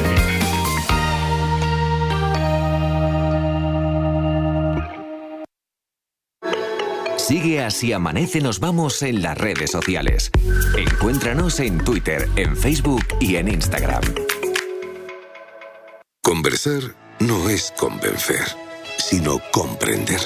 Sigue 7.27 7.61
así 7.61 7.91
amanece, 7.91 8.39
nos 8.39 8.61
vamos 8.61 9.01
en 9.01 9.21
las 9.21 9.37
redes 9.37 9.71
sociales. 9.71 10.31
Encuéntranos 10.77 11.59
en 11.59 11.77
Twitter, 11.83 12.29
en 12.37 12.55
Facebook 12.55 13.03
y 13.19 13.35
en 13.35 13.49
Instagram. 13.49 14.01
Conversar 16.23 16.95
no 17.19 17.49
es 17.49 17.73
convencer, 17.77 18.41
sino 18.97 19.39
comprender. 19.51 20.19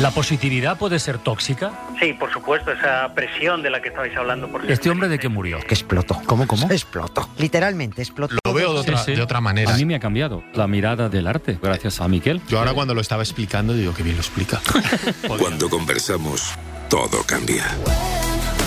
¿La 0.00 0.10
positividad 0.10 0.76
puede 0.76 0.98
ser 0.98 1.18
tóxica? 1.18 1.72
Sí, 1.98 2.12
por 2.12 2.30
supuesto, 2.30 2.70
esa 2.70 3.12
presión 3.14 3.62
de 3.62 3.70
la 3.70 3.80
que 3.80 3.88
estabais 3.88 4.14
hablando. 4.16 4.46
Por 4.48 4.70
¿Este 4.70 4.90
hombre 4.90 5.08
de 5.08 5.18
qué 5.18 5.28
murió? 5.28 5.58
Que 5.60 5.74
explotó. 5.74 6.20
¿Cómo, 6.26 6.46
cómo? 6.46 6.70
Explotó. 6.70 7.28
Literalmente 7.38 8.02
explotó. 8.02 8.36
Lo 8.44 8.52
veo 8.52 8.74
de 8.74 8.80
otra, 8.80 8.98
Sí, 8.98 9.12
sí. 9.12 9.16
de 9.16 9.22
otra 9.22 9.40
manera. 9.40 9.72
A 9.72 9.76
mí 9.76 9.84
me 9.86 9.94
ha 9.94 10.00
cambiado 10.00 10.44
la 10.52 10.66
mirada 10.66 11.08
del 11.08 11.26
arte, 11.26 11.58
gracias 11.60 12.00
a 12.00 12.06
Miquel. 12.08 12.42
Yo 12.48 12.58
ahora 12.58 12.74
cuando 12.74 12.94
lo 12.94 13.00
estaba 13.00 13.22
explicando 13.22 13.72
digo 13.72 13.94
que 13.94 14.02
bien 14.02 14.16
lo 14.16 14.22
explica. 14.22 14.60
Cuando 15.38 15.68
conversamos, 15.70 16.52
todo 16.90 17.22
cambia. 17.26 17.64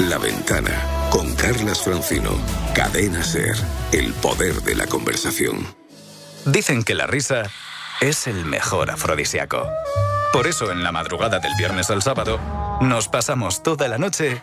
La 0.10 0.18
ventana, 0.18 0.72
con 1.12 1.34
Carlas 1.36 1.82
Francino. 1.84 2.32
Cadena 2.74 3.24
Ser, 3.24 3.56
el 3.94 4.12
poder 4.14 4.56
de 4.64 4.76
la 4.76 4.88
conversación. 4.88 5.68
Dicen 6.46 6.84
que 6.84 6.96
la 6.96 7.08
risa 7.08 7.44
es 8.02 8.28
el 8.28 8.46
mejor 8.46 8.90
afrodisíaco. 8.90 9.70
Por 10.34 10.48
eso 10.48 10.72
en 10.72 10.84
la 10.84 10.92
madrugada 10.92 11.40
del 11.40 11.54
viernes 11.58 11.90
al 11.90 12.02
sábado 12.02 12.40
nos 12.82 13.08
pasamos 13.10 13.62
toda 13.64 13.88
la 13.88 13.98
noche 13.98 14.42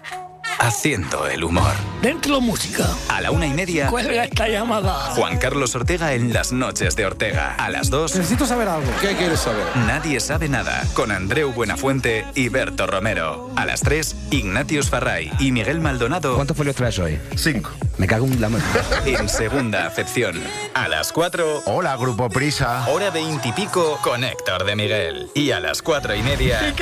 haciendo 0.60 1.26
el 1.26 1.42
humor. 1.44 1.72
Dentro 2.02 2.40
música. 2.40 2.86
A 3.08 3.20
la 3.20 3.30
una 3.30 3.46
y 3.46 3.52
media, 3.52 3.88
Cuelga 3.88 4.24
esta 4.24 4.48
llamada. 4.48 4.92
Juan 5.14 5.38
Carlos 5.38 5.74
Ortega 5.74 6.14
en 6.14 6.32
las 6.32 6.52
noches 6.52 6.94
de 6.94 7.06
Ortega. 7.06 7.54
A 7.56 7.70
las 7.70 7.90
dos, 7.90 8.14
Necesito 8.14 8.46
saber 8.46 8.68
algo. 8.68 8.90
¿Qué 9.00 9.16
quieres 9.16 9.40
saber? 9.40 9.64
Nadie 9.86 10.20
sabe 10.20 10.48
nada 10.48 10.84
con 10.94 11.10
Andreu 11.10 11.52
Buenafuente 11.52 12.24
y 12.34 12.48
Berto 12.48 12.86
Romero. 12.86 13.50
A 13.56 13.64
las 13.66 13.80
3, 13.80 14.14
Ignatius 14.30 14.88
Farray 14.90 15.32
y 15.38 15.52
Miguel 15.52 15.80
Maldonado. 15.80 16.34
¿Cuántos 16.36 16.56
folios 16.56 16.76
traes 16.76 16.98
hoy? 16.98 17.18
Cinco. 17.36 17.70
Me 17.98 18.06
cago 18.06 18.26
en 18.26 18.40
la 18.40 18.48
mano. 18.48 18.64
En 19.04 19.28
segunda 19.28 19.86
acepción. 19.86 20.40
A 20.74 20.88
las 20.88 21.12
4, 21.12 21.62
Hola, 21.66 21.96
Grupo 21.96 22.28
Prisa. 22.28 22.86
hora 22.88 23.10
veintipico 23.10 23.98
con 24.02 24.22
Héctor 24.24 24.64
de 24.64 24.76
Miguel. 24.76 25.30
Y 25.34 25.50
a 25.50 25.60
las 25.60 25.82
cuatro 25.82 26.14
y 26.14 26.22
media, 26.22 26.74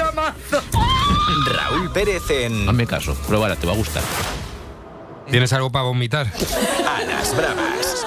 Raúl 1.46 1.90
Pérez 1.92 2.29
en 2.31 2.68
Hazme 2.68 2.87
caso, 2.87 3.14
pruébala, 3.26 3.57
te 3.57 3.66
va 3.66 3.72
a 3.72 3.76
gustar. 3.76 4.02
¿Tienes 5.31 5.52
algo 5.52 5.70
para 5.70 5.85
vomitar? 5.85 6.26
A 6.87 7.02
las 7.02 7.37
Bravas. 7.37 8.07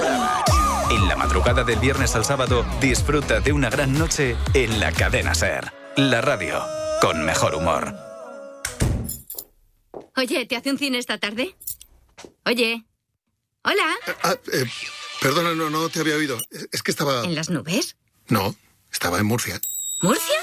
En 0.91 1.07
la 1.07 1.15
madrugada 1.15 1.63
del 1.63 1.79
viernes 1.79 2.15
al 2.15 2.25
sábado, 2.25 2.65
disfruta 2.81 3.39
de 3.39 3.51
una 3.51 3.69
gran 3.69 3.97
noche 3.97 4.35
en 4.53 4.79
la 4.79 4.91
cadena 4.91 5.33
Ser. 5.35 5.71
La 5.95 6.21
radio 6.21 6.61
con 7.01 7.25
mejor 7.25 7.55
humor. 7.55 7.93
Oye, 10.15 10.45
¿te 10.45 10.55
hace 10.55 10.71
un 10.71 10.77
cine 10.77 10.97
esta 10.97 11.17
tarde? 11.17 11.55
Oye. 12.45 12.85
Hola. 13.69 14.15
Ah, 14.23 14.35
eh, 14.51 14.65
perdona, 15.21 15.53
no, 15.53 15.69
no 15.69 15.89
te 15.89 15.99
había 15.99 16.15
oído. 16.15 16.39
Es 16.71 16.81
que 16.81 16.89
estaba... 16.89 17.23
¿En 17.23 17.35
las 17.35 17.51
nubes? 17.51 17.97
No, 18.27 18.55
estaba 18.91 19.19
en 19.19 19.27
Murcia. 19.27 19.61
¿Murcia? 20.01 20.39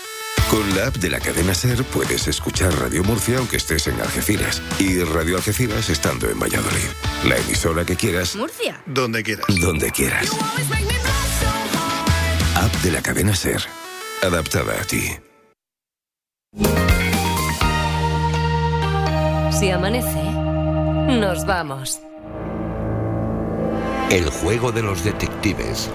Con 0.48 0.76
la 0.76 0.86
app 0.86 0.96
de 0.98 1.10
la 1.10 1.18
cadena 1.18 1.52
Ser 1.52 1.82
puedes 1.86 2.28
escuchar 2.28 2.72
Radio 2.78 3.02
Murcia 3.02 3.38
aunque 3.38 3.56
estés 3.56 3.88
en 3.88 4.00
Algeciras 4.00 4.62
y 4.78 5.02
Radio 5.02 5.36
Algeciras 5.38 5.90
estando 5.90 6.30
en 6.30 6.38
Valladolid. 6.38 6.88
La 7.24 7.36
emisora 7.36 7.84
que 7.84 7.96
quieras, 7.96 8.36
¿Murcia? 8.36 8.80
Donde 8.86 9.24
quieras. 9.24 9.46
donde 9.60 9.90
quieras. 9.90 10.30
App 12.54 12.72
de 12.76 12.92
la 12.92 13.02
cadena 13.02 13.34
Ser. 13.34 13.60
Adaptada 14.22 14.80
a 14.80 14.84
ti. 14.84 15.02
Si 19.58 19.70
amanece, 19.70 20.22
nos 21.18 21.44
vamos. 21.44 21.98
El 24.11 24.31
juego 24.31 24.71
de 24.71 24.83
los 24.83 25.03
detectives. 25.03 25.90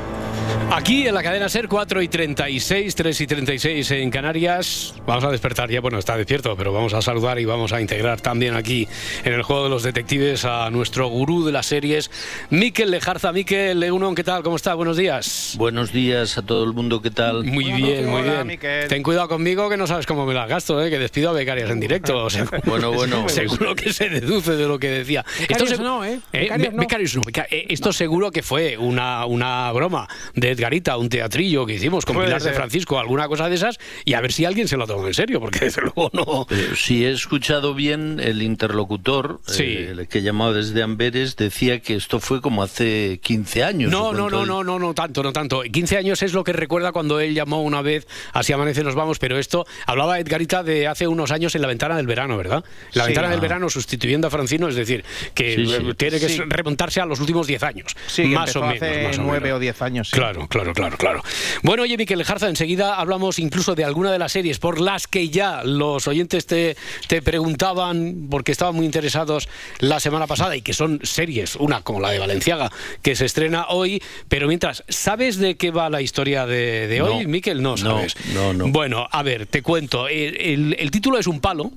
Aquí 0.74 1.06
en 1.06 1.14
la 1.14 1.22
cadena 1.22 1.50
Ser 1.50 1.68
4 1.68 2.02
y 2.02 2.08
36, 2.08 2.96
3 2.96 3.22
y 3.22 3.28
36 3.28 3.92
en 3.92 4.10
Canarias. 4.10 4.96
Vamos 5.06 5.24
a 5.26 5.30
despertar 5.30 5.70
ya, 5.70 5.82
bueno, 5.82 6.00
está 6.00 6.16
despierto, 6.16 6.56
pero 6.56 6.72
vamos 6.72 6.94
a 6.94 7.02
saludar 7.02 7.40
y 7.40 7.46
vamos 7.46 7.74
a 7.74 7.82
integrar 7.82 8.22
también 8.22 8.56
aquí 8.56 8.88
en 9.26 9.34
el 9.34 9.44
juego 9.44 9.66
de 9.66 9.70
los 9.70 9.84
detectives 9.84 10.46
a 10.46 10.70
nuestro 10.70 11.08
gurú 11.10 11.44
de 11.46 11.52
las 11.52 11.66
series, 11.66 12.10
Miquel 12.52 12.90
Lejarza. 12.90 13.34
Miquel 13.34 13.82
Leunon, 13.82 14.16
¿qué 14.16 14.24
tal? 14.24 14.44
¿Cómo 14.44 14.56
está? 14.56 14.74
Buenos 14.74 14.96
días. 14.96 15.56
Buenos 15.58 15.92
días 15.92 16.38
a 16.38 16.42
todo 16.42 16.64
el 16.64 16.72
mundo, 16.72 17.02
¿qué 17.02 17.12
tal? 17.12 17.44
Muy 17.44 17.66
bien, 17.74 18.08
muy 18.10 18.22
bien. 18.22 18.60
Ten 18.88 19.04
cuidado 19.04 19.28
conmigo 19.28 19.70
que 19.70 19.76
no 19.76 19.88
sabes 19.88 20.06
cómo 20.06 20.26
me 20.26 20.34
las 20.34 20.48
gasto, 20.48 20.82
¿eh? 20.84 20.90
que 20.90 20.98
despido 21.00 21.32
a 21.32 21.34
becarias 21.34 21.70
en 21.70 21.80
directo. 21.80 22.28
Bueno, 22.66 22.92
bueno. 22.94 23.28
Seguro 23.30 23.76
que 23.76 23.92
se 23.92 24.08
deduce 24.10 24.52
de 24.56 24.68
lo 24.68 24.80
que 24.80 24.90
decía. 24.90 25.26
Becarios 25.40 25.72
segu- 25.80 25.84
no, 25.84 26.06
¿eh? 26.06 26.20
Eh, 26.32 26.40
Becarios 26.44 26.70
be- 26.70 26.76
no. 26.76 26.82
becarios 26.82 27.16
no, 27.16 27.22
beca- 27.24 27.48
eh, 27.52 27.66
Esto 27.70 27.92
seguro 27.92 28.32
que 28.32 28.42
fue 28.42 28.78
una, 28.78 29.26
una 29.26 29.72
broma 29.74 30.08
de 30.36 30.52
Edgarita, 30.52 30.98
un 30.98 31.10
teatrillo 31.10 31.66
que 31.66 31.74
hicimos 31.76 32.06
con 32.06 32.18
Pilar 32.18 32.42
de. 32.42 32.54
Francisco, 32.54 33.00
alguna 33.00 33.28
cosa 33.28 33.50
de 33.50 33.56
esas, 33.56 33.80
y 34.06 34.14
a 34.14 34.22
ver 34.22 34.32
si 34.32 34.46
alguien 34.46 34.68
se 34.68 34.78
lo 34.78 34.86
toma 34.88 35.08
en 35.08 35.14
serio, 35.14 35.40
porque 35.40 35.60
desde 35.66 35.82
luego 35.82 36.10
no. 36.14 36.48
Eh, 36.50 36.72
si 36.76 37.06
he 37.06 37.12
escuchado 37.12 37.74
bien, 37.74 38.20
el 38.20 38.42
interlocutor, 38.42 39.40
Sí. 39.46 39.64
eh, 39.64 39.90
el 39.92 40.08
que 40.08 40.22
llamaba 40.22 40.54
desde 40.54 40.84
Amberes, 40.84 41.36
decía 41.36 41.80
que 41.82 41.96
esto 41.96 42.20
fue 42.20 42.42
como 42.42 42.64
hace 42.64 43.20
15 43.22 43.64
años. 43.64 43.92
No, 43.92 44.08
¿o 44.10 44.14
no, 44.14 44.30
no, 44.30 44.46
no, 44.46 44.64
no, 44.64 44.80
no 44.80 44.94
tanto, 44.94 45.24
no 45.24 45.34
tanto. 45.34 45.62
15 45.62 45.98
años 45.98 46.22
es 46.24 46.34
lo 46.34 46.44
que 46.44 46.54
recuerda 46.54 46.92
cuando 46.92 47.20
él 47.20 47.34
llamó 47.34 47.62
una 47.64 47.82
vez, 47.82 48.08
así 48.34 48.54
amanece, 48.54 48.84
nos 48.84 48.96
vamos, 48.96 49.20
pero 49.20 49.38
esto 49.38 49.66
hablaba 49.86 50.20
Edgarita 50.20 50.64
de 50.64 50.88
hace 50.88 51.08
unos 51.08 51.32
años 51.32 51.56
en 51.56 51.62
la 51.62 51.68
ventana 51.68 51.96
del 51.98 52.08
verano, 52.08 52.38
¿verdad? 52.38 52.64
La 52.94 53.04
Sí. 53.04 53.08
ventana 53.10 53.30
del 53.30 53.40
Ah. 53.40 53.42
verano 53.42 53.70
sustituyendo 53.70 54.28
a 54.28 54.30
Francino, 54.30 54.68
es 54.68 54.76
decir, 54.76 55.04
que 55.34 55.56
Sí, 55.56 55.66
sí. 55.68 55.94
tiene 55.98 56.20
que 56.20 56.30
Sí. 56.30 56.42
remontarse 56.48 57.02
a 57.02 57.06
los 57.06 57.20
últimos 57.20 57.48
10 57.48 57.64
años. 57.64 57.96
Sí, 58.08 58.24
más 58.26 58.56
o 58.56 58.62
menos. 58.62 58.76
hace 58.82 59.04
más 59.08 59.18
o 59.20 59.22
nueve 59.24 59.42
menos. 59.46 59.58
o 59.58 59.60
diez 59.60 59.82
años. 59.82 60.10
sí. 60.10 60.21
Claro, 60.22 60.48
claro, 60.48 60.74
claro, 60.74 60.98
claro. 60.98 61.24
Bueno, 61.64 61.82
oye, 61.82 61.98
Miquel 61.98 62.24
Jarza, 62.24 62.48
enseguida 62.48 62.94
hablamos 63.00 63.40
incluso 63.40 63.74
de 63.74 63.84
alguna 63.84 64.12
de 64.12 64.20
las 64.20 64.32
series 64.32 64.60
por 64.60 64.80
las 64.80 65.08
que 65.08 65.30
ya 65.30 65.64
los 65.64 66.08
oyentes 66.08 66.46
te, 66.46 66.78
te 67.08 67.24
preguntaban, 67.24 68.28
porque 68.30 68.52
estaban 68.52 68.76
muy 68.76 68.86
interesados 68.86 69.50
la 69.80 70.00
semana 70.00 70.28
pasada, 70.28 70.56
y 70.56 70.62
que 70.62 70.74
son 70.74 71.00
series, 71.02 71.56
una 71.56 71.82
como 71.82 72.00
la 72.02 72.12
de 72.12 72.20
Valenciaga, 72.20 72.72
que 73.02 73.16
se 73.16 73.26
estrena 73.26 73.66
hoy, 73.70 74.00
pero 74.30 74.48
mientras, 74.48 74.84
¿sabes 74.90 75.38
de 75.38 75.56
qué 75.56 75.72
va 75.72 75.90
la 75.90 76.02
historia 76.04 76.46
de, 76.46 76.88
de 76.88 77.02
hoy, 77.02 77.24
No. 77.24 77.30
Miquel? 77.30 77.64
No 77.64 77.72
No, 77.72 77.78
sabes. 77.78 78.16
no, 78.36 78.54
no. 78.54 78.68
Bueno, 78.68 79.08
a 79.12 79.24
ver, 79.24 79.48
te 79.48 79.64
cuento. 79.64 80.08
El, 80.08 80.38
el- 80.40 80.76
el 80.80 80.92
título 80.92 81.18
es 81.18 81.26
un 81.26 81.40
palo. 81.40 81.72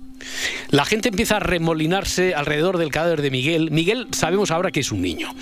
La 0.71 0.85
gente 0.85 1.11
empieza 1.11 1.37
a 1.37 1.41
remolinarse 1.41 2.35
alrededor 2.35 2.79
del 2.79 2.91
cadáver 2.91 3.23
de 3.23 3.31
Miguel. 3.31 3.71
Miguel 3.71 4.09
sabemos 4.13 4.51
ahora 4.51 4.71
que 4.71 4.81
es 4.81 4.91
un 4.93 5.03
niño. 5.03 5.35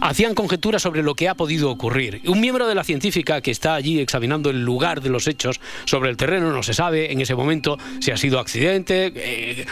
Hacían 0.00 0.34
conjeturas 0.34 0.82
sobre 0.82 1.02
lo 1.02 1.14
que 1.14 1.28
ha 1.28 1.34
podido 1.34 1.70
ocurrir. 1.70 2.22
Un 2.26 2.40
miembro 2.40 2.66
de 2.66 2.74
la 2.74 2.84
científica 2.84 3.40
que 3.40 3.50
está 3.50 3.74
allí 3.74 4.00
examinando 4.00 4.50
el 4.50 4.64
lugar 4.64 5.00
de 5.00 5.10
los 5.10 5.26
hechos 5.26 5.60
sobre 5.84 6.10
el 6.10 6.16
terreno 6.16 6.50
no 6.50 6.62
se 6.62 6.74
sabe 6.74 7.12
en 7.12 7.20
ese 7.20 7.34
momento 7.34 7.78
si 8.00 8.10
ha 8.10 8.16
sido 8.16 8.38
accidente, 8.38 9.12
eh, 9.14 9.66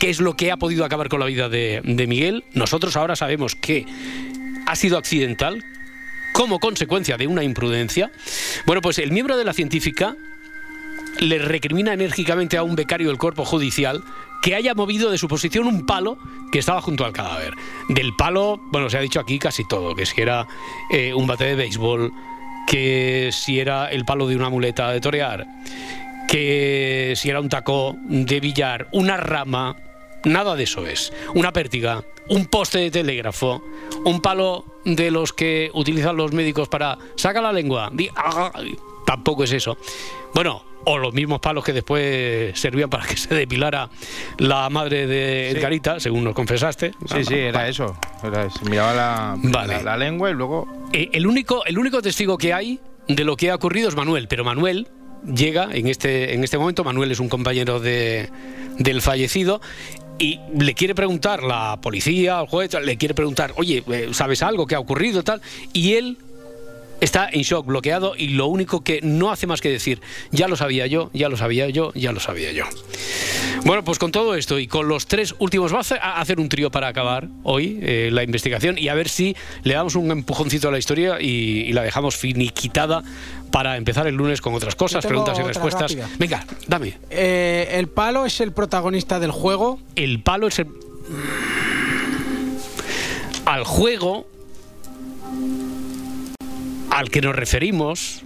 qué 0.00 0.10
es 0.10 0.20
lo 0.20 0.36
que 0.36 0.50
ha 0.50 0.56
podido 0.56 0.84
acabar 0.84 1.08
con 1.08 1.20
la 1.20 1.26
vida 1.26 1.48
de, 1.48 1.80
de 1.84 2.06
Miguel. 2.06 2.44
Nosotros 2.54 2.96
ahora 2.96 3.16
sabemos 3.16 3.54
que 3.54 3.86
ha 4.66 4.76
sido 4.76 4.98
accidental 4.98 5.64
como 6.32 6.58
consecuencia 6.58 7.16
de 7.16 7.28
una 7.28 7.44
imprudencia. 7.44 8.10
Bueno, 8.66 8.82
pues 8.82 8.98
el 8.98 9.12
miembro 9.12 9.36
de 9.36 9.44
la 9.44 9.52
científica 9.52 10.16
le 11.20 11.38
recrimina 11.38 11.92
enérgicamente 11.92 12.56
a 12.56 12.62
un 12.62 12.76
becario 12.76 13.08
del 13.08 13.18
cuerpo 13.18 13.44
judicial 13.44 14.02
que 14.42 14.54
haya 14.54 14.74
movido 14.74 15.10
de 15.10 15.18
su 15.18 15.28
posición 15.28 15.66
un 15.66 15.86
palo 15.86 16.18
que 16.52 16.58
estaba 16.58 16.82
junto 16.82 17.04
al 17.04 17.12
cadáver. 17.12 17.54
Del 17.88 18.14
palo, 18.14 18.60
bueno, 18.70 18.90
se 18.90 18.98
ha 18.98 19.00
dicho 19.00 19.20
aquí 19.20 19.38
casi 19.38 19.66
todo, 19.66 19.94
que 19.94 20.04
si 20.04 20.20
era 20.20 20.46
eh, 20.90 21.14
un 21.14 21.26
bate 21.26 21.44
de 21.44 21.54
béisbol, 21.54 22.12
que 22.66 23.30
si 23.32 23.58
era 23.58 23.90
el 23.90 24.04
palo 24.04 24.26
de 24.26 24.36
una 24.36 24.50
muleta 24.50 24.90
de 24.90 25.00
torear, 25.00 25.46
que 26.28 27.14
si 27.16 27.30
era 27.30 27.40
un 27.40 27.48
taco 27.48 27.96
de 28.04 28.40
billar, 28.40 28.88
una 28.92 29.16
rama, 29.16 29.76
nada 30.24 30.56
de 30.56 30.64
eso 30.64 30.86
es. 30.86 31.12
Una 31.34 31.52
pértiga, 31.52 32.04
un 32.28 32.46
poste 32.46 32.78
de 32.78 32.90
telégrafo, 32.90 33.62
un 34.04 34.20
palo 34.20 34.64
de 34.84 35.10
los 35.10 35.32
que 35.32 35.70
utilizan 35.74 36.16
los 36.16 36.32
médicos 36.32 36.68
para 36.68 36.98
saca 37.16 37.40
la 37.40 37.52
lengua, 37.52 37.90
tampoco 39.14 39.44
es 39.44 39.52
eso. 39.52 39.76
Bueno, 40.34 40.64
o 40.86 40.98
los 40.98 41.14
mismos 41.14 41.40
palos 41.40 41.64
que 41.64 41.72
después 41.72 42.58
servían 42.58 42.90
para 42.90 43.06
que 43.06 43.16
se 43.16 43.34
depilara 43.34 43.88
la 44.38 44.68
madre 44.68 45.06
de 45.06 45.50
Sí. 45.52 45.58
Edgarita, 45.58 46.00
según 46.00 46.24
nos 46.24 46.34
confesaste. 46.34 46.92
Sí, 47.06 47.24
sí, 47.24 47.34
era 47.34 47.68
eso. 47.68 47.96
Era- 48.22 48.50
se 48.50 48.64
miraba 48.68 48.92
la, 48.94 49.34
Vale. 49.38 49.74
la, 49.76 49.82
la 49.82 49.96
lengua 49.96 50.30
y 50.30 50.34
luego... 50.34 50.66
Eh, 50.92 51.08
el, 51.12 51.26
único, 51.26 51.64
el 51.64 51.78
único 51.78 52.02
testigo 52.02 52.36
que 52.36 52.52
hay 52.52 52.80
de 53.08 53.24
lo 53.24 53.36
que 53.36 53.50
ha 53.50 53.54
ocurrido 53.54 53.88
es 53.88 53.96
Manuel, 53.96 54.28
pero 54.28 54.44
Manuel 54.44 54.88
llega 55.24 55.68
en 55.72 55.86
este, 55.88 56.34
en 56.34 56.44
este 56.44 56.58
momento, 56.58 56.84
Manuel 56.84 57.10
es 57.12 57.20
un 57.20 57.28
compañero 57.28 57.80
de, 57.80 58.28
del 58.78 59.00
fallecido, 59.00 59.60
y 60.18 60.38
le 60.58 60.74
quiere 60.74 60.94
preguntar 60.94 61.42
la 61.42 61.78
policía, 61.80 62.40
el 62.40 62.46
juez, 62.46 62.72
le 62.74 62.96
quiere 62.96 63.14
preguntar, 63.14 63.52
oye, 63.56 63.82
eh, 63.90 64.08
¿sabes 64.12 64.42
algo 64.42 64.66
que 64.66 64.74
ha 64.74 64.78
ocurrido 64.80 65.24
tal? 65.24 65.40
Y 65.72 65.94
él 65.94 66.18
Está 67.04 67.28
en 67.30 67.42
shock, 67.42 67.66
bloqueado 67.66 68.14
y 68.16 68.28
lo 68.28 68.46
único 68.46 68.82
que 68.82 69.00
no 69.02 69.30
hace 69.30 69.46
más 69.46 69.60
que 69.60 69.68
decir, 69.68 70.00
ya 70.30 70.48
lo 70.48 70.56
sabía 70.56 70.86
yo, 70.86 71.10
ya 71.12 71.28
lo 71.28 71.36
sabía 71.36 71.68
yo, 71.68 71.92
ya 71.94 72.12
lo 72.12 72.18
sabía 72.18 72.50
yo. 72.52 72.64
Bueno, 73.66 73.84
pues 73.84 73.98
con 73.98 74.10
todo 74.10 74.34
esto 74.34 74.58
y 74.58 74.66
con 74.66 74.88
los 74.88 75.06
tres 75.06 75.34
últimos, 75.38 75.74
va 75.74 75.80
a 76.00 76.20
hacer- 76.22 76.40
un 76.40 76.48
trío 76.48 76.70
para 76.70 76.88
acabar 76.88 77.28
hoy 77.42 77.78
eh, 77.82 78.08
la 78.10 78.22
investigación 78.22 78.78
y 78.78 78.88
a 78.88 78.94
ver 78.94 79.10
si 79.10 79.36
le 79.64 79.74
damos 79.74 79.96
un 79.96 80.10
empujoncito 80.10 80.68
a 80.68 80.72
la 80.72 80.78
historia 80.78 81.20
y, 81.20 81.26
y 81.66 81.72
la 81.74 81.82
dejamos 81.82 82.16
finiquitada 82.16 83.02
para 83.50 83.76
empezar 83.76 84.06
el 84.06 84.14
lunes 84.14 84.40
con 84.40 84.54
otras 84.54 84.74
cosas, 84.74 85.04
preguntas 85.04 85.38
y 85.38 85.42
respuestas. 85.42 85.82
rápida. 85.94 86.08
Venga, 86.18 86.46
dame. 86.66 86.96
Eh, 87.10 87.68
el 87.72 87.88
palo 87.88 88.24
es 88.24 88.40
el 88.40 88.52
protagonista 88.52 89.20
del 89.20 89.30
juego. 89.30 89.78
El 89.94 90.20
palo 90.22 90.46
es 90.48 90.58
el... 90.58 90.68
Al 93.44 93.64
juego 93.64 94.26
al 96.94 97.10
que 97.10 97.20
nos 97.20 97.34
referimos, 97.34 98.22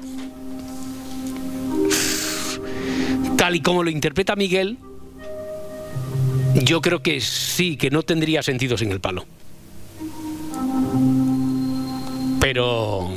tal 3.38 3.56
y 3.56 3.62
como 3.62 3.82
lo 3.82 3.88
interpreta 3.88 4.36
Miguel, 4.36 4.76
yo 6.54 6.82
creo 6.82 7.02
que 7.02 7.22
sí, 7.22 7.78
que 7.78 7.90
no 7.90 8.02
tendría 8.02 8.42
sentido 8.42 8.76
sin 8.76 8.92
el 8.92 9.00
palo. 9.00 9.24
Pero... 12.40 13.10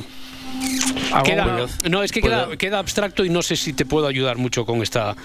Queda- 1.23 1.67
no, 1.89 2.03
es 2.03 2.11
que 2.11 2.21
queda, 2.21 2.57
queda 2.57 2.79
abstracto 2.79 3.25
y 3.25 3.29
no 3.29 3.41
sé 3.41 3.55
si 3.55 3.73
te 3.73 3.85
puedo 3.85 4.07
ayudar 4.07 4.37
mucho 4.37 4.65
con 4.65 4.81
esta, 4.81 5.15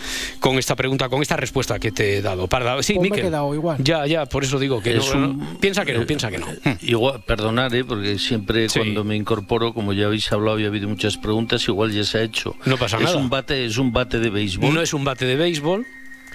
con 0.41 0.59
esta 0.59 0.75
pregunta, 0.77 1.09
con 1.09 1.23
esta 1.23 1.37
respuesta 1.37 1.79
que 1.79 1.93
te 1.93 2.17
he 2.19 2.23
dado. 2.23 2.47
Parda, 2.49 2.83
sí, 2.83 2.95
Pues 2.95 3.11
me 3.11 3.17
he 3.19 3.23
quedado 3.23 3.55
igual. 3.55 3.79
Ya, 3.83 4.07
ya, 4.07 4.27
por 4.27 4.45
eso 4.45 4.59
digo 4.59 4.83
que 4.83 4.95
no, 4.95 5.01
Es 5.03 5.15
un- 5.15 5.39
no. 5.39 5.59
Piensa 5.61 5.85
que 5.85 5.93
no, 5.95 6.07
piensa 6.07 6.31
que 6.31 6.39
no. 6.39 6.47
Igual, 6.83 7.23
perdonad, 7.25 7.73
¿eh? 7.75 7.85
porque 7.85 8.19
siempre 8.19 8.67
cuando 8.69 9.05
me 9.05 9.17
incorporo, 9.17 9.73
como 9.73 9.93
ya 9.93 10.07
habéis 10.07 10.31
hablado 10.33 10.59
y 10.59 10.65
ha 10.65 10.69
habido 10.69 10.89
muchas 10.89 11.17
preguntas, 11.17 11.67
igual 11.69 11.93
ya 11.93 12.05
se 12.05 12.19
ha 12.19 12.23
hecho. 12.23 12.57
No 12.65 12.77
pasa 12.77 12.97
es 12.99 13.05
nada. 13.05 13.17
Un 13.17 13.31
bate, 13.31 13.65
es 13.65 13.79
un 13.79 13.93
bate 13.93 14.19
de 14.19 14.31
béisbol. 14.31 14.75
No 14.75 14.81
es 14.83 14.93
un 14.93 15.05
bate 15.05 15.25
de 15.27 15.37
béisbol, 15.37 15.87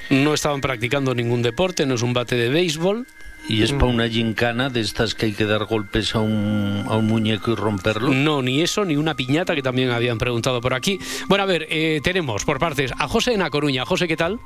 no 0.09 0.33
estaban 0.33 0.61
practicando 0.61 1.13
ningún 1.15 1.41
deporte, 1.41 1.85
no 1.85 1.95
es 1.95 2.01
un 2.01 2.13
bate 2.13 2.35
de 2.35 2.49
béisbol. 2.49 3.07
Y 3.47 3.63
es 3.63 3.73
para 3.73 3.87
una 3.87 4.07
gincana 4.07 4.69
de 4.69 4.81
estas 4.81 5.13
que 5.15 5.27
hay 5.27 5.33
que 5.33 5.45
dar 5.45 5.65
golpes 5.65 6.15
a 6.15 6.19
un, 6.19 6.85
a 6.87 6.95
un 6.95 7.07
muñeco 7.07 7.51
y 7.51 7.55
romperlo. 7.55 8.13
No, 8.13 8.41
ni 8.41 8.61
eso, 8.61 8.85
ni 8.85 8.95
una 8.95 9.15
piñata 9.15 9.55
que 9.55 9.61
también 9.61 9.91
habían 9.91 10.17
preguntado 10.17 10.61
por 10.61 10.73
aquí. 10.73 10.99
Bueno, 11.27 11.43
a 11.43 11.47
ver, 11.47 11.67
eh, 11.69 11.99
tenemos 12.03 12.45
por 12.45 12.59
partes 12.59 12.93
a 12.97 13.07
José 13.07 13.33
en 13.33 13.41
A 13.41 13.49
Coruña. 13.49 13.83
José, 13.85 14.07
¿qué 14.07 14.15
tal? 14.15 14.39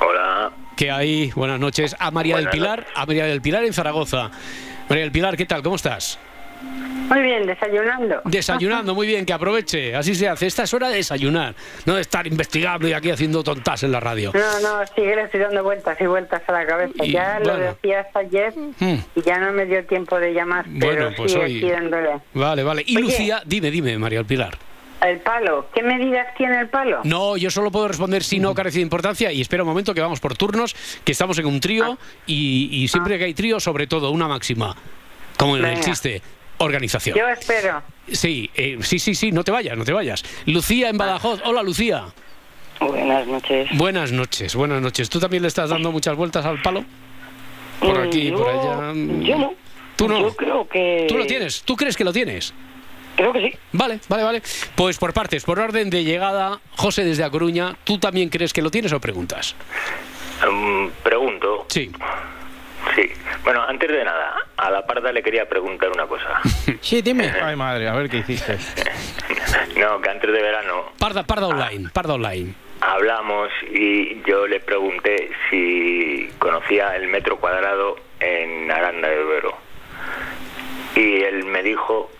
Hola. 0.00 0.52
Que 0.76 0.90
hay, 0.90 1.30
buenas 1.36 1.60
noches. 1.60 1.94
A 1.98 2.10
María 2.10 2.34
Buenas 2.34 2.52
del 2.52 2.60
Pilar, 2.60 2.86
a 2.96 3.06
María 3.06 3.26
del 3.26 3.42
Pilar 3.42 3.64
en 3.64 3.72
Zaragoza. 3.72 4.30
María 4.88 5.04
del 5.04 5.12
Pilar, 5.12 5.36
¿qué 5.36 5.46
tal? 5.46 5.62
¿Cómo 5.62 5.76
estás? 5.76 6.18
Muy 7.08 7.20
bien, 7.20 7.46
desayunando. 7.46 8.22
Desayunando, 8.24 8.94
muy 8.94 9.06
bien, 9.06 9.26
que 9.26 9.32
aproveche. 9.34 9.94
Así 9.94 10.14
se 10.14 10.28
hace. 10.28 10.46
Esta 10.46 10.62
es 10.62 10.72
hora 10.72 10.88
de 10.88 10.96
desayunar, 10.96 11.54
no 11.84 11.96
de 11.96 12.00
estar 12.00 12.26
investigando 12.26 12.88
y 12.88 12.94
aquí 12.94 13.10
haciendo 13.10 13.42
tontas 13.42 13.82
en 13.82 13.92
la 13.92 14.00
radio. 14.00 14.32
No, 14.32 14.60
no, 14.60 14.86
sigue 14.94 15.14
le 15.16 15.22
estoy 15.24 15.40
dando 15.40 15.62
vueltas 15.62 16.00
y 16.00 16.06
vueltas 16.06 16.42
a 16.46 16.52
la 16.52 16.64
cabeza. 16.66 17.04
Y, 17.04 17.12
ya 17.12 17.38
lo 17.40 17.50
bueno. 17.52 17.64
decías 17.66 18.06
ayer 18.14 18.54
Hmm. 18.78 18.96
y 19.14 19.22
ya 19.22 19.38
no 19.38 19.52
me 19.52 19.66
dio 19.66 19.84
tiempo 19.84 20.18
de 20.18 20.32
llamar, 20.32 20.64
Bueno, 20.68 20.86
pero 21.10 21.14
pues 21.16 21.34
hoy-. 21.34 21.62
Vale, 22.32 22.62
vale. 22.62 22.82
Y 22.86 22.96
Oye. 22.96 23.04
Lucía, 23.04 23.42
dime, 23.44 23.70
dime, 23.70 23.98
María 23.98 24.18
del 24.20 24.26
Pilar. 24.26 24.56
El 25.02 25.18
palo, 25.18 25.66
¿qué 25.74 25.82
medidas 25.82 26.28
tiene 26.36 26.60
el 26.60 26.68
palo? 26.68 27.00
No, 27.04 27.36
yo 27.36 27.50
solo 27.50 27.70
puedo 27.72 27.88
responder 27.88 28.22
si 28.22 28.38
no 28.38 28.54
carece 28.54 28.78
de 28.78 28.82
importancia 28.82 29.32
y 29.32 29.40
espera 29.40 29.64
un 29.64 29.68
momento 29.68 29.92
que 29.94 30.00
vamos 30.00 30.20
por 30.20 30.36
turnos, 30.36 30.74
que 31.04 31.12
estamos 31.12 31.36
en 31.38 31.46
un 31.46 31.58
trío 31.60 31.98
y, 32.24 32.68
y 32.70 32.88
siempre 32.88 33.18
que 33.18 33.24
hay 33.24 33.34
trío, 33.34 33.58
sobre 33.58 33.86
todo 33.88 34.12
una 34.12 34.28
máxima, 34.28 34.76
como 35.36 35.56
en 35.56 35.64
el 35.64 35.80
chiste, 35.80 36.22
organización. 36.62 37.16
Yo 37.18 37.28
espero. 37.28 37.82
Sí, 38.10 38.50
eh, 38.54 38.78
sí, 38.82 38.98
sí, 38.98 39.14
sí, 39.14 39.32
no 39.32 39.44
te 39.44 39.50
vayas, 39.50 39.76
no 39.76 39.84
te 39.84 39.92
vayas. 39.92 40.24
Lucía 40.46 40.88
en 40.88 40.98
Badajoz. 40.98 41.40
Hola, 41.44 41.62
Lucía. 41.62 42.04
Buenas 42.80 43.26
noches. 43.26 43.68
Buenas 43.74 44.10
noches, 44.12 44.54
buenas 44.56 44.82
noches. 44.82 45.08
¿Tú 45.08 45.20
también 45.20 45.42
le 45.42 45.48
estás 45.48 45.70
dando 45.70 45.92
muchas 45.92 46.16
vueltas 46.16 46.44
al 46.44 46.60
palo? 46.62 46.84
Por 47.80 47.98
Mm, 47.98 48.08
aquí, 48.08 48.30
yo- 48.30 48.36
por 48.38 48.48
allá. 48.48 48.92
Yo 48.94 49.38
no. 49.38 49.54
¿Tú 49.96 50.08
no? 50.08 50.20
Yo 50.20 50.34
creo 50.34 50.68
que... 50.68 51.06
¿Tú 51.08 51.16
lo 51.18 51.26
tienes? 51.26 51.62
¿Tú 51.62 51.76
crees 51.76 51.96
que 51.96 52.02
lo 52.04 52.12
tienes? 52.12 52.52
Creo 53.14 53.32
que 53.32 53.40
sí. 53.50 53.58
Vale, 53.72 54.00
vale, 54.08 54.22
vale. 54.24 54.42
Pues 54.74 54.96
por 54.98 55.12
partes, 55.12 55.44
por 55.44 55.58
orden 55.60 55.90
de 55.90 56.02
llegada, 56.02 56.60
José 56.76 57.04
desde 57.04 57.22
A 57.24 57.30
Coruña, 57.30 57.76
¿tú 57.84 57.98
también 57.98 58.30
crees 58.30 58.52
que 58.52 58.62
lo 58.62 58.70
tienes 58.70 58.92
o 58.92 59.00
preguntas? 59.00 59.54
Mm, 60.50 60.86
pregunto. 61.04 61.66
Sí. 61.68 61.90
Sí. 62.94 63.10
Bueno, 63.44 63.62
antes 63.62 63.90
de 63.90 64.04
nada, 64.04 64.34
a 64.56 64.70
la 64.70 64.86
parda 64.86 65.12
le 65.12 65.22
quería 65.22 65.48
preguntar 65.48 65.90
una 65.90 66.06
cosa. 66.06 66.40
Sí, 66.80 67.00
dime. 67.00 67.30
Ay, 67.42 67.56
madre, 67.56 67.88
a 67.88 67.94
ver 67.94 68.08
qué 68.10 68.18
hiciste. 68.18 68.58
No, 69.76 70.00
que 70.00 70.08
antes 70.10 70.30
de 70.32 70.40
verano 70.42 70.92
Parda, 70.98 71.24
parda 71.24 71.46
online, 71.48 71.90
parda 71.92 72.14
online. 72.14 72.54
hablamos 72.80 73.48
y 73.70 74.22
yo 74.22 74.46
le 74.46 74.60
pregunté 74.60 75.30
si 75.50 76.30
conocía 76.38 76.94
el 76.96 77.08
metro 77.08 77.36
cuadrado 77.38 77.96
en 78.20 78.70
Aranda 78.70 79.08
de 79.08 79.22
Duero. 79.22 79.54
Y 80.96 81.22
él 81.22 81.44
me 81.44 81.62
dijo... 81.62 82.10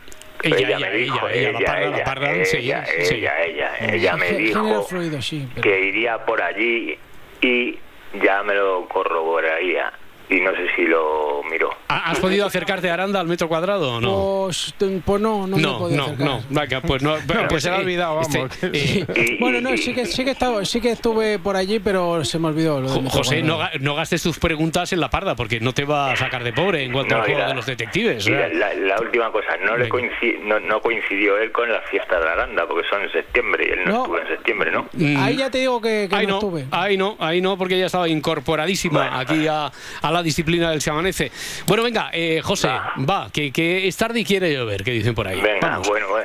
Ella, 0.43 0.57
ella, 0.59 0.79
me 0.79 0.87
ella, 0.89 0.97
dijo, 0.97 1.29
ella, 1.29 1.53
la 1.53 1.59
parda, 1.67 1.91
la 1.99 2.05
parda, 2.05 2.33
ella, 2.33 2.45
sí, 2.45 2.57
ella, 2.59 2.85
sí. 2.87 3.15
ella, 3.15 3.43
ella, 3.45 3.71
ella 3.81 4.17
me 4.17 4.33
dijo 4.33 4.83
fluido, 4.85 5.23
sí. 5.23 5.49
pero- 5.55 5.63
que 5.63 5.81
iría 5.81 6.19
por 6.25 6.43
allí 6.43 6.99
y 7.41 7.79
ya 8.23 8.43
me 8.43 8.55
lo 8.55 8.87
corroboraría. 8.89 9.93
Y 10.33 10.41
no 10.41 10.51
sé 10.53 10.67
si 10.75 10.83
lo 10.83 11.43
miró. 11.51 11.69
¿Ha- 11.89 12.11
¿Has 12.11 12.19
podido 12.19 12.47
acercarte 12.47 12.89
a 12.91 12.95
Aranda 12.95 13.21
al 13.21 13.27
metro 13.27 13.49
cuadrado 13.49 13.97
o 13.97 14.01
no? 14.01 14.45
Pues, 14.47 14.75
pues 15.05 15.21
no, 15.21 15.47
no, 15.47 15.57
me 15.57 15.63
he 15.63 15.67
No, 15.67 15.79
no, 15.91 16.05
acercar. 16.05 16.27
no, 16.27 16.41
venga, 16.49 16.81
pues 16.81 17.03
no, 17.03 17.17
pues 17.49 17.63
se 17.63 17.69
ha 17.71 17.77
eh, 17.77 17.81
olvidado, 17.81 18.21
este, 18.23 18.39
vamos. 18.39 18.59
eh, 18.63 19.37
Bueno, 19.39 19.61
no, 19.61 19.77
sí 19.77 19.93
que, 19.95 20.07
sí, 20.07 20.25
que 20.25 20.31
estaba, 20.31 20.65
sí 20.65 20.81
que 20.81 20.93
estuve 20.93 21.39
por 21.39 21.57
allí, 21.57 21.81
pero 21.81 22.25
se 22.25 22.39
me 22.39 22.49
olvidó. 22.49 22.81
Lo 22.81 22.89
José, 23.11 23.43
no, 23.43 23.59
no 23.81 23.95
gastes 23.95 24.23
tus 24.23 24.39
preguntas 24.39 24.93
en 24.95 25.01
la 25.01 25.11
parda 25.11 25.35
porque 25.35 25.61
no 25.61 25.75
te 25.75 25.85
va 25.85 26.13
a 26.13 26.17
sacar 26.17 26.43
de 26.45 26.53
pobre 26.55 26.85
en 26.85 26.93
cuanto 26.93 27.15
No, 27.15 27.21
al 27.21 27.27
juego 27.27 27.41
la- 27.41 27.49
de 27.49 27.55
los 27.55 27.67
detectives. 27.67 28.27
La, 28.29 28.49
la- 28.49 28.75
la 28.75 29.01
última 29.01 29.31
cosa, 29.31 29.57
no, 29.63 29.77
le 29.77 29.89
coinci- 29.91 30.39
no, 30.45 30.59
no 30.61 30.81
coincidió 30.81 31.37
él 31.39 31.53
con 31.53 31.71
la 31.71 31.81
fiesta 31.83 32.19
de 32.19 32.29
Aranda, 32.29 32.67
porque 32.67 32.89
son 32.89 33.03
en 33.03 33.13
septiembre 33.13 33.67
y 33.69 33.73
él 33.73 33.81
no, 33.85 33.91
No. 33.93 33.99
estuvo 34.05 34.19
en 34.19 34.29
septiembre, 34.29 34.71
¿no? 34.71 34.87
Mm, 34.95 35.17
Ahí 35.19 35.37
ya 35.37 35.51
te 35.51 35.59
digo 35.59 35.81
que, 35.81 36.07
que 36.09 36.17
Ahí 36.17 36.27
no, 36.27 36.33
no, 36.35 36.39
estuve. 36.39 36.65
ahí 36.71 36.97
no, 36.97 37.17
ahí 37.19 37.41
no, 37.43 37.59
porque 37.59 37.79
ya 37.79 37.87
estaba 37.87 38.09
incorporadísima 38.09 39.19
aquí 39.21 39.47
a, 39.47 39.71
a 40.01 40.11
la 40.11 40.22
disciplina 40.23 40.71
del 40.71 40.81
Se 40.81 40.91
Amanece. 40.91 41.31
Bueno, 41.67 41.83
venga, 41.83 42.11
eh, 42.13 42.41
José, 42.43 42.69
va, 42.69 43.29
que, 43.33 43.53
que 43.53 43.87
es 43.89 43.97
tarde 43.97 44.21
y 44.21 44.25
quiere 44.25 44.53
llover, 44.53 44.83
que 44.85 44.91
dicen 44.93 45.15
por 45.15 45.27
ahí. 45.29 45.41
Venga, 45.41 45.69
Vamos. 45.69 45.89
bueno, 45.89 46.07
eh, 46.19 46.25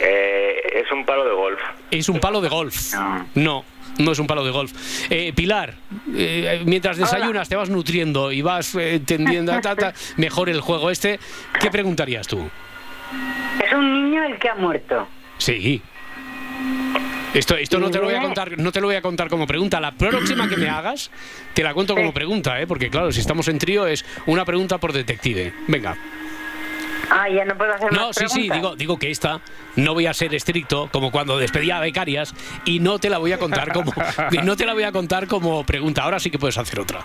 eh, 0.00 0.82
es 0.84 0.90
un 0.92 1.04
palo 1.04 1.24
de 1.24 1.32
golf. 1.34 1.60
Es 1.90 2.08
un 2.08 2.20
palo 2.20 2.40
de 2.40 2.48
golf. 2.48 2.94
No. 3.34 3.64
No 3.98 4.10
es 4.10 4.18
un 4.18 4.26
palo 4.26 4.44
de 4.44 4.50
golf. 4.50 4.72
Eh, 5.08 5.32
Pilar, 5.36 5.74
eh, 6.16 6.62
mientras 6.66 6.96
desayunas, 6.96 7.48
te 7.48 7.54
vas 7.54 7.70
nutriendo 7.70 8.32
y 8.32 8.42
vas 8.42 8.74
eh, 8.74 8.96
entendiendo 8.96 9.52
ta, 9.60 9.76
ta, 9.76 9.94
mejor 10.16 10.48
el 10.48 10.60
juego 10.60 10.90
este, 10.90 11.20
¿qué 11.60 11.70
preguntarías 11.70 12.26
tú? 12.26 12.48
Es 13.64 13.72
un 13.72 14.10
niño 14.10 14.24
el 14.24 14.36
que 14.38 14.48
ha 14.48 14.56
muerto. 14.56 15.06
Sí. 15.38 15.80
Esto, 17.34 17.56
esto 17.56 17.78
no 17.80 17.90
te 17.90 17.98
lo 17.98 18.04
voy 18.04 18.14
a 18.14 18.20
contar, 18.22 18.56
no 18.58 18.70
te 18.72 18.80
lo 18.80 18.86
voy 18.86 18.96
a 18.96 19.02
contar 19.02 19.28
como 19.28 19.46
pregunta. 19.46 19.80
La 19.80 19.92
próxima 19.92 20.48
que 20.48 20.56
me 20.56 20.68
hagas, 20.68 21.10
te 21.52 21.62
la 21.64 21.74
cuento 21.74 21.94
como 21.96 22.14
pregunta, 22.14 22.60
¿eh? 22.60 22.66
porque 22.66 22.88
claro, 22.90 23.10
si 23.12 23.20
estamos 23.20 23.48
en 23.48 23.58
trío 23.58 23.86
es 23.86 24.04
una 24.26 24.44
pregunta 24.44 24.78
por 24.78 24.92
detective. 24.92 25.52
Venga. 25.66 25.96
Ah, 27.10 27.28
ya 27.28 27.44
no 27.44 27.56
puedo 27.58 27.72
hacer 27.74 27.92
No, 27.92 28.06
más 28.08 28.16
sí, 28.16 28.24
sí, 28.28 28.34
preguntas. 28.48 28.56
digo, 28.56 28.76
digo 28.76 28.98
que 28.98 29.10
esta 29.10 29.40
no 29.76 29.92
voy 29.92 30.06
a 30.06 30.14
ser 30.14 30.34
estricto 30.34 30.88
como 30.90 31.10
cuando 31.10 31.36
despedía 31.38 31.76
a 31.76 31.80
becarias 31.80 32.34
y 32.64 32.80
no 32.80 32.98
te 32.98 33.10
la 33.10 33.18
voy 33.18 33.32
a 33.32 33.38
contar 33.38 33.72
como 33.72 33.92
y 34.30 34.38
no 34.42 34.56
te 34.56 34.64
la 34.64 34.72
voy 34.72 34.84
a 34.84 34.92
contar 34.92 35.26
como 35.26 35.64
pregunta. 35.66 36.02
Ahora 36.02 36.18
sí 36.18 36.30
que 36.30 36.38
puedes 36.38 36.56
hacer 36.56 36.80
otra. 36.80 37.00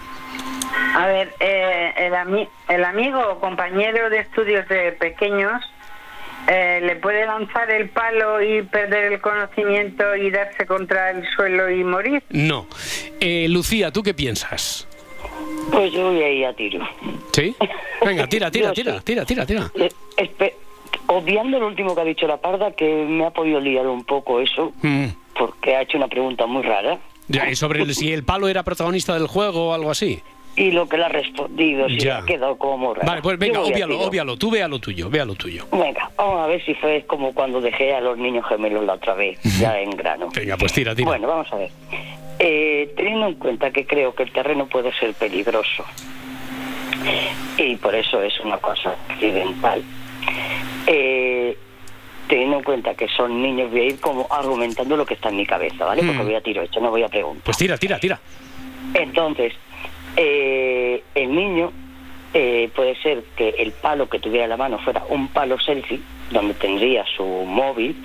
A 0.96 1.06
ver, 1.08 1.34
eh, 1.40 1.94
el, 1.98 2.14
ami- 2.14 2.48
el 2.70 2.86
amigo 2.86 3.20
o 3.20 3.40
compañero 3.40 4.10
de 4.10 4.20
estudios 4.20 4.68
de 4.70 4.94
pequeños 4.94 5.62
eh, 6.50 6.80
le 6.84 6.96
puede 6.96 7.26
lanzar 7.26 7.70
el 7.72 7.90
palo 7.90 8.42
y 8.42 8.64
perder 8.64 9.14
el 9.14 9.22
conocimiento 9.22 10.16
y 10.16 10.32
darse 10.32 10.66
contra 10.66 11.12
el 11.12 11.24
suelo 11.36 11.70
y 11.70 11.84
morir. 11.84 12.24
No. 12.30 12.66
Eh, 13.20 13.48
Lucía, 13.50 13.92
¿tú 13.92 14.02
qué 14.04 14.14
piensas? 14.14 14.88
Pues 15.72 15.92
yo 15.92 16.12
voy 16.12 16.22
a 16.24 16.30
ir 16.32 16.46
a 16.46 16.54
tiro. 16.54 16.88
¿Sí? 17.34 17.56
Venga, 18.06 18.28
tira, 18.28 18.50
tira, 18.50 18.72
tira, 18.74 19.00
tira, 19.02 19.26
tira, 19.26 19.46
tira. 19.46 19.72
Eh, 19.76 20.56
obviando 21.08 21.60
lo 21.60 21.68
último 21.68 21.94
que 21.96 22.02
ha 22.02 22.06
dicho 22.06 22.28
la 22.28 22.38
parda, 22.38 22.72
que 22.72 22.86
me 23.08 23.26
ha 23.26 23.32
podido 23.32 23.60
liar 23.60 23.88
un 23.88 24.04
poco 24.04 24.40
eso, 24.40 24.72
Mm. 24.82 25.08
porque 25.38 25.76
ha 25.76 25.82
hecho 25.82 25.98
una 25.98 26.08
pregunta 26.08 26.46
muy 26.48 26.64
rara. 26.64 26.98
Ya, 27.28 27.50
y 27.50 27.56
sobre 27.56 27.82
el- 27.84 27.94
si 27.94 28.12
el 28.12 28.24
palo 28.24 28.48
era 28.48 28.64
protagonista 28.64 29.14
del 29.14 29.28
juego 29.28 29.70
o 29.70 29.74
algo 29.74 29.92
así. 29.92 30.22
Y 30.60 30.72
lo 30.72 30.88
que 30.90 30.98
le 30.98 31.06
ha 31.06 31.10
respondido, 31.10 31.88
sí, 31.88 32.00
Ya. 32.00 32.18
ha 32.18 32.26
quedado 32.26 32.58
como 32.58 32.94
raro. 32.94 33.08
Vale, 33.08 33.22
pues 33.22 33.40
venga, 33.40 33.62
obvialo, 33.62 34.00
obvialo. 34.02 34.36
Tú 34.38 34.52
ve 34.52 34.62
a 34.62 34.68
lo 34.68 34.78
tuyo, 34.80 35.10
ve 35.10 35.22
a 35.22 35.26
lo 35.26 35.34
tuyo. 35.36 35.66
Venga, 35.72 36.12
vamos 36.18 36.42
a 36.42 36.48
ver 36.48 36.64
si 36.66 36.74
fue 36.76 37.06
como 37.08 37.34
cuando 37.34 37.62
dejé 37.62 37.96
a 37.96 38.02
los 38.02 38.18
niños 38.18 38.46
gemelos 38.46 38.84
la 38.86 38.94
otra 38.96 39.14
vez, 39.14 39.40
ya 39.58 39.80
en 39.80 39.92
grano. 39.92 40.28
Venga, 40.36 40.58
pues 40.58 40.74
tira, 40.74 40.94
tira. 40.94 41.08
Bueno, 41.08 41.28
vamos 41.30 41.48
a 41.54 41.56
ver. 41.56 41.72
Eh, 42.40 42.94
teniendo 42.98 43.28
en 43.28 43.36
cuenta 43.36 43.72
que 43.72 43.86
creo 43.86 44.14
que 44.14 44.24
el 44.24 44.32
terreno 44.32 44.68
puede 44.68 44.92
ser 45.00 45.14
peligroso 45.14 45.86
y 47.58 47.76
por 47.78 47.96
eso 47.96 48.22
es 48.22 48.38
una 48.42 48.58
cosa 48.58 48.96
accidental, 49.10 49.82
eh, 50.88 51.58
teniendo 52.28 52.58
en 52.58 52.64
cuenta 52.64 52.94
que 52.96 53.08
son 53.10 53.42
niños, 53.42 53.72
voy 53.72 53.80
a 53.82 53.84
ir 53.86 54.00
como 54.00 54.28
argumentando 54.30 54.96
lo 54.98 55.06
que 55.06 55.14
está 55.16 55.30
en 55.30 55.38
mi 55.38 55.46
cabeza, 55.46 55.86
¿vale? 55.86 56.02
Porque 56.04 56.22
Mm. 56.22 56.26
voy 56.26 56.36
a 56.36 56.42
tiro 56.42 56.62
esto, 56.62 56.80
no 56.80 56.90
voy 56.92 57.04
a 57.04 57.08
preguntar. 57.08 57.44
Pues 57.44 57.58
tira, 57.58 57.78
tira, 57.78 58.00
tira. 58.00 58.20
Entonces, 58.94 59.54
eh, 60.16 61.04
el 61.16 61.36
niño 61.36 61.72
eh, 62.34 62.70
puede 62.76 62.96
ser 63.02 63.24
que 63.36 63.50
el 63.50 63.72
palo 63.72 64.08
que 64.08 64.20
tuviera 64.20 64.44
en 64.44 64.52
la 64.52 64.58
mano 64.58 64.78
fuera 64.80 65.04
un 65.10 65.30
palo 65.30 65.60
selfie, 65.60 66.00
donde 66.32 66.54
tendría 66.54 67.06
su 67.18 67.24
móvil 67.24 67.96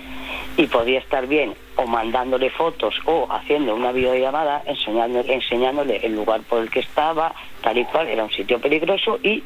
y 0.57 0.65
podría 0.67 0.99
estar 0.99 1.27
bien 1.27 1.53
o 1.75 1.85
mandándole 1.85 2.49
fotos 2.49 2.95
o 3.05 3.27
haciendo 3.29 3.75
una 3.75 3.91
videollamada 3.91 4.63
enseñándole, 4.65 5.33
enseñándole 5.33 5.97
el 5.97 6.15
lugar 6.15 6.41
por 6.41 6.61
el 6.61 6.71
que 6.71 6.79
estaba, 6.79 7.35
tal 7.61 7.77
y 7.77 7.85
cual, 7.85 8.07
era 8.07 8.23
un 8.23 8.31
sitio 8.31 8.59
peligroso 8.59 9.19
y 9.21 9.43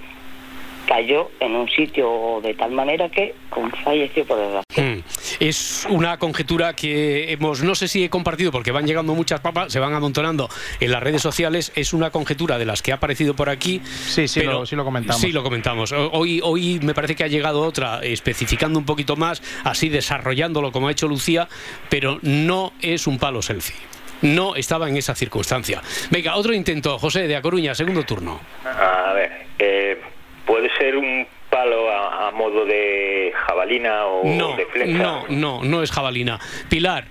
cayó 0.89 1.29
en 1.39 1.55
un 1.55 1.69
sitio 1.69 2.39
de 2.41 2.55
tal 2.55 2.71
manera 2.71 3.09
que 3.09 3.35
con 3.51 3.69
falleció 3.71 4.25
por 4.25 4.39
desgracia. 4.39 4.83
Mm. 4.83 5.03
Es 5.39 5.85
una 5.87 6.17
conjetura 6.17 6.73
que 6.73 7.31
hemos, 7.31 7.61
no 7.61 7.75
sé 7.75 7.87
si 7.87 8.03
he 8.03 8.09
compartido 8.09 8.51
porque 8.51 8.71
van 8.71 8.87
llegando 8.87 9.13
muchas 9.13 9.39
papas, 9.39 9.71
se 9.71 9.79
van 9.79 9.93
amontonando 9.93 10.49
en 10.79 10.91
las 10.91 11.03
redes 11.03 11.21
sociales. 11.21 11.71
Es 11.75 11.93
una 11.93 12.09
conjetura 12.09 12.57
de 12.57 12.65
las 12.65 12.81
que 12.81 12.91
ha 12.91 12.95
aparecido 12.95 13.35
por 13.35 13.49
aquí. 13.49 13.81
Sí, 13.85 14.27
sí, 14.27 14.39
pero- 14.39 14.53
lo, 14.53 14.65
sí 14.65 14.75
lo 14.75 14.83
comentamos. 14.83 15.21
Sí, 15.21 15.31
lo 15.31 15.43
comentamos. 15.43 15.91
Hoy, 15.91 16.41
hoy 16.43 16.79
me 16.81 16.95
parece 16.95 17.15
que 17.15 17.23
ha 17.23 17.27
llegado 17.27 17.61
otra 17.61 17.99
especificando 18.01 18.79
un 18.79 18.85
poquito 18.85 19.15
más, 19.15 19.43
así 19.63 19.89
desarrollándolo 19.89 20.71
como 20.71 20.87
ha 20.87 20.91
hecho 20.91 21.07
Lucía, 21.07 21.47
pero 21.89 22.17
no 22.23 22.73
es 22.81 23.05
un 23.05 23.19
palo 23.19 23.43
selfie. 23.43 23.75
No 24.23 24.55
estaba 24.55 24.89
en 24.89 24.97
esa 24.97 25.13
circunstancia. 25.13 25.81
Venga, 26.09 26.35
otro 26.35 26.53
intento. 26.53 26.97
José 26.97 27.27
de 27.27 27.35
A 27.35 27.41
Coruña, 27.43 27.75
segundo 27.75 28.03
turno. 28.03 28.39
A 28.65 29.13
ver, 29.13 29.45
eh, 29.59 30.01
puede 30.50 30.70
ser 30.78 30.97
un 30.97 31.28
palo 31.52 31.89
a, 31.91 32.28
a 32.28 32.32
modo 32.32 32.66
de 32.66 33.32
jabalina 33.47 34.06
o 34.08 34.24
No, 34.26 34.56
de 34.58 34.66
flecha. 34.66 34.97
no, 34.97 35.26
no, 35.30 35.64
no 35.64 35.84
es 35.84 35.91
jabalina. 35.91 36.39
Pilar. 36.70 37.06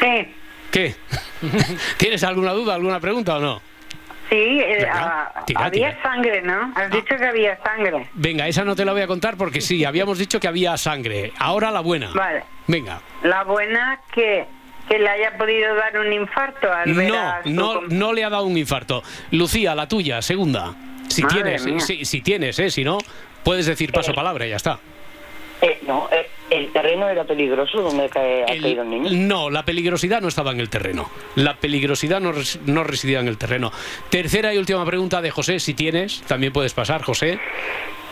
Sí. 0.00 0.34
¿Qué? 0.72 0.94
¿Tienes 1.98 2.24
alguna 2.24 2.52
duda, 2.52 2.74
alguna 2.74 2.98
pregunta 2.98 3.36
o 3.36 3.40
no? 3.40 3.60
Sí, 4.30 4.36
eh, 4.60 4.86
ah, 4.90 5.42
tira, 5.46 5.64
había 5.66 5.90
tira. 5.96 6.02
sangre, 6.02 6.42
¿no? 6.42 6.72
Has 6.76 6.90
dicho 6.90 7.16
que 7.16 7.24
había 7.24 7.58
sangre. 7.62 8.08
Venga, 8.14 8.46
esa 8.46 8.64
no 8.64 8.74
te 8.76 8.84
la 8.84 8.92
voy 8.92 9.00
a 9.02 9.06
contar 9.06 9.36
porque 9.38 9.60
sí, 9.62 9.84
habíamos 9.86 10.18
dicho 10.18 10.38
que 10.40 10.48
había 10.48 10.76
sangre. 10.76 11.32
Ahora 11.38 11.70
la 11.70 11.80
buena. 11.80 12.10
Vale. 12.14 12.42
Venga. 12.66 13.00
La 13.22 13.44
buena 13.44 14.00
que, 14.12 14.44
que 14.88 14.98
le 14.98 15.08
haya 15.08 15.36
podido 15.38 15.74
dar 15.76 15.98
un 15.98 16.12
infarto 16.12 16.70
al 16.70 16.92
ver 16.92 17.08
No, 17.10 17.18
a 17.18 17.42
su 17.42 17.50
no, 17.50 17.80
no 17.88 18.12
le 18.12 18.22
ha 18.24 18.28
dado 18.28 18.44
un 18.44 18.58
infarto. 18.58 19.02
Lucía, 19.30 19.74
la 19.74 19.88
tuya, 19.88 20.20
segunda. 20.20 20.74
Si 21.08 21.22
Madre 21.22 21.34
tienes, 21.42 21.64
mía. 21.66 21.80
si, 21.80 22.04
si 22.04 22.20
tienes, 22.20 22.58
¿eh? 22.58 22.70
Si 22.70 22.84
no, 22.84 22.98
puedes 23.44 23.66
decir 23.66 23.92
paso 23.92 24.12
palabra 24.12 24.46
y 24.46 24.50
ya 24.50 24.56
está. 24.56 24.78
Eh, 25.60 25.80
no, 25.88 26.08
eh, 26.12 26.24
el 26.50 26.70
terreno 26.72 27.08
era 27.08 27.24
peligroso 27.24 27.82
donde 27.82 28.08
cae, 28.08 28.44
ha 28.44 28.46
caído 28.46 28.82
el 28.82 28.90
niño. 28.90 29.10
No, 29.12 29.50
la 29.50 29.64
peligrosidad 29.64 30.20
no 30.20 30.28
estaba 30.28 30.52
en 30.52 30.60
el 30.60 30.68
terreno. 30.70 31.10
La 31.34 31.56
peligrosidad 31.56 32.20
no, 32.20 32.30
res- 32.30 32.60
no 32.66 32.84
residía 32.84 33.18
en 33.18 33.26
el 33.26 33.38
terreno. 33.38 33.72
Tercera 34.08 34.54
y 34.54 34.58
última 34.58 34.84
pregunta 34.84 35.20
de 35.20 35.32
José, 35.32 35.58
si 35.58 35.74
tienes, 35.74 36.22
también 36.28 36.52
puedes 36.52 36.74
pasar, 36.74 37.02
José. 37.02 37.40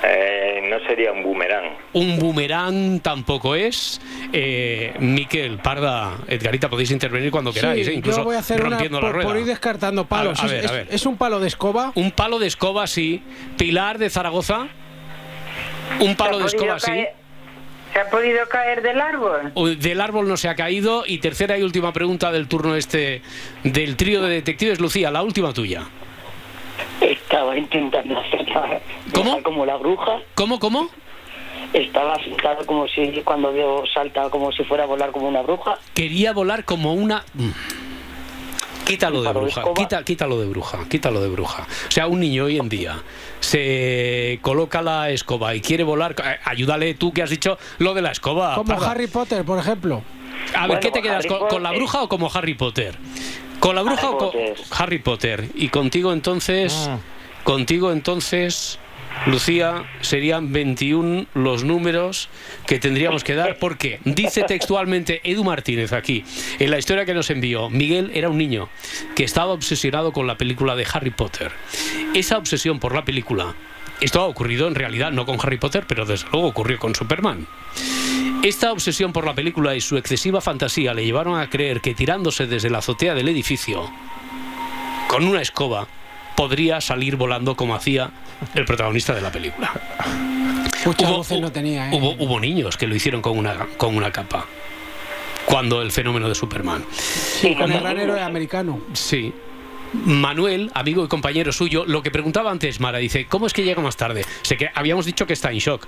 Eh, 0.02 0.45
no 0.66 0.78
sería 0.86 1.12
un 1.12 1.22
boomerang. 1.22 1.64
Un 1.92 2.18
boomerang 2.18 3.00
tampoco 3.00 3.54
es. 3.54 4.00
Eh, 4.32 4.94
Miquel, 5.00 5.58
Parda, 5.58 6.18
Edgarita, 6.28 6.68
podéis 6.68 6.90
intervenir 6.90 7.30
cuando 7.30 7.52
queráis, 7.52 7.86
Sí, 7.86 7.92
¿eh? 7.92 7.94
incluso 7.96 8.18
yo 8.18 8.24
voy 8.24 8.36
a 8.36 8.40
hacer 8.40 8.60
una 8.60 8.70
rompiendo 8.70 9.00
la 9.00 9.06
por, 9.06 9.14
rueda. 9.14 9.28
por 9.28 9.38
ir 9.38 9.44
descartando 9.46 10.06
palos. 10.06 10.38
A- 10.42 10.46
ver, 10.46 10.64
es, 10.64 10.70
a 10.70 10.74
ver. 10.74 10.88
es 10.90 11.06
un 11.06 11.16
palo 11.16 11.40
de 11.40 11.48
escoba. 11.48 11.92
Un 11.94 12.10
palo 12.10 12.38
de 12.38 12.46
escoba, 12.46 12.86
sí. 12.86 13.22
Pilar 13.56 13.98
de 13.98 14.10
Zaragoza. 14.10 14.68
Un 16.00 16.16
palo 16.16 16.38
de 16.38 16.48
¿Se 16.48 16.56
ha 16.56 16.58
podido 16.60 16.76
escoba, 16.76 16.94
sí. 16.96 17.04
¿Se 17.92 18.00
ha 18.00 18.10
podido 18.10 18.46
caer 18.50 18.82
del 18.82 19.00
árbol? 19.00 19.52
O- 19.54 19.68
Del 19.68 20.00
árbol 20.02 20.28
no 20.28 20.36
se 20.36 20.48
ha 20.48 20.54
caído. 20.54 21.04
Y 21.06 21.18
tercera 21.18 21.56
y 21.56 21.62
última 21.62 21.92
pregunta 21.92 22.30
del 22.30 22.46
turno 22.48 22.76
este 22.76 23.22
del 23.64 23.96
trío 23.96 24.20
de 24.22 24.28
detectives. 24.30 24.80
Lucía, 24.80 25.10
la 25.10 25.22
última 25.22 25.52
tuya. 25.54 25.84
Estaba 27.36 27.58
intentando 27.58 28.18
hacer 28.18 28.48
la- 28.48 28.80
¿Cómo? 29.12 29.42
como 29.42 29.66
la 29.66 29.76
bruja. 29.76 30.20
¿Cómo, 30.34 30.58
cómo? 30.58 30.88
Estaba 31.74 32.16
sentado 32.24 32.64
como 32.64 32.88
si 32.88 33.20
cuando 33.24 33.52
veo 33.52 33.84
salta 33.92 34.30
como 34.30 34.50
si 34.52 34.64
fuera 34.64 34.84
a 34.84 34.86
volar 34.86 35.10
como 35.10 35.28
una 35.28 35.42
bruja. 35.42 35.78
Quería 35.92 36.32
volar 36.32 36.64
como 36.64 36.94
una. 36.94 37.24
Mm. 37.34 37.50
Quítalo 38.86 39.20
de 39.22 39.32
bruja, 39.32 39.64
quita, 39.74 40.02
quítalo 40.02 40.40
de 40.40 40.46
bruja, 40.46 40.78
quítalo 40.88 41.20
de 41.20 41.28
bruja. 41.28 41.66
O 41.88 41.90
sea, 41.90 42.06
un 42.06 42.20
niño 42.20 42.44
hoy 42.44 42.56
en 42.56 42.70
día 42.70 43.02
se 43.40 44.38
coloca 44.40 44.80
la 44.80 45.10
escoba 45.10 45.54
y 45.54 45.60
quiere 45.60 45.84
volar. 45.84 46.14
eh, 46.24 46.36
Ayúdale 46.44 46.94
tú 46.94 47.12
que 47.12 47.22
has 47.22 47.28
dicho 47.28 47.58
lo 47.78 47.92
de 47.92 48.00
la 48.00 48.12
escoba. 48.12 48.54
Como. 48.54 48.80
Harry 48.82 49.08
Potter, 49.08 49.44
por 49.44 49.58
ejemplo. 49.58 50.02
A 50.54 50.60
ver, 50.60 50.66
Bueno, 50.68 50.80
¿qué 50.80 50.90
te 50.90 51.02
quedas? 51.02 51.26
¿Con, 51.26 51.48
con 51.48 51.62
la 51.62 51.72
bruja 51.72 52.02
o 52.02 52.08
como 52.08 52.30
Harry 52.32 52.54
Potter? 52.54 52.96
¿Con 53.60 53.74
la 53.74 53.82
bruja 53.82 54.06
Harry 54.06 54.14
o 54.14 54.18
con 54.18 54.28
Potter. 54.30 54.56
Harry 54.70 54.98
Potter? 55.00 55.48
Y 55.56 55.68
contigo 55.68 56.12
entonces, 56.14 56.88
contigo 57.46 57.92
entonces, 57.92 58.76
Lucía, 59.26 59.84
serían 60.00 60.52
21 60.52 61.26
los 61.34 61.62
números 61.62 62.28
que 62.66 62.80
tendríamos 62.80 63.22
que 63.22 63.36
dar 63.36 63.58
porque 63.60 64.00
dice 64.04 64.42
textualmente 64.42 65.20
Edu 65.22 65.44
Martínez 65.44 65.92
aquí, 65.92 66.24
en 66.58 66.72
la 66.72 66.78
historia 66.78 67.04
que 67.04 67.14
nos 67.14 67.30
envió, 67.30 67.70
Miguel 67.70 68.10
era 68.14 68.28
un 68.28 68.36
niño 68.36 68.68
que 69.14 69.22
estaba 69.22 69.52
obsesionado 69.52 70.12
con 70.12 70.26
la 70.26 70.36
película 70.36 70.74
de 70.74 70.88
Harry 70.92 71.10
Potter. 71.10 71.52
Esa 72.14 72.36
obsesión 72.36 72.80
por 72.80 72.92
la 72.92 73.04
película, 73.04 73.54
esto 74.00 74.20
ha 74.20 74.26
ocurrido 74.26 74.66
en 74.66 74.74
realidad 74.74 75.12
no 75.12 75.24
con 75.24 75.38
Harry 75.40 75.58
Potter, 75.58 75.84
pero 75.86 76.04
desde 76.04 76.26
luego 76.32 76.48
ocurrió 76.48 76.80
con 76.80 76.96
Superman. 76.96 77.46
Esta 78.42 78.72
obsesión 78.72 79.12
por 79.12 79.24
la 79.24 79.34
película 79.34 79.76
y 79.76 79.80
su 79.80 79.96
excesiva 79.96 80.40
fantasía 80.40 80.94
le 80.94 81.04
llevaron 81.04 81.38
a 81.38 81.48
creer 81.48 81.80
que 81.80 81.94
tirándose 81.94 82.48
desde 82.48 82.70
la 82.70 82.78
azotea 82.78 83.14
del 83.14 83.28
edificio 83.28 83.88
con 85.08 85.24
una 85.24 85.40
escoba 85.40 85.86
podría 86.36 86.80
salir 86.80 87.16
volando 87.16 87.56
como 87.56 87.74
hacía 87.74 88.10
el 88.54 88.64
protagonista 88.64 89.14
de 89.14 89.20
la 89.22 89.32
película. 89.32 89.72
Muchas 90.84 91.10
Hubo- 91.10 91.16
voces 91.16 91.40
no 91.40 91.50
tenía, 91.50 91.90
¿eh? 91.90 91.96
Hubo, 91.98 92.10
hubo 92.18 92.38
niños 92.38 92.76
que 92.76 92.86
lo 92.86 92.94
hicieron 92.94 93.22
con 93.22 93.36
una, 93.38 93.66
con 93.76 93.96
una 93.96 94.12
capa. 94.12 94.46
Cuando 95.46 95.80
el 95.82 95.92
fenómeno 95.92 96.28
de 96.28 96.34
Superman. 96.34 96.84
Sí, 96.90 97.54
con 97.54 97.70
el 97.70 97.80
gran 97.80 97.98
héroe 97.98 98.20
americano. 98.20 98.80
Sí. 98.92 99.32
Manuel, 100.04 100.70
amigo 100.74 101.04
y 101.04 101.08
compañero 101.08 101.52
suyo, 101.52 101.84
lo 101.86 102.02
que 102.02 102.10
preguntaba 102.10 102.50
antes 102.50 102.80
Mara, 102.80 102.98
dice, 102.98 103.26
¿cómo 103.26 103.46
es 103.46 103.52
que 103.52 103.62
llega 103.62 103.80
más 103.80 103.96
tarde? 103.96 104.24
Sé 104.42 104.56
que 104.56 104.68
habíamos 104.74 105.06
dicho 105.06 105.26
que 105.26 105.32
está 105.32 105.50
en 105.52 105.58
shock. 105.58 105.86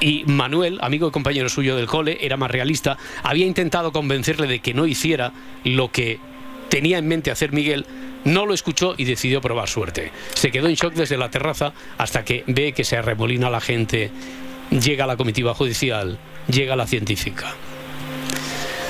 Y 0.00 0.22
Manuel, 0.26 0.78
amigo 0.82 1.08
y 1.08 1.10
compañero 1.10 1.48
suyo 1.48 1.74
del 1.74 1.86
cole, 1.86 2.18
era 2.20 2.36
más 2.36 2.50
realista, 2.50 2.96
había 3.24 3.46
intentado 3.46 3.90
convencerle 3.90 4.46
de 4.46 4.60
que 4.60 4.74
no 4.74 4.86
hiciera 4.86 5.32
lo 5.64 5.90
que 5.90 6.20
tenía 6.68 6.98
en 6.98 7.08
mente 7.08 7.30
hacer 7.30 7.52
Miguel, 7.52 7.86
no 8.24 8.46
lo 8.46 8.54
escuchó 8.54 8.94
y 8.96 9.04
decidió 9.04 9.40
probar 9.40 9.68
suerte. 9.68 10.12
Se 10.34 10.50
quedó 10.50 10.68
en 10.68 10.74
shock 10.74 10.94
desde 10.94 11.16
la 11.16 11.30
terraza 11.30 11.72
hasta 11.98 12.24
que 12.24 12.44
ve 12.46 12.72
que 12.72 12.84
se 12.84 12.96
arremolina 12.96 13.50
la 13.50 13.60
gente, 13.60 14.10
llega 14.70 15.06
la 15.06 15.16
comitiva 15.16 15.54
judicial, 15.54 16.18
llega 16.48 16.76
la 16.76 16.86
científica. 16.86 17.54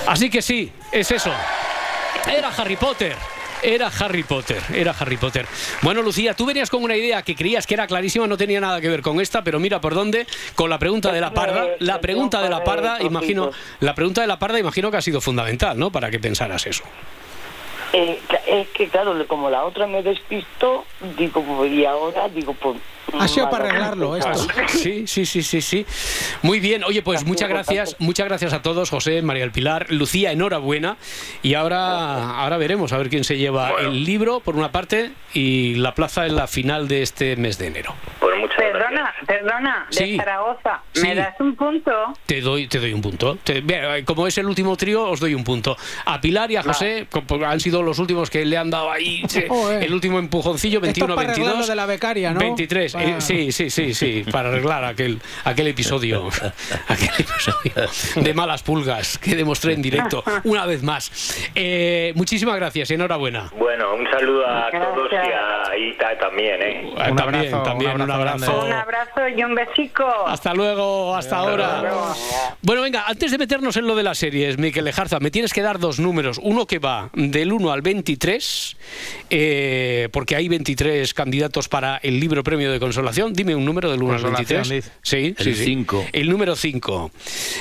Así 0.06 0.30
que 0.30 0.42
sí, 0.42 0.72
es 0.92 1.10
eso. 1.10 1.32
Era 2.26 2.48
Harry 2.48 2.76
Potter. 2.76 3.14
Era 3.62 3.90
Harry 3.98 4.22
Potter, 4.22 4.62
era 4.72 4.94
Harry 4.98 5.16
Potter. 5.16 5.44
Bueno, 5.82 6.00
Lucía, 6.00 6.34
tú 6.34 6.46
venías 6.46 6.70
con 6.70 6.82
una 6.84 6.96
idea 6.96 7.22
que 7.22 7.34
creías 7.34 7.66
que 7.66 7.74
era 7.74 7.88
clarísima, 7.88 8.26
no 8.28 8.36
tenía 8.36 8.60
nada 8.60 8.80
que 8.80 8.88
ver 8.88 9.02
con 9.02 9.20
esta, 9.20 9.42
pero 9.42 9.58
mira 9.58 9.80
por 9.80 9.94
dónde, 9.94 10.26
con 10.54 10.70
la 10.70 10.78
pregunta 10.78 11.12
de 11.12 11.20
la 11.20 11.34
parda. 11.34 11.66
La 11.80 12.00
pregunta 12.00 12.40
de 12.40 12.50
la 12.50 12.62
parda, 12.62 13.02
imagino, 13.02 13.50
la 13.80 13.96
pregunta 13.96 14.20
de 14.20 14.28
la 14.28 14.38
parda, 14.38 14.60
imagino 14.60 14.92
que 14.92 14.98
ha 14.98 15.02
sido 15.02 15.20
fundamental, 15.20 15.76
¿no? 15.76 15.90
Para 15.90 16.08
que 16.10 16.20
pensaras 16.20 16.66
eso. 16.66 16.84
Eh, 17.92 18.20
es 18.46 18.68
que 18.68 18.88
claro, 18.88 19.26
como 19.26 19.50
la 19.50 19.64
otra 19.64 19.86
me 19.86 20.02
despistó, 20.02 20.84
digo, 21.16 21.42
pues, 21.42 21.72
y 21.72 21.84
ahora 21.84 22.28
digo, 22.28 22.54
pues... 22.54 22.76
Ha 23.18 23.28
sido 23.28 23.48
para 23.50 23.68
arreglarlo 23.68 24.08
pues, 24.10 24.24
esto. 24.26 24.48
Sí, 24.68 25.06
sí, 25.06 25.24
sí, 25.26 25.42
sí, 25.42 25.60
sí. 25.62 25.86
Muy 26.42 26.60
bien. 26.60 26.84
Oye, 26.84 27.02
pues 27.02 27.24
muchas 27.24 27.48
gracias, 27.48 27.96
muchas 27.98 28.26
gracias 28.26 28.52
a 28.52 28.62
todos, 28.62 28.90
José, 28.90 29.22
María 29.22 29.42
del 29.42 29.52
Pilar, 29.52 29.86
Lucía, 29.90 30.32
enhorabuena. 30.32 30.96
Y 31.42 31.54
ahora, 31.54 32.38
ahora 32.40 32.56
veremos 32.58 32.92
a 32.92 32.98
ver 32.98 33.08
quién 33.08 33.24
se 33.24 33.36
lleva 33.38 33.72
el 33.80 34.04
libro 34.04 34.40
por 34.40 34.56
una 34.56 34.72
parte 34.72 35.10
y 35.34 35.74
la 35.76 35.94
plaza 35.94 36.26
en 36.26 36.36
la 36.36 36.46
final 36.46 36.88
de 36.88 37.02
este 37.02 37.36
mes 37.36 37.58
de 37.58 37.66
enero. 37.68 37.94
Pues 38.20 38.34
Perdona, 38.56 39.12
perdona, 39.26 39.86
Sí. 39.90 40.12
de 40.12 40.16
Zaragoza. 40.16 40.80
Sí. 40.92 41.02
¿Me 41.02 41.14
das 41.14 41.34
un 41.40 41.54
punto? 41.54 41.90
Te 42.26 42.40
doy, 42.40 42.66
te 42.66 42.78
doy 42.80 42.92
un 42.92 43.00
punto. 43.02 43.36
Te- 43.44 43.60
bien, 43.60 44.04
como 44.04 44.26
es 44.26 44.36
el 44.38 44.46
último 44.46 44.76
trío, 44.76 45.04
os 45.04 45.20
doy 45.20 45.34
un 45.34 45.44
punto. 45.44 45.76
A 46.06 46.20
Pilar 46.20 46.50
y 46.50 46.56
a 46.56 46.62
José 46.62 47.06
po- 47.08 47.44
han 47.44 47.60
sido 47.60 47.82
los 47.82 47.98
últimos 47.98 48.30
que 48.30 48.44
le 48.44 48.56
han 48.56 48.70
dado 48.70 48.90
ahí 48.90 49.22
se- 49.28 49.48
Joder. 49.48 49.82
el 49.84 49.92
último 49.94 50.18
empujoncillo, 50.18 50.78
Esto 50.82 50.88
es 50.90 50.98
para 50.98 51.30
arreglar 51.30 51.36
21-22. 51.54 51.58
lo 51.60 51.66
de 51.66 51.76
la 51.76 51.86
becaria, 51.86 52.32
¿no? 52.32 52.40
23, 52.40 52.94
eh, 53.00 53.16
sí, 53.18 53.52
sí, 53.52 53.70
sí, 53.70 53.94
sí, 53.94 54.24
para 54.30 54.48
arreglar 54.48 54.84
aquel, 54.84 55.20
aquel 55.44 55.68
episodio, 55.68 56.28
aquel 56.88 57.10
episodio 57.18 57.88
de 58.16 58.34
malas 58.34 58.62
pulgas 58.62 59.18
que 59.18 59.34
demostré 59.34 59.74
en 59.74 59.82
directo 59.82 60.22
una 60.44 60.66
vez 60.66 60.82
más. 60.82 61.50
Eh, 61.54 62.12
muchísimas 62.16 62.56
gracias 62.56 62.90
y 62.90 62.94
enhorabuena. 62.94 63.50
Bueno, 63.58 63.94
un 63.94 64.06
saludo 64.10 64.46
a 64.46 64.70
todos 64.70 65.12
y 65.12 65.16
a 65.16 65.76
Ita 65.76 66.18
también, 66.18 66.62
¿eh? 66.62 66.92
también, 67.16 67.62
también, 67.62 68.00
un 68.00 68.10
abrazo. 68.10 68.50
abrazo. 68.50 68.66
Un 68.66 68.72
abrazo 68.72 69.28
y 69.28 69.42
un 69.42 69.54
besico. 69.54 70.06
Hasta 70.26 70.54
luego, 70.54 71.14
hasta 71.16 71.36
ahora. 71.36 71.82
Bueno, 72.62 72.82
venga, 72.82 73.04
antes 73.06 73.30
de 73.30 73.38
meternos 73.38 73.76
en 73.76 73.86
lo 73.86 73.94
de 73.94 74.02
las 74.02 74.18
series, 74.18 74.58
Miquel 74.58 74.84
Lejarza, 74.84 75.20
me 75.20 75.30
tienes 75.30 75.52
que 75.52 75.62
dar 75.62 75.78
dos 75.78 75.98
números. 75.98 76.38
Uno 76.42 76.66
que 76.66 76.78
va 76.78 77.10
del 77.14 77.52
1 77.52 77.72
al 77.72 77.82
23, 77.82 78.76
eh, 79.30 80.08
porque 80.12 80.36
hay 80.36 80.48
23 80.48 81.14
candidatos 81.14 81.68
para 81.68 81.98
el 81.98 82.20
libro 82.20 82.42
premio 82.42 82.70
de 82.72 82.78
consolación. 82.88 83.34
Dime 83.34 83.54
un 83.54 83.66
número 83.66 83.90
del 83.90 84.02
1 84.02 84.14
al 84.14 84.22
Consolación, 84.22 84.62
23. 84.62 84.84
dice. 84.84 84.98
Sí, 85.02 85.34
El 85.36 85.44
sí, 85.44 85.54
sí. 85.54 85.64
cinco. 85.64 86.06
El 86.12 86.30
número 86.30 86.56
5. 86.56 87.10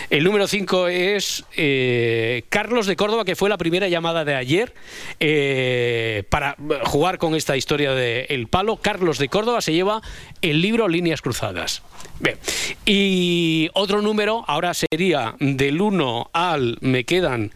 El 0.09 0.23
número 0.23 0.47
5 0.47 0.87
es 0.87 1.43
eh, 1.57 2.43
Carlos 2.47 2.87
de 2.87 2.95
Córdoba, 2.95 3.25
que 3.25 3.35
fue 3.35 3.49
la 3.49 3.57
primera 3.57 3.89
llamada 3.89 4.23
de 4.23 4.35
ayer 4.35 4.73
eh, 5.19 6.23
para 6.29 6.55
jugar 6.85 7.17
con 7.17 7.35
esta 7.35 7.57
historia 7.57 7.91
de 7.91 8.27
El 8.29 8.47
Palo. 8.47 8.77
Carlos 8.77 9.17
de 9.17 9.27
Córdoba 9.27 9.59
se 9.59 9.73
lleva 9.73 10.01
el 10.41 10.61
libro 10.61 10.87
Líneas 10.87 11.21
Cruzadas. 11.21 11.81
Bien. 12.19 12.37
Y 12.85 13.69
otro 13.73 14.01
número 14.01 14.45
ahora 14.47 14.73
sería 14.73 15.35
del 15.39 15.81
1 15.81 16.29
al, 16.31 16.77
me 16.79 17.03
quedan 17.03 17.51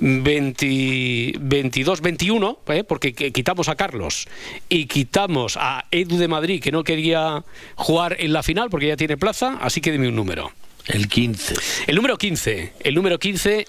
20, 0.00 1.34
22, 1.40 2.00
21, 2.00 2.58
¿eh? 2.68 2.84
porque 2.84 3.12
que- 3.12 3.32
quitamos 3.32 3.68
a 3.68 3.76
Carlos 3.76 4.26
y 4.68 4.86
quitamos 4.86 5.56
a 5.60 5.84
Edu 5.90 6.16
de 6.16 6.28
Madrid, 6.28 6.62
que 6.62 6.72
no 6.72 6.82
quería 6.84 7.44
jugar 7.76 8.16
en 8.18 8.32
la 8.32 8.42
final 8.42 8.70
porque 8.70 8.88
ya 8.88 8.96
tiene 8.96 9.16
plaza, 9.16 9.58
así 9.60 9.80
que 9.80 9.92
dime 9.92 10.08
un 10.08 10.16
número. 10.16 10.52
El 10.86 11.08
15. 11.08 11.54
El 11.86 11.96
número 11.96 12.16
15. 12.16 12.72
El 12.80 12.94
número 12.94 13.18
15. 13.18 13.66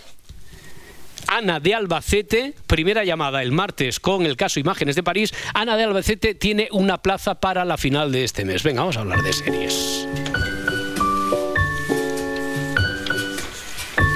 Ana 1.28 1.60
de 1.60 1.76
Albacete, 1.76 2.54
primera 2.68 3.04
llamada 3.06 3.42
el 3.44 3.52
martes 3.52 4.00
con 4.00 4.26
el 4.26 4.36
caso 4.36 4.60
Imágenes 4.60 4.96
de 4.96 5.04
París. 5.04 5.34
Ana 5.54 5.78
de 5.78 5.84
Albacete 5.84 6.34
tiene 6.36 6.68
una 6.72 6.98
plaza 7.02 7.36
para 7.36 7.64
la 7.64 7.78
final 7.78 8.12
de 8.12 8.24
este 8.24 8.44
mes. 8.44 8.64
Venga, 8.64 8.82
vamos 8.82 8.98
a 8.98 9.02
hablar 9.02 9.22
de 9.22 9.32
series. 9.32 10.08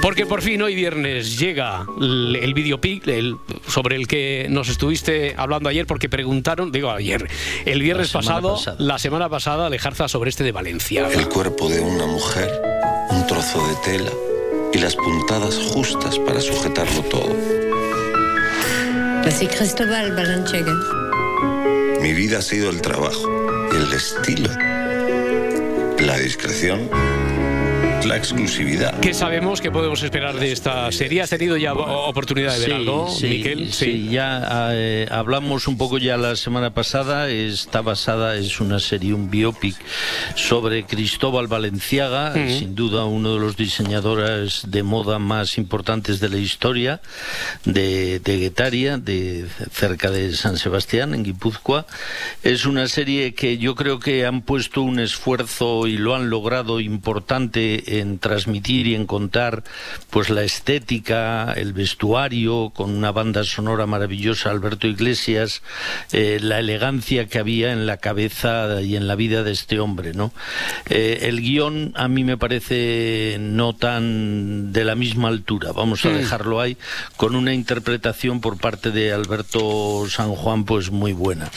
Porque 0.06 0.24
por 0.24 0.40
fin 0.40 0.62
hoy 0.62 0.76
viernes 0.76 1.36
llega 1.36 1.84
el, 2.00 2.36
el 2.40 2.54
videopic 2.54 3.08
el- 3.08 3.38
sobre 3.66 3.96
el 3.96 4.06
que 4.06 4.46
nos 4.48 4.68
estuviste 4.68 5.34
hablando 5.36 5.68
ayer 5.68 5.84
porque 5.84 6.08
preguntaron, 6.08 6.70
digo 6.70 6.92
ayer, 6.92 7.28
el 7.64 7.82
viernes 7.82 8.14
La 8.14 8.20
pasado, 8.20 8.54
pasada. 8.54 8.76
la 8.78 8.98
semana 9.00 9.28
pasada, 9.28 9.68
Lejarza 9.68 10.06
sobre 10.06 10.30
este 10.30 10.44
de 10.44 10.52
Valencia. 10.52 11.08
El 11.10 11.28
cuerpo 11.28 11.68
de 11.68 11.80
una 11.80 12.06
mujer, 12.06 12.48
un 13.10 13.26
trozo 13.26 13.66
de 13.66 13.74
tela 13.84 14.10
y 14.72 14.78
las 14.78 14.94
puntadas 14.94 15.56
justas 15.72 16.20
para 16.20 16.40
sujetarlo 16.40 17.02
todo. 17.10 17.34
C'est 19.28 19.50
Cristóbal 19.50 20.14
Balanchega. 20.14 20.72
Mi 22.00 22.12
vida 22.12 22.38
ha 22.38 22.42
sido 22.42 22.70
el 22.70 22.80
trabajo, 22.80 23.26
el 23.74 23.92
estilo, 23.92 24.50
la 25.98 26.16
discreción, 26.18 26.88
la 28.06 28.16
exclusividad. 28.16 28.98
¿Qué 29.00 29.14
sabemos 29.14 29.60
que 29.60 29.70
podemos 29.70 30.02
esperar 30.02 30.36
de 30.38 30.52
esta 30.52 30.90
serie? 30.92 31.22
¿Has 31.22 31.30
tenido 31.30 31.56
ya 31.56 31.74
oportunidad 31.74 32.54
de 32.54 32.60
ver 32.60 32.72
algo, 32.74 33.10
sí, 33.10 33.26
Miquel? 33.26 33.72
sí, 33.72 34.08
ya 34.10 34.70
eh, 34.72 35.06
hablamos 35.10 35.66
un 35.66 35.76
poco 35.76 35.98
ya 35.98 36.16
la 36.16 36.36
semana 36.36 36.70
pasada. 36.70 37.28
Está 37.28 37.80
basada, 37.80 38.36
es 38.36 38.60
una 38.60 38.78
serie, 38.78 39.14
un 39.14 39.30
biopic 39.30 39.76
sobre 40.34 40.84
Cristóbal 40.84 41.46
Valenciaga, 41.48 42.34
sin 42.34 42.74
duda 42.74 43.04
uno 43.04 43.34
de 43.34 43.40
los 43.40 43.56
diseñadores 43.56 44.62
de 44.68 44.82
moda 44.82 45.18
más 45.18 45.58
importantes 45.58 46.20
de 46.20 46.28
la 46.28 46.38
historia 46.38 47.00
de, 47.64 48.20
de 48.20 48.38
Guetaria, 48.38 48.98
de 48.98 49.46
cerca 49.72 50.10
de 50.10 50.34
San 50.34 50.58
Sebastián, 50.58 51.14
en 51.14 51.24
Guipúzcoa. 51.24 51.86
Es 52.42 52.66
una 52.66 52.88
serie 52.88 53.34
que 53.34 53.58
yo 53.58 53.74
creo 53.74 53.98
que 53.98 54.26
han 54.26 54.42
puesto 54.42 54.82
un 54.82 55.00
esfuerzo 55.00 55.86
y 55.86 55.96
lo 55.96 56.14
han 56.14 56.30
logrado 56.30 56.80
importante 56.80 57.95
en 58.00 58.18
transmitir 58.18 58.86
y 58.86 58.94
en 58.94 59.06
contar 59.06 59.62
pues 60.10 60.30
la 60.30 60.42
estética, 60.42 61.52
el 61.52 61.72
vestuario, 61.72 62.70
con 62.74 62.90
una 62.90 63.12
banda 63.12 63.44
sonora 63.44 63.86
maravillosa, 63.86 64.50
Alberto 64.50 64.86
Iglesias, 64.86 65.62
eh, 66.12 66.38
la 66.40 66.58
elegancia 66.60 67.26
que 67.26 67.38
había 67.38 67.72
en 67.72 67.86
la 67.86 67.96
cabeza 67.98 68.80
y 68.82 68.96
en 68.96 69.06
la 69.06 69.14
vida 69.16 69.42
de 69.42 69.52
este 69.52 69.80
hombre, 69.80 70.12
¿no? 70.14 70.32
Eh, 70.88 71.20
el 71.22 71.40
guion 71.40 71.92
a 71.96 72.08
mí 72.08 72.24
me 72.24 72.36
parece 72.36 73.36
no 73.40 73.74
tan 73.74 74.72
de 74.72 74.84
la 74.84 74.94
misma 74.94 75.28
altura, 75.28 75.72
vamos 75.72 76.04
a 76.04 76.08
Mm. 76.10 76.16
dejarlo 76.16 76.60
ahí, 76.60 76.76
con 77.16 77.34
una 77.34 77.52
interpretación 77.54 78.40
por 78.40 78.58
parte 78.58 78.90
de 78.90 79.12
Alberto 79.12 80.06
San 80.08 80.30
Juan 80.34 80.64
pues 80.64 80.90
muy 80.90 81.12
buena. 81.12 81.50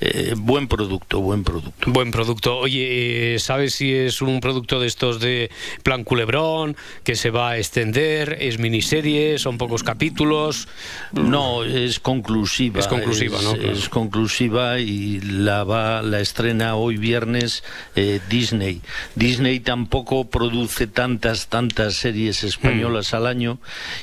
Eh, 0.00 0.34
buen 0.36 0.68
producto, 0.68 1.20
buen 1.20 1.44
producto. 1.44 1.90
Buen 1.90 2.10
producto. 2.10 2.58
Oye, 2.58 3.36
¿sabes 3.38 3.74
si 3.74 3.92
es 3.92 4.22
un 4.22 4.40
producto 4.40 4.80
de 4.80 4.86
estos 4.86 5.20
de 5.20 5.50
plan 5.86 6.02
culebrón, 6.02 6.76
que 7.04 7.14
se 7.14 7.30
va 7.30 7.50
a 7.50 7.58
extender, 7.58 8.38
es 8.40 8.58
miniserie, 8.58 9.38
son 9.38 9.56
pocos 9.56 9.84
capítulos? 9.84 10.66
No, 11.12 11.62
es 11.62 12.00
conclusiva. 12.00 12.80
Es 12.80 12.88
conclusiva, 12.88 13.38
es, 13.38 13.44
¿no? 13.44 13.54
Claro. 13.54 13.72
Es 13.72 13.88
conclusiva 13.88 14.80
y 14.80 15.20
la 15.20 15.62
va, 15.62 16.02
la 16.02 16.18
estrena 16.18 16.74
hoy 16.74 16.96
viernes 16.96 17.62
eh, 17.94 18.18
Disney. 18.28 18.80
Disney 19.14 19.60
tampoco 19.60 20.24
produce 20.28 20.88
tantas, 20.88 21.46
tantas 21.46 21.94
series 21.94 22.42
españolas 22.42 23.12
Mm. 23.12 23.16
al 23.16 23.26
año 23.26 23.58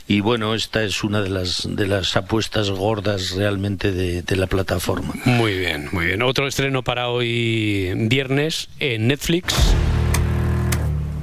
y 0.07 0.21
bueno, 0.21 0.55
esta 0.55 0.83
es 0.83 1.03
una 1.03 1.21
de 1.21 1.29
las 1.29 1.67
de 1.69 1.87
las 1.87 2.15
apuestas 2.15 2.69
gordas 2.69 3.31
realmente 3.31 3.91
de, 3.91 4.21
de 4.21 4.35
la 4.37 4.47
plataforma. 4.47 5.13
Muy 5.25 5.57
bien, 5.57 5.89
muy 5.91 6.05
bien. 6.05 6.21
Otro 6.21 6.47
estreno 6.47 6.81
para 6.81 7.09
hoy 7.09 7.91
viernes 8.07 8.69
en 8.79 9.07
Netflix. 9.07 9.53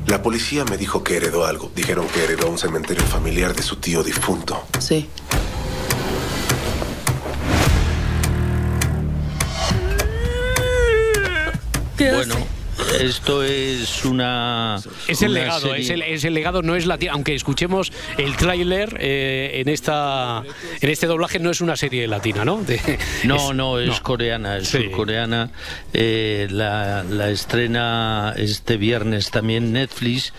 La 0.07 0.23
policía 0.23 0.65
me 0.65 0.77
dijo 0.77 1.05
que 1.05 1.17
heredó 1.17 1.47
algo. 1.47 1.71
Dijeron 1.75 2.07
que 2.09 2.25
heredó 2.25 2.51
un 2.51 2.59
cementerio 2.59 3.05
familiar 3.05 3.55
de 3.55 3.63
su 3.63 3.77
tío 3.77 4.03
difunto. 4.03 4.67
Sí. 4.79 5.09
Bueno, 11.99 12.35
esto 13.01 13.43
es 13.43 14.05
una 14.05 14.77
Es 15.09 15.23
el 15.23 15.31
una 15.31 15.41
legado, 15.41 15.61
serie- 15.69 15.83
es 15.83 15.91
el, 15.91 16.03
es 16.03 16.25
el 16.25 16.35
legado, 16.35 16.63
no 16.63 16.75
es 16.77 16.87
la 16.87 16.99
aunque 17.11 17.35
escuchemos 17.35 17.93
el 18.19 18.37
tráiler 18.37 18.97
eh, 19.01 19.61
en 19.61 19.69
esta 19.69 20.43
en 20.81 20.89
este 20.89 21.07
doblaje 21.07 21.39
no 21.39 21.51
es 21.51 21.61
una 21.61 21.77
serie 21.77 22.07
latina, 22.09 22.45
¿no? 22.45 22.63
De- 22.63 22.81
No, 23.25 23.53
no, 23.53 23.79
es 23.79 24.01
coreana, 24.01 24.57
es 24.59 24.69
Sí. 24.69 24.79
surcoreana. 24.85 25.51
Eh, 25.93 26.49
la, 26.51 27.03
la 27.05 27.31
estrena 27.31 28.35
este 28.37 28.77
viernes 28.77 29.31
también 29.31 29.73
Netflix. 29.73 30.33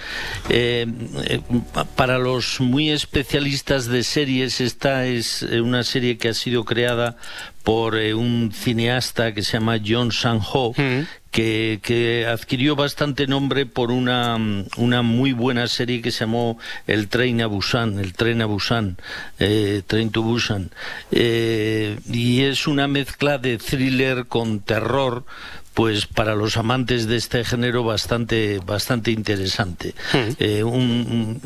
Eh, 0.50 0.86
eh, 1.26 1.40
pa- 1.74 1.86
para 1.86 2.18
los 2.18 2.60
muy 2.60 2.90
especialistas 2.90 3.86
de 3.88 4.04
series, 4.04 4.62
esta 4.62 5.06
es 5.06 5.42
una 5.44 5.84
serie 5.84 6.18
que 6.18 6.30
ha 6.30 6.34
sido 6.34 6.66
creada 6.66 7.18
por 7.64 7.98
eh, 7.98 8.14
un 8.14 8.52
cineasta 8.52 9.34
que 9.34 9.44
se 9.44 9.54
llama 9.54 9.80
John 9.86 10.12
Sang-ho, 10.12 10.74
que, 11.32 12.28
adquirió 12.30 12.76
bastante 12.76 13.26
nombre 13.26 13.66
por 13.66 13.92
una, 13.92 14.38
mm, 14.38 14.66
una 14.78 15.02
muy 15.02 15.32
buena 15.32 15.68
serie 15.68 16.02
que 16.02 16.12
se 16.12 16.22
llamó 16.26 16.60
El 16.88 17.08
Tren 17.08 17.42
a 17.42 17.48
Busan, 17.48 18.00
El 18.00 18.14
Tren 18.14 18.42
a 18.42 18.46
Busan, 18.46 18.98
eh, 19.40 19.82
Train 19.88 20.12
to 20.12 20.22
Busan. 20.22 20.72
Eh, 21.12 21.98
y 22.12 22.42
es 22.42 22.68
una 22.68 22.88
mezcla 22.88 23.38
de 23.38 23.58
thriller 23.58 24.26
con 24.28 24.60
terror, 24.60 25.24
pues 25.74 26.06
para 26.06 26.36
los 26.36 26.58
amantes 26.58 27.08
de 27.08 27.16
este 27.16 27.44
género 27.44 27.84
bastante, 27.84 28.60
bastante 28.66 29.12
interesante. 29.12 29.94
Eh, 30.40 30.64
un, 30.64 31.42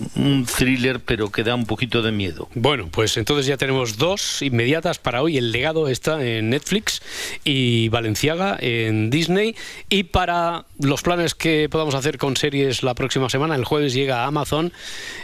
thriller 0.58 1.00
pero 1.00 1.32
que 1.32 1.44
da 1.44 1.56
un 1.56 1.66
poquito 1.66 2.02
de 2.02 2.12
miedo. 2.12 2.50
Bueno, 2.56 2.88
pues 2.92 3.18
entonces 3.18 3.46
ya 3.46 3.58
tenemos 3.58 3.98
dos 3.98 4.42
inmediatas 4.42 5.00
para 5.00 5.22
hoy. 5.22 5.38
El 5.38 5.52
legado 5.52 5.88
está 5.88 6.24
en 6.26 6.50
Netflix 6.50 7.02
y 7.44 7.90
Valenciaga 7.90 8.58
en 8.60 9.10
Disney. 9.10 9.56
Y 9.90 10.04
para 10.04 10.66
los 10.80 11.02
planes 11.02 11.36
que 11.36 11.70
podamos 11.70 11.96
hacer 11.96 12.18
con 12.18 12.36
series 12.36 12.84
la 12.84 12.96
próxima 12.96 13.30
semana, 13.30 13.56
el 13.56 13.66
jueves 13.66 13.94
llega 13.94 14.24
a 14.24 14.28
Amazon. 14.28 14.74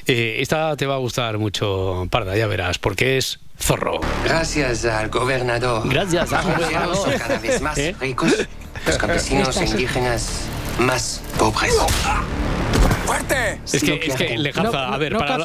Eh, 0.06 0.38
esta 0.40 0.76
te 0.78 0.86
va 0.86 0.96
a 0.96 1.00
gustar 1.00 1.38
mucho, 1.38 2.08
Parda, 2.10 2.36
ya 2.36 2.48
verás, 2.48 2.78
porque 2.78 3.18
es 3.18 3.40
Zorro. 3.62 4.02
Gracias 4.24 4.86
al 4.86 5.10
gobernador. 5.10 5.88
Gracias 5.88 6.34
al 6.34 6.44
gobernador. 6.44 7.14
cada 7.18 7.40
vez 7.40 7.62
más 7.62 7.78
¿Eh? 7.80 7.96
ricos, 8.00 8.48
los 8.86 8.98
campesinos 8.98 9.58
indígenas 9.58 10.28
más 10.80 11.22
pobres. 11.38 11.74
¡Fuerte! 13.06 13.60
Es 13.74 13.84
que, 13.84 14.00
es 14.06 14.16
que 14.16 14.38
Lejarza, 14.38 14.94
a 14.94 14.98
ver, 14.98 15.18
para, 15.18 15.38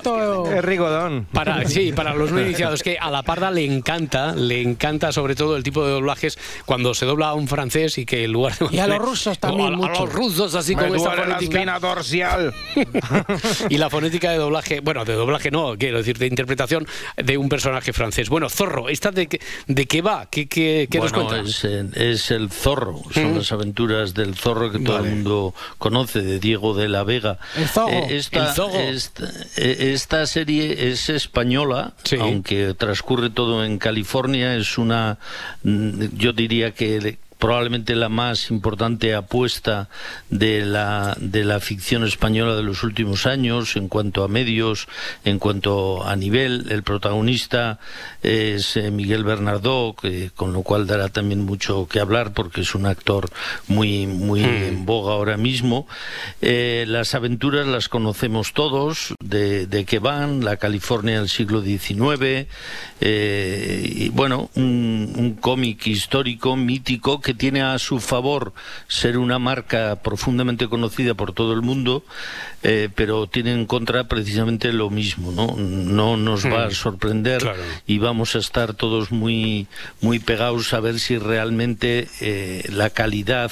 Es 0.57 0.65
Rigodón. 0.65 1.27
para, 1.33 1.67
sí, 1.69 1.93
para 1.93 2.15
los 2.15 2.31
no 2.31 2.41
iniciados, 2.41 2.83
que 2.83 2.97
a 2.99 3.11
la 3.11 3.23
parda 3.23 3.51
le 3.51 3.65
encanta, 3.65 4.35
le 4.35 4.63
encanta 4.63 5.11
sobre 5.13 5.35
todo 5.35 5.57
el 5.57 5.63
tipo 5.63 5.85
de 5.85 5.91
doblajes 5.93 6.39
cuando 6.65 6.95
se 6.95 7.07
dobla 7.07 7.29
a 7.29 7.35
un 7.35 7.49
francés 7.49 7.99
y 7.99 8.07
que 8.07 8.25
en 8.25 8.33
lugar 8.33 8.57
de... 8.59 8.67
Y 8.71 8.79
a 8.79 8.87
los 8.87 8.99
rusos 8.99 9.39
también 9.39 9.73
a, 9.73 9.75
a 9.75 9.77
mucho. 9.77 10.05
los 10.07 10.13
rusos, 10.13 10.55
así 10.55 10.77
Me 10.77 10.83
como 10.83 10.95
esta 10.97 11.11
fonética. 11.13 11.39
espina 11.59 11.79
dorsal. 11.81 12.55
y 13.69 13.79
la 13.79 13.91
fonética 13.91 14.31
de 14.31 14.39
doblaje, 14.39 14.81
bueno, 14.81 15.05
de 15.05 15.15
doblaje 15.15 15.51
no, 15.51 15.77
quiero 15.77 15.99
decir, 15.99 16.19
de 16.19 16.27
interpretación 16.27 16.87
de 17.17 17.37
un 17.39 17.49
personaje 17.49 17.93
francés. 17.93 18.29
Bueno, 18.29 18.49
Zorro, 18.49 18.89
¿esta 18.89 19.11
de, 19.11 19.27
qué- 19.27 19.41
de 19.67 19.87
qué 19.87 20.03
va? 20.03 20.27
¿Qué, 20.31 20.47
qué, 20.49 20.89
qué 20.91 20.99
nos 21.01 21.13
cuentas? 21.13 21.65
es, 21.65 21.65
es 21.97 22.31
el 22.31 22.51
zorro, 22.51 23.03
son 23.13 23.33
Mm. 23.35 23.37
las 23.39 23.51
aventuras 23.53 24.15
del 24.15 24.37
zorro 24.37 24.71
que 24.71 24.79
todo 24.79 24.97
Vale. 24.97 25.09
el 25.09 25.15
mundo 25.17 25.55
conoce, 25.79 26.23
de 26.23 26.39
Diego 26.39 26.75
de 26.75 26.89
la 26.89 27.03
Vega. 27.21 27.39
El 27.57 27.69
Zogo. 27.69 28.07
esta, 28.09 28.49
El 28.49 28.55
Zogo. 28.55 28.79
Esta, 28.79 29.25
eh, 29.57 29.93
esta 29.95 30.27
serie 30.27 30.91
es 30.91 31.09
española, 31.09 31.93
Sí. 32.05 32.17
aunque 32.21 32.75
transcurre 32.75 33.31
todo 33.31 33.65
en 33.65 33.79
California, 33.79 34.55
es 34.57 34.79
una, 34.79 35.19
mm, 35.63 36.17
yo 36.17 36.33
diría 36.33 36.73
que 36.73 37.19
probablemente 37.39 37.95
la 37.95 38.09
más 38.09 38.51
importante 38.51 39.15
apuesta 39.15 39.89
de 40.31 40.65
la, 40.65 41.17
de 41.21 41.45
la 41.45 41.61
ficción 41.61 42.05
española 42.05 42.57
de 42.57 42.63
los 42.63 42.83
últimos 42.83 43.27
años 43.27 43.77
en 43.77 43.89
cuanto 43.89 44.25
a 44.25 44.29
medios, 44.29 44.89
en 45.25 45.39
cuanto 45.39 46.07
a 46.07 46.17
nivel. 46.17 46.67
El 46.71 46.83
protagonista 46.83 47.79
es 48.23 48.77
eh, 48.77 48.91
Miguel 48.91 49.25
Bernardó, 49.25 49.95
que, 50.01 50.31
con 50.35 50.53
lo 50.53 50.63
cual 50.63 50.87
dará 50.87 51.09
también 51.09 51.45
mucho 51.45 51.87
que 51.89 52.01
hablar 52.01 52.33
porque 52.33 52.63
es 52.63 52.75
un 52.75 52.87
actor 52.87 53.29
muy, 53.69 54.07
muy 54.07 54.43
en 54.43 54.87
boga 54.87 55.13
ahora 55.13 55.37
mismo. 55.37 55.87
Eh, 56.41 56.85
las 56.89 57.15
aventuras 57.15 57.67
las 57.67 57.89
conocemos 57.89 58.53
todos, 58.53 59.15
de, 59.23 59.67
de 59.67 59.85
que 59.85 59.99
van, 59.99 60.45
la 60.45 60.57
California 60.57 61.19
del 61.19 61.29
siglo 61.29 61.63
XIX, 61.63 62.47
eh, 63.01 63.93
y 63.95 64.09
bueno, 64.09 64.51
un, 64.55 65.13
un 65.17 65.35
cómic 65.35 65.87
histórico, 65.87 66.57
mítico, 66.57 67.21
que 67.27 67.35
tiene 67.35 67.61
a 67.61 67.77
su 67.81 67.99
favor 67.99 68.53
ser 68.87 69.19
una 69.19 69.41
marca 69.41 69.97
profundamente 70.01 70.69
conocida 70.69 71.15
por 71.15 71.33
todo 71.33 71.55
el 71.55 71.61
mundo, 71.61 72.05
eh, 72.63 72.89
pero 72.95 73.27
tiene 73.27 73.53
en 73.53 73.67
contra 73.67 74.05
precisamente 74.05 74.73
lo 74.73 74.91
mismo, 74.91 75.33
¿no? 75.33 75.57
No 75.57 76.17
nos 76.17 76.47
va 76.47 76.67
a 76.67 76.69
Mm, 76.69 76.71
sorprender 76.71 77.43
claro. 77.43 77.59
y 77.85 77.99
vamos 77.99 78.37
a 78.37 78.39
estar 78.39 78.75
todos 78.75 79.11
muy, 79.11 79.67
muy 80.01 80.21
pegados 80.21 80.73
a 80.73 80.79
ver 80.79 81.01
si 81.01 81.19
realmente 81.19 82.07
eh, 82.21 82.63
la 82.73 82.91
calidad 82.91 83.51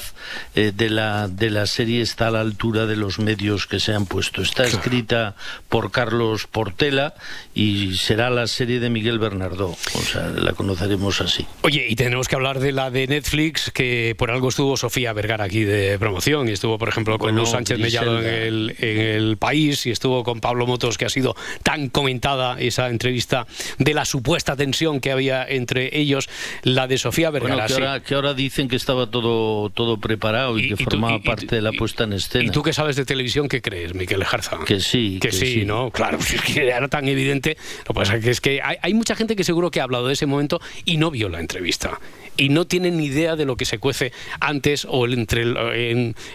eh, 0.55 0.71
de, 0.73 0.89
la, 0.89 1.27
de 1.27 1.49
la 1.49 1.65
serie 1.67 2.01
está 2.01 2.27
a 2.27 2.31
la 2.31 2.39
altura 2.39 2.85
de 2.85 2.95
los 2.95 3.19
medios 3.19 3.67
que 3.67 3.81
se 3.81 3.93
han 3.93 4.05
puesto. 4.05 4.41
Está 4.41 4.63
escrita 4.65 5.35
por 5.67 5.91
Carlos 5.91 6.47
Portela 6.47 7.13
y 7.53 7.95
será 7.97 8.29
la 8.29 8.47
serie 8.47 8.79
de 8.79 8.89
Miguel 8.89 9.19
Bernardó, 9.19 9.67
o 9.95 10.01
sea, 10.01 10.29
la 10.29 10.53
conoceremos 10.53 11.19
así. 11.19 11.45
Oye, 11.63 11.87
y 11.89 11.95
tenemos 11.97 12.29
que 12.29 12.35
hablar 12.35 12.59
de 12.61 12.71
la 12.71 12.89
de 12.89 13.07
Netflix, 13.07 13.64
que 13.71 14.15
por 14.17 14.31
algo 14.31 14.49
estuvo 14.49 14.77
Sofía 14.77 15.13
Vergara 15.13 15.45
aquí 15.45 15.63
de 15.63 15.97
promoción, 15.99 16.47
y 16.49 16.51
estuvo, 16.51 16.77
por 16.77 16.89
ejemplo, 16.89 17.17
con 17.17 17.27
Bueno, 17.27 17.39
Luz 17.41 17.49
Sánchez 17.51 17.79
Mellado 17.79 18.19
en 18.19 18.25
el, 18.27 18.75
en 18.79 18.99
el 18.99 19.37
país, 19.37 19.85
y 19.85 19.91
estuvo 19.91 20.23
con 20.23 20.39
Pablo 20.41 20.65
Motos, 20.67 20.97
que 20.97 21.05
ha 21.05 21.09
sido 21.09 21.35
tan 21.63 21.89
comentada 21.89 22.59
esa 22.59 22.89
entrevista 22.89 23.47
de 23.77 23.93
la 23.93 24.05
supuesta 24.05 24.55
tensión 24.55 24.99
que 24.99 25.11
había 25.11 25.45
entre 25.47 25.97
ellos, 25.97 26.29
la 26.63 26.87
de 26.87 26.97
Sofía 26.97 27.29
Vergara. 27.29 27.55
Bueno, 27.55 27.67
que 27.67 27.73
sí. 27.73 27.81
ahora, 27.81 27.99
que 28.03 28.15
ahora 28.15 28.33
dicen 28.33 28.67
que 28.67 28.75
estaba 28.75 29.09
todo, 29.09 29.69
todo 29.69 29.97
preparado 29.99 30.57
y, 30.59 30.65
Y- 30.65 30.67
que 30.75 30.81
y 30.81 30.85
formaba 30.85 31.15
y- 31.17 31.19
parte 31.19 31.55
de 31.55 31.61
la 31.61 31.71
puesta 31.71 32.03
en 32.05 32.13
escena. 32.13 32.43
¿Y 32.45 32.49
tú 32.49 32.63
que 32.63 32.73
sabes 32.73 32.95
de 32.95 33.05
televisión 33.05 33.47
qué 33.47 33.61
crees, 33.61 33.93
Miquel 33.93 34.23
Jarza? 34.23 34.57
Que 34.65 34.79
sí, 34.79 35.19
Que, 35.21 35.29
que 35.29 35.35
sí, 35.35 35.45
sí. 35.53 35.65
¿no? 35.65 35.91
Claro, 35.91 36.17
es 36.33 36.41
que 36.41 36.67
era 36.67 36.87
tan 36.87 37.07
evidente. 37.07 37.57
Lo 37.79 37.93
que 37.93 37.93
pasa 37.93 38.19
que 38.19 38.29
es 38.31 38.41
que 38.41 38.61
hay, 38.61 38.77
hay 38.81 38.93
mucha 38.93 39.15
gente 39.15 39.35
que 39.35 39.43
seguro 39.43 39.71
que 39.71 39.79
ha 39.79 39.83
hablado 39.83 40.07
de 40.07 40.13
ese 40.13 40.25
momento 40.25 40.59
y 40.85 40.97
no 40.97 41.11
vio 41.11 41.29
la 41.29 41.39
entrevista. 41.39 41.99
Y 42.37 42.49
no 42.49 42.65
tiene 42.65 42.91
ni 42.91 43.05
idea 43.05 43.35
de 43.35 43.45
lo 43.45 43.55
que 43.55 43.65
se 43.65 43.79
cuece 43.79 44.11
antes 44.39 44.85
o 44.89 45.05
en, 45.05 45.25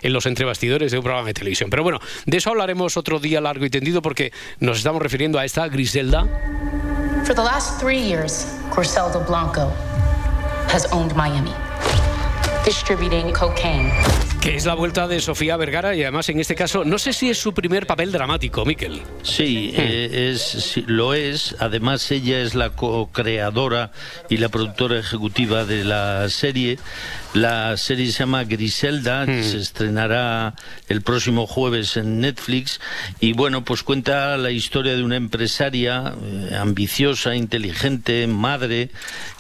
en 0.03 0.13
los 0.13 0.27
entrebastidores 0.27 0.93
de 0.93 0.99
un 0.99 1.05
programa 1.05 1.29
de 1.29 1.35
televisión. 1.35 1.71
Pero 1.71 1.83
bueno, 1.83 2.01
de 2.27 2.37
eso 2.37 2.51
hablaremos 2.51 2.97
otro 2.97 3.19
día 3.19 3.41
largo 3.41 3.65
y 3.65 3.71
tendido 3.71 4.03
porque 4.03 4.33
nos 4.59 4.79
estamos 4.79 5.03
refiriendo 5.03 5.39
a 5.39 5.45
esta 5.45 5.69
Griselda. 5.69 6.27
For 7.25 7.35
the 7.35 7.43
last 7.43 7.81
three 7.81 8.01
years, 8.01 8.47
Griselda 8.75 9.19
Blanco 9.19 9.71
has 10.69 10.87
owned 10.93 11.15
Miami, 11.15 11.55
distributing 12.65 13.33
cocaine. 13.33 13.93
Que 14.41 14.57
es 14.57 14.65
la 14.65 14.75
vuelta 14.75 15.07
de 15.07 15.21
Sofía 15.21 15.59
Vergara 15.59 15.95
y 15.95 16.03
además 16.03 16.31
en 16.31 16.41
este 16.41 16.55
caso 16.55 16.83
no 16.83 16.99
sé 16.99 17.13
si 17.13 17.29
es 17.29 17.37
su 17.37 17.53
primer 17.53 17.87
papel 17.87 18.11
dramático, 18.11 18.65
Miquel. 18.65 19.03
Sí, 19.23 19.71
eh, 19.77 20.31
es, 20.33 20.41
sí, 20.41 20.83
lo 20.87 21.13
es. 21.13 21.57
Además, 21.59 22.11
ella 22.11 22.41
es 22.41 22.55
la 22.55 22.71
co-creadora 22.71 23.93
y 24.31 24.39
la 24.39 24.49
productora 24.49 24.99
ejecutiva 24.99 25.67
de 25.67 25.85
la 25.85 26.27
serie. 26.31 26.79
La 27.35 27.77
serie 27.77 28.07
se 28.07 28.21
llama 28.21 28.43
Griselda, 28.45 29.25
que 29.25 29.45
se 29.45 29.59
estrenará 29.59 30.55
el 30.89 31.03
próximo 31.03 31.47
jueves 31.47 31.97
en 31.97 32.21
Netflix. 32.21 32.81
Y 33.21 33.35
bueno, 33.35 33.65
pues 33.65 33.85
cuenta 33.85 34.37
la 34.37 34.51
historia 34.51 34.97
de 34.97 35.05
una 35.05 35.17
empresaria 35.17 36.15
eh, 36.21 36.57
ambiciosa, 36.59 37.37
inteligente, 37.37 38.27
madre, 38.27 38.91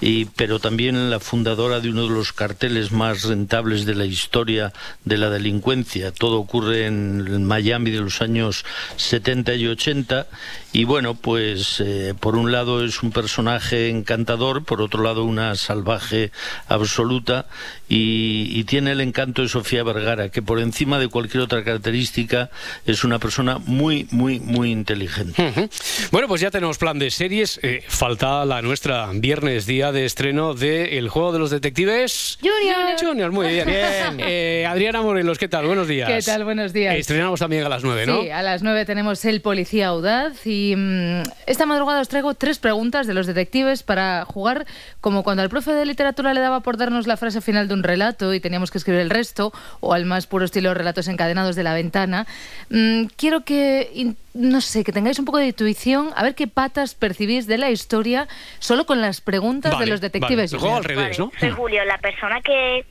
y, 0.00 0.26
pero 0.26 0.60
también 0.60 1.10
la 1.10 1.18
fundadora 1.18 1.80
de 1.80 1.90
uno 1.90 2.04
de 2.04 2.14
los 2.14 2.32
carteles 2.32 2.92
más 2.92 3.24
rentables 3.24 3.86
de 3.86 3.96
la 3.96 4.04
historia 4.04 4.72
de 5.04 5.18
la 5.18 5.30
delincuencia. 5.30 6.12
Todo 6.12 6.38
ocurre 6.38 6.86
en 6.86 7.44
Miami 7.44 7.90
de 7.90 8.00
los 8.00 8.22
años 8.22 8.64
70 8.96 9.54
y 9.54 9.66
80 9.66 10.26
y 10.72 10.84
bueno, 10.84 11.14
pues 11.14 11.80
eh, 11.80 12.14
por 12.18 12.36
un 12.36 12.52
lado 12.52 12.84
es 12.84 13.02
un 13.02 13.10
personaje 13.10 13.88
encantador, 13.88 14.64
por 14.64 14.80
otro 14.80 15.02
lado 15.02 15.24
una 15.24 15.56
salvaje 15.56 16.30
absoluta 16.68 17.46
y, 17.88 18.46
y 18.54 18.64
tiene 18.64 18.92
el 18.92 19.00
encanto 19.00 19.42
de 19.42 19.48
Sofía 19.48 19.82
Vergara, 19.82 20.28
que 20.28 20.42
por 20.42 20.60
encima 20.60 21.00
de 21.00 21.08
cualquier 21.08 21.42
otra 21.42 21.64
característica 21.64 22.50
es 22.86 23.02
una 23.02 23.18
persona 23.18 23.58
muy, 23.58 24.06
muy, 24.12 24.38
muy 24.38 24.70
inteligente. 24.70 25.70
Bueno, 26.12 26.28
pues 26.28 26.40
ya 26.40 26.52
tenemos 26.52 26.78
plan 26.78 27.00
de 27.00 27.10
series. 27.10 27.58
Eh, 27.62 27.82
falta 27.88 28.44
la 28.44 28.62
nuestra 28.62 29.10
viernes, 29.12 29.66
día 29.66 29.90
de 29.90 30.04
estreno 30.04 30.54
de 30.54 30.98
El 30.98 31.08
Juego 31.08 31.32
de 31.32 31.40
los 31.40 31.50
Detectives. 31.50 32.38
Junior. 32.40 32.96
Junior, 33.00 33.32
muy 33.32 33.48
bien. 33.48 33.68
Eh, 34.22 34.66
Adriana 34.68 35.02
Morelos, 35.02 35.38
¿qué 35.38 35.48
tal? 35.48 35.66
Buenos 35.66 35.88
días. 35.88 36.08
¿Qué 36.08 36.22
tal? 36.22 36.44
Buenos 36.44 36.72
días. 36.72 36.94
Estrenamos 36.94 37.40
también 37.40 37.64
a 37.64 37.68
las 37.68 37.82
9, 37.82 38.06
¿no? 38.06 38.22
Sí, 38.22 38.30
a 38.30 38.42
las 38.42 38.62
9 38.62 38.84
tenemos 38.84 39.24
El 39.24 39.40
Policía 39.40 39.88
Audaz 39.88 40.46
y 40.46 40.59
mm, 40.76 41.22
esta 41.46 41.66
madrugada 41.66 42.00
os 42.00 42.08
traigo 42.08 42.34
tres 42.34 42.58
preguntas 42.58 43.06
de 43.06 43.14
los 43.14 43.26
detectives 43.26 43.82
para 43.82 44.24
jugar 44.24 44.66
como 45.00 45.22
cuando 45.22 45.42
al 45.42 45.48
profe 45.48 45.72
de 45.72 45.84
literatura 45.86 46.34
le 46.34 46.40
daba 46.40 46.60
por 46.60 46.76
darnos 46.76 47.06
la 47.06 47.16
frase 47.16 47.40
final 47.40 47.68
de 47.68 47.74
un 47.74 47.82
relato 47.82 48.32
y 48.34 48.40
teníamos 48.40 48.70
que 48.70 48.78
escribir 48.78 49.00
el 49.00 49.10
resto 49.10 49.52
o 49.80 49.92
al 49.94 50.06
más 50.06 50.26
puro 50.26 50.44
estilo 50.44 50.74
relatos 50.74 51.08
encadenados 51.08 51.56
de 51.56 51.62
la 51.62 51.74
ventana. 51.74 52.26
Mm, 52.70 53.04
quiero 53.16 53.40
que, 53.44 54.14
no 54.34 54.60
sé, 54.60 54.84
que 54.84 54.92
tengáis 54.92 55.18
un 55.18 55.24
poco 55.24 55.38
de 55.38 55.46
intuición 55.48 56.10
a 56.16 56.22
ver 56.22 56.34
qué 56.34 56.46
patas 56.46 56.94
percibís 56.94 57.46
de 57.46 57.58
la 57.58 57.70
historia 57.70 58.28
solo 58.58 58.86
con 58.86 59.00
las 59.00 59.20
preguntas 59.20 59.72
Vale, 59.72 59.84
de 59.84 59.90
los 59.90 60.00
detectives. 60.00 60.52
vale. 60.52 60.56
El 60.56 60.60
juego 60.60 60.76
al 60.76 60.82
Junior. 60.82 61.02
revés, 61.02 61.18
¿no? 61.18 61.32
Soy 61.38 61.50
Julio, 61.50 61.84
la 61.84 61.98
persona 61.98 62.40
que 62.40 62.84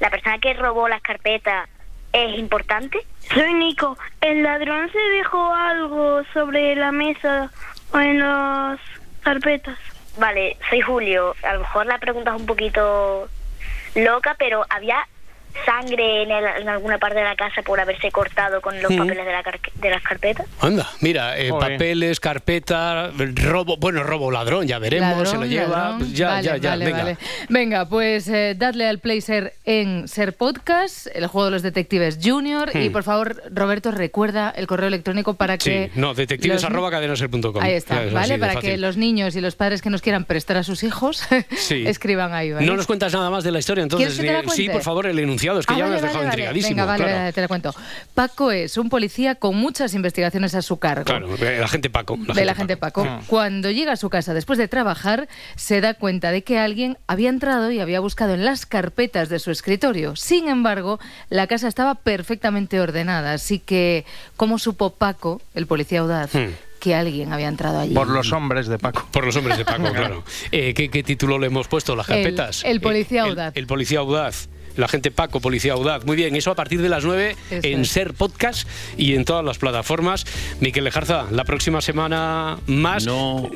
la 0.00 0.08
persona 0.10 0.38
que 0.38 0.54
robó 0.54 0.88
las 0.88 1.02
carpetas 1.02 1.68
es 2.12 2.38
importante. 2.38 2.98
Soy 3.32 3.52
Nico. 3.54 3.96
El 4.20 4.42
ladrón 4.42 4.90
se 4.90 4.98
dejó 4.98 5.54
algo 5.54 6.22
sobre 6.32 6.74
la 6.76 6.92
mesa 6.92 7.50
o 7.92 7.98
en 7.98 8.18
las 8.18 8.80
carpetas. 9.22 9.78
Vale, 10.18 10.56
soy 10.68 10.80
Julio. 10.80 11.34
A 11.42 11.54
lo 11.54 11.60
mejor 11.60 11.86
la 11.86 11.98
pregunta 11.98 12.34
es 12.34 12.40
un 12.40 12.46
poquito 12.46 13.28
loca, 13.94 14.34
pero 14.38 14.64
había 14.68 15.06
sangre 15.64 16.22
en, 16.22 16.30
el- 16.30 16.62
en 16.62 16.68
alguna 16.68 16.98
parte 16.98 17.18
de 17.18 17.24
la 17.24 17.36
casa 17.36 17.62
por 17.62 17.80
haberse 17.80 18.10
cortado 18.10 18.60
con 18.60 18.80
los 18.82 18.90
Mm. 18.90 18.98
papeles 18.98 19.26
de, 19.26 19.32
la 19.32 19.42
car- 19.42 19.60
de 19.74 19.90
las 19.90 20.02
carpetas. 20.02 20.46
Anda, 20.60 20.88
mira, 21.00 21.38
eh, 21.38 21.50
papeles, 21.50 22.20
carpeta, 22.20 23.10
robo, 23.36 23.76
bueno, 23.76 24.02
robo 24.02 24.30
ladrón, 24.30 24.66
ya 24.66 24.78
veremos, 24.78 25.28
se 25.28 25.34
lo 25.36 25.42
Ladrón, 25.42 25.48
lleva. 25.50 25.68
ladrón. 25.78 25.98
Pues 25.98 26.12
ya, 26.12 26.28
Vale, 26.28 26.42
ya, 26.42 26.56
ya, 26.56 26.70
vale, 26.70 26.84
venga. 26.84 26.98
vale. 26.98 27.18
Venga, 27.48 27.88
pues 27.88 28.28
eh, 28.28 28.54
dadle 28.56 28.86
al 28.88 28.98
play 28.98 29.20
ser 29.20 29.54
en 29.64 30.08
Ser 30.08 30.34
Podcast, 30.36 31.06
el 31.14 31.26
juego 31.26 31.46
de 31.46 31.50
los 31.52 31.62
detectives 31.62 32.18
junior. 32.22 32.70
Y 32.74 32.88
Hmm. 32.88 32.92
por 32.92 33.02
favor, 33.02 33.42
Roberto, 33.52 33.90
recuerda 33.90 34.50
el 34.56 34.66
correo 34.66 34.88
electrónico 34.88 35.34
para 35.34 35.58
que. 35.58 35.90
Sí, 35.94 36.00
no, 36.00 36.14
detectives 36.14 36.62
los- 36.62 36.64
arroba 36.64 36.90
cadenaser.com. 36.90 37.62
Ahí 37.62 37.72
está, 37.74 38.02
es 38.04 38.12
¿vale? 38.12 38.38
Para 38.38 38.56
que 38.56 38.76
los 38.76 38.96
niños 38.96 39.36
y 39.36 39.40
los 39.40 39.56
padres 39.56 39.82
que 39.82 39.90
nos 39.90 40.02
quieran 40.02 40.24
prestar 40.24 40.56
a 40.56 40.62
sus 40.62 40.82
hijos 40.82 41.22
Sí. 41.56 41.84
escriban 41.86 42.32
ahí, 42.34 42.52
¿vale? 42.52 42.66
No 42.66 42.76
nos 42.76 42.86
cuentas 42.86 43.12
nada 43.12 43.30
más 43.30 43.44
de 43.44 43.52
la 43.52 43.58
historia, 43.58 43.82
entonces. 43.82 44.08
¿Quieres 44.08 44.20
que 44.20 44.26
te 44.26 44.32
la 44.32 44.42
ni- 44.42 44.56
sí, 44.56 44.68
por 44.68 44.82
favor, 44.82 45.06
el 45.06 45.18
enunciado. 45.18 45.39
Denunciado, 45.40 45.60
es 45.60 45.66
que 45.66 45.74
Ah, 45.74 45.78
ya 45.78 45.84
me 45.84 45.90
vale, 45.90 45.96
has 45.96 46.02
dejado 46.02 46.18
vale, 46.20 46.28
intrigadísimo. 46.28 46.70
Venga, 46.74 46.84
vale, 46.86 47.04
claro. 47.04 47.32
te 47.32 47.42
lo 47.42 47.48
cuento. 47.48 47.74
Paco 48.14 48.50
es 48.50 48.76
un 48.76 48.88
policía 48.88 49.34
con 49.36 49.56
muchas 49.56 49.94
investigaciones 49.94 50.54
a 50.54 50.62
su 50.62 50.78
cargo. 50.78 51.04
Claro, 51.04 51.34
el 51.36 51.62
agente 51.62 51.90
Paco. 51.90 52.18
el 52.28 52.34
de 52.34 52.44
la 52.44 52.54
gente 52.54 52.76
Paco. 52.76 53.04
Ah. 53.08 53.20
Cuando 53.26 53.70
llega 53.70 53.92
a 53.92 53.96
su 53.96 54.10
casa 54.10 54.34
después 54.34 54.58
de 54.58 54.68
trabajar, 54.68 55.28
se 55.56 55.80
da 55.80 55.94
cuenta 55.94 56.30
de 56.30 56.42
que 56.42 56.58
alguien 56.58 56.98
había 57.06 57.28
entrado 57.28 57.70
y 57.70 57.80
había 57.80 58.00
buscado 58.00 58.34
en 58.34 58.44
las 58.44 58.66
carpetas 58.66 59.28
de 59.28 59.38
su 59.38 59.50
escritorio. 59.50 60.16
Sin 60.16 60.48
embargo, 60.48 60.98
la 61.28 61.46
casa 61.46 61.68
estaba 61.68 61.94
perfectamente 61.94 62.80
ordenada, 62.80 63.32
así 63.32 63.58
que 63.58 64.04
¿cómo 64.36 64.58
supo 64.58 64.90
Paco, 64.90 65.40
el 65.54 65.66
policía 65.66 66.00
audaz, 66.00 66.30
Hmm. 66.34 66.50
que 66.80 66.94
alguien 66.94 67.32
había 67.32 67.48
entrado 67.48 67.78
allí? 67.80 67.94
Por 67.94 68.08
los 68.08 68.32
hombres 68.32 68.66
de 68.66 68.78
Paco. 68.78 69.06
Por 69.10 69.24
los 69.24 69.36
hombres 69.36 69.58
de 69.58 69.64
Paco, 69.64 69.82
claro. 69.94 70.24
Eh, 70.52 70.74
¿qué, 70.74 70.88
qué 70.88 71.02
título 71.02 71.38
le 71.38 71.46
hemos 71.48 71.68
puesto? 71.68 71.94
¿Las 71.96 72.06
carpetas? 72.06 72.62
el 72.64 72.80
policía 72.80 73.22
Eh, 73.26 73.28
audaz. 73.30 73.52
El, 73.56 73.66
policía 73.66 73.98
audaz. 74.00 74.48
La 74.76 74.88
gente 74.88 75.10
Paco, 75.10 75.40
Policía 75.40 75.72
Audaz. 75.74 76.04
Muy 76.04 76.16
bien, 76.16 76.34
eso 76.36 76.50
a 76.50 76.54
partir 76.54 76.80
de 76.80 76.88
las 76.88 77.04
9 77.04 77.36
Eso 77.50 77.66
en 77.66 77.80
es. 77.82 77.88
Ser 77.90 78.14
Podcast 78.14 78.66
y 78.96 79.14
en 79.14 79.24
todas 79.24 79.44
las 79.44 79.58
plataformas. 79.58 80.24
Miquel 80.60 80.84
Lejarza, 80.84 81.26
la 81.30 81.44
próxima 81.44 81.80
semana 81.80 82.58
más. 82.66 83.04
No, 83.04 83.48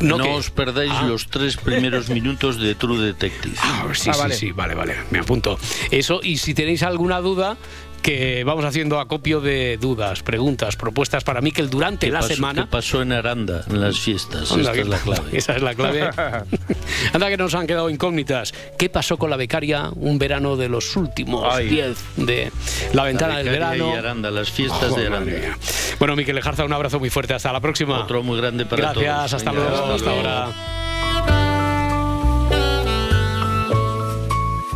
¿No 0.00 0.16
no 0.16 0.24
qué? 0.24 0.30
os 0.30 0.50
perdáis 0.50 0.92
Ah. 0.94 1.06
los 1.06 1.26
tres 1.28 1.56
primeros 1.56 2.08
minutos 2.10 2.58
de 2.60 2.74
True 2.74 2.98
Detective. 3.04 3.54
Ah, 3.60 3.84
sí, 3.94 4.08
Ah, 4.10 4.14
sí, 4.14 4.20
vale. 4.20 4.34
sí, 4.34 4.52
vale, 4.52 4.74
vale, 4.74 4.94
me 5.10 5.18
apunto. 5.18 5.58
Eso, 5.90 6.20
y 6.22 6.38
si 6.38 6.54
tenéis 6.54 6.82
alguna 6.82 7.18
duda, 7.20 7.56
que 8.02 8.42
vamos 8.44 8.64
haciendo 8.64 9.00
acopio 9.00 9.40
de 9.40 9.76
dudas, 9.78 10.22
preguntas, 10.22 10.76
propuestas 10.76 11.24
para 11.24 11.40
Miquel 11.40 11.68
durante 11.70 12.06
¿Qué 12.06 12.12
la 12.12 12.20
pasó- 12.20 12.34
semana. 12.34 12.62
qué 12.64 12.68
pasó 12.70 13.02
en 13.02 13.12
Aranda, 13.12 13.64
en 13.68 13.80
las 13.80 13.98
fiestas? 13.98 14.50
Anda, 14.52 14.62
Esta 14.62 14.72
que- 14.72 14.80
es 14.80 14.88
la 14.88 14.98
clave. 14.98 15.28
Esa 15.36 15.56
es 15.56 15.62
la 15.62 15.74
clave. 15.74 16.10
Anda 17.12 17.28
que 17.28 17.36
nos 17.36 17.54
han 17.54 17.66
quedado 17.66 17.90
incógnitas. 17.90 18.52
¿Qué 18.78 18.88
pasó 18.88 19.16
con 19.18 19.30
la 19.30 19.36
becaria 19.36 19.90
un 19.94 20.18
verano 20.18 20.56
de 20.56 20.68
los 20.68 20.96
últimos 20.96 21.46
Ay. 21.54 21.68
10 21.68 21.98
de 22.16 22.50
la 22.92 23.04
ventana 23.04 23.34
La 23.34 23.38
del 23.40 23.48
verano? 23.50 23.92
y 23.94 23.96
Aranda, 23.96 24.30
las 24.30 24.50
fiestas 24.50 24.94
de 24.96 25.06
Aranda. 25.06 25.30
mía. 25.30 25.58
Bueno, 25.98 26.16
Miquel 26.16 26.34
Lejarza, 26.36 26.64
un 26.64 26.72
abrazo 26.72 26.98
muy 26.98 27.10
fuerte. 27.10 27.34
Hasta 27.34 27.52
la 27.52 27.60
próxima. 27.60 27.98
Otro 28.00 28.22
muy 28.22 28.38
grande 28.38 28.64
para 28.66 28.92
Gracias, 28.92 29.16
todos. 29.16 29.34
hasta 29.34 29.50
Venga, 29.52 29.68
luego, 29.68 29.84
hasta 29.84 29.94
hasta 29.94 30.10
luego. 30.10 30.28
ahora. 30.28 30.52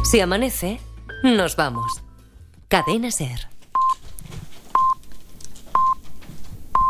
Si 0.05 0.21
amanece, 0.21 0.81
nos 1.23 1.57
vamos. 1.57 2.03
Cadena 2.73 3.11
Ser. 3.11 3.52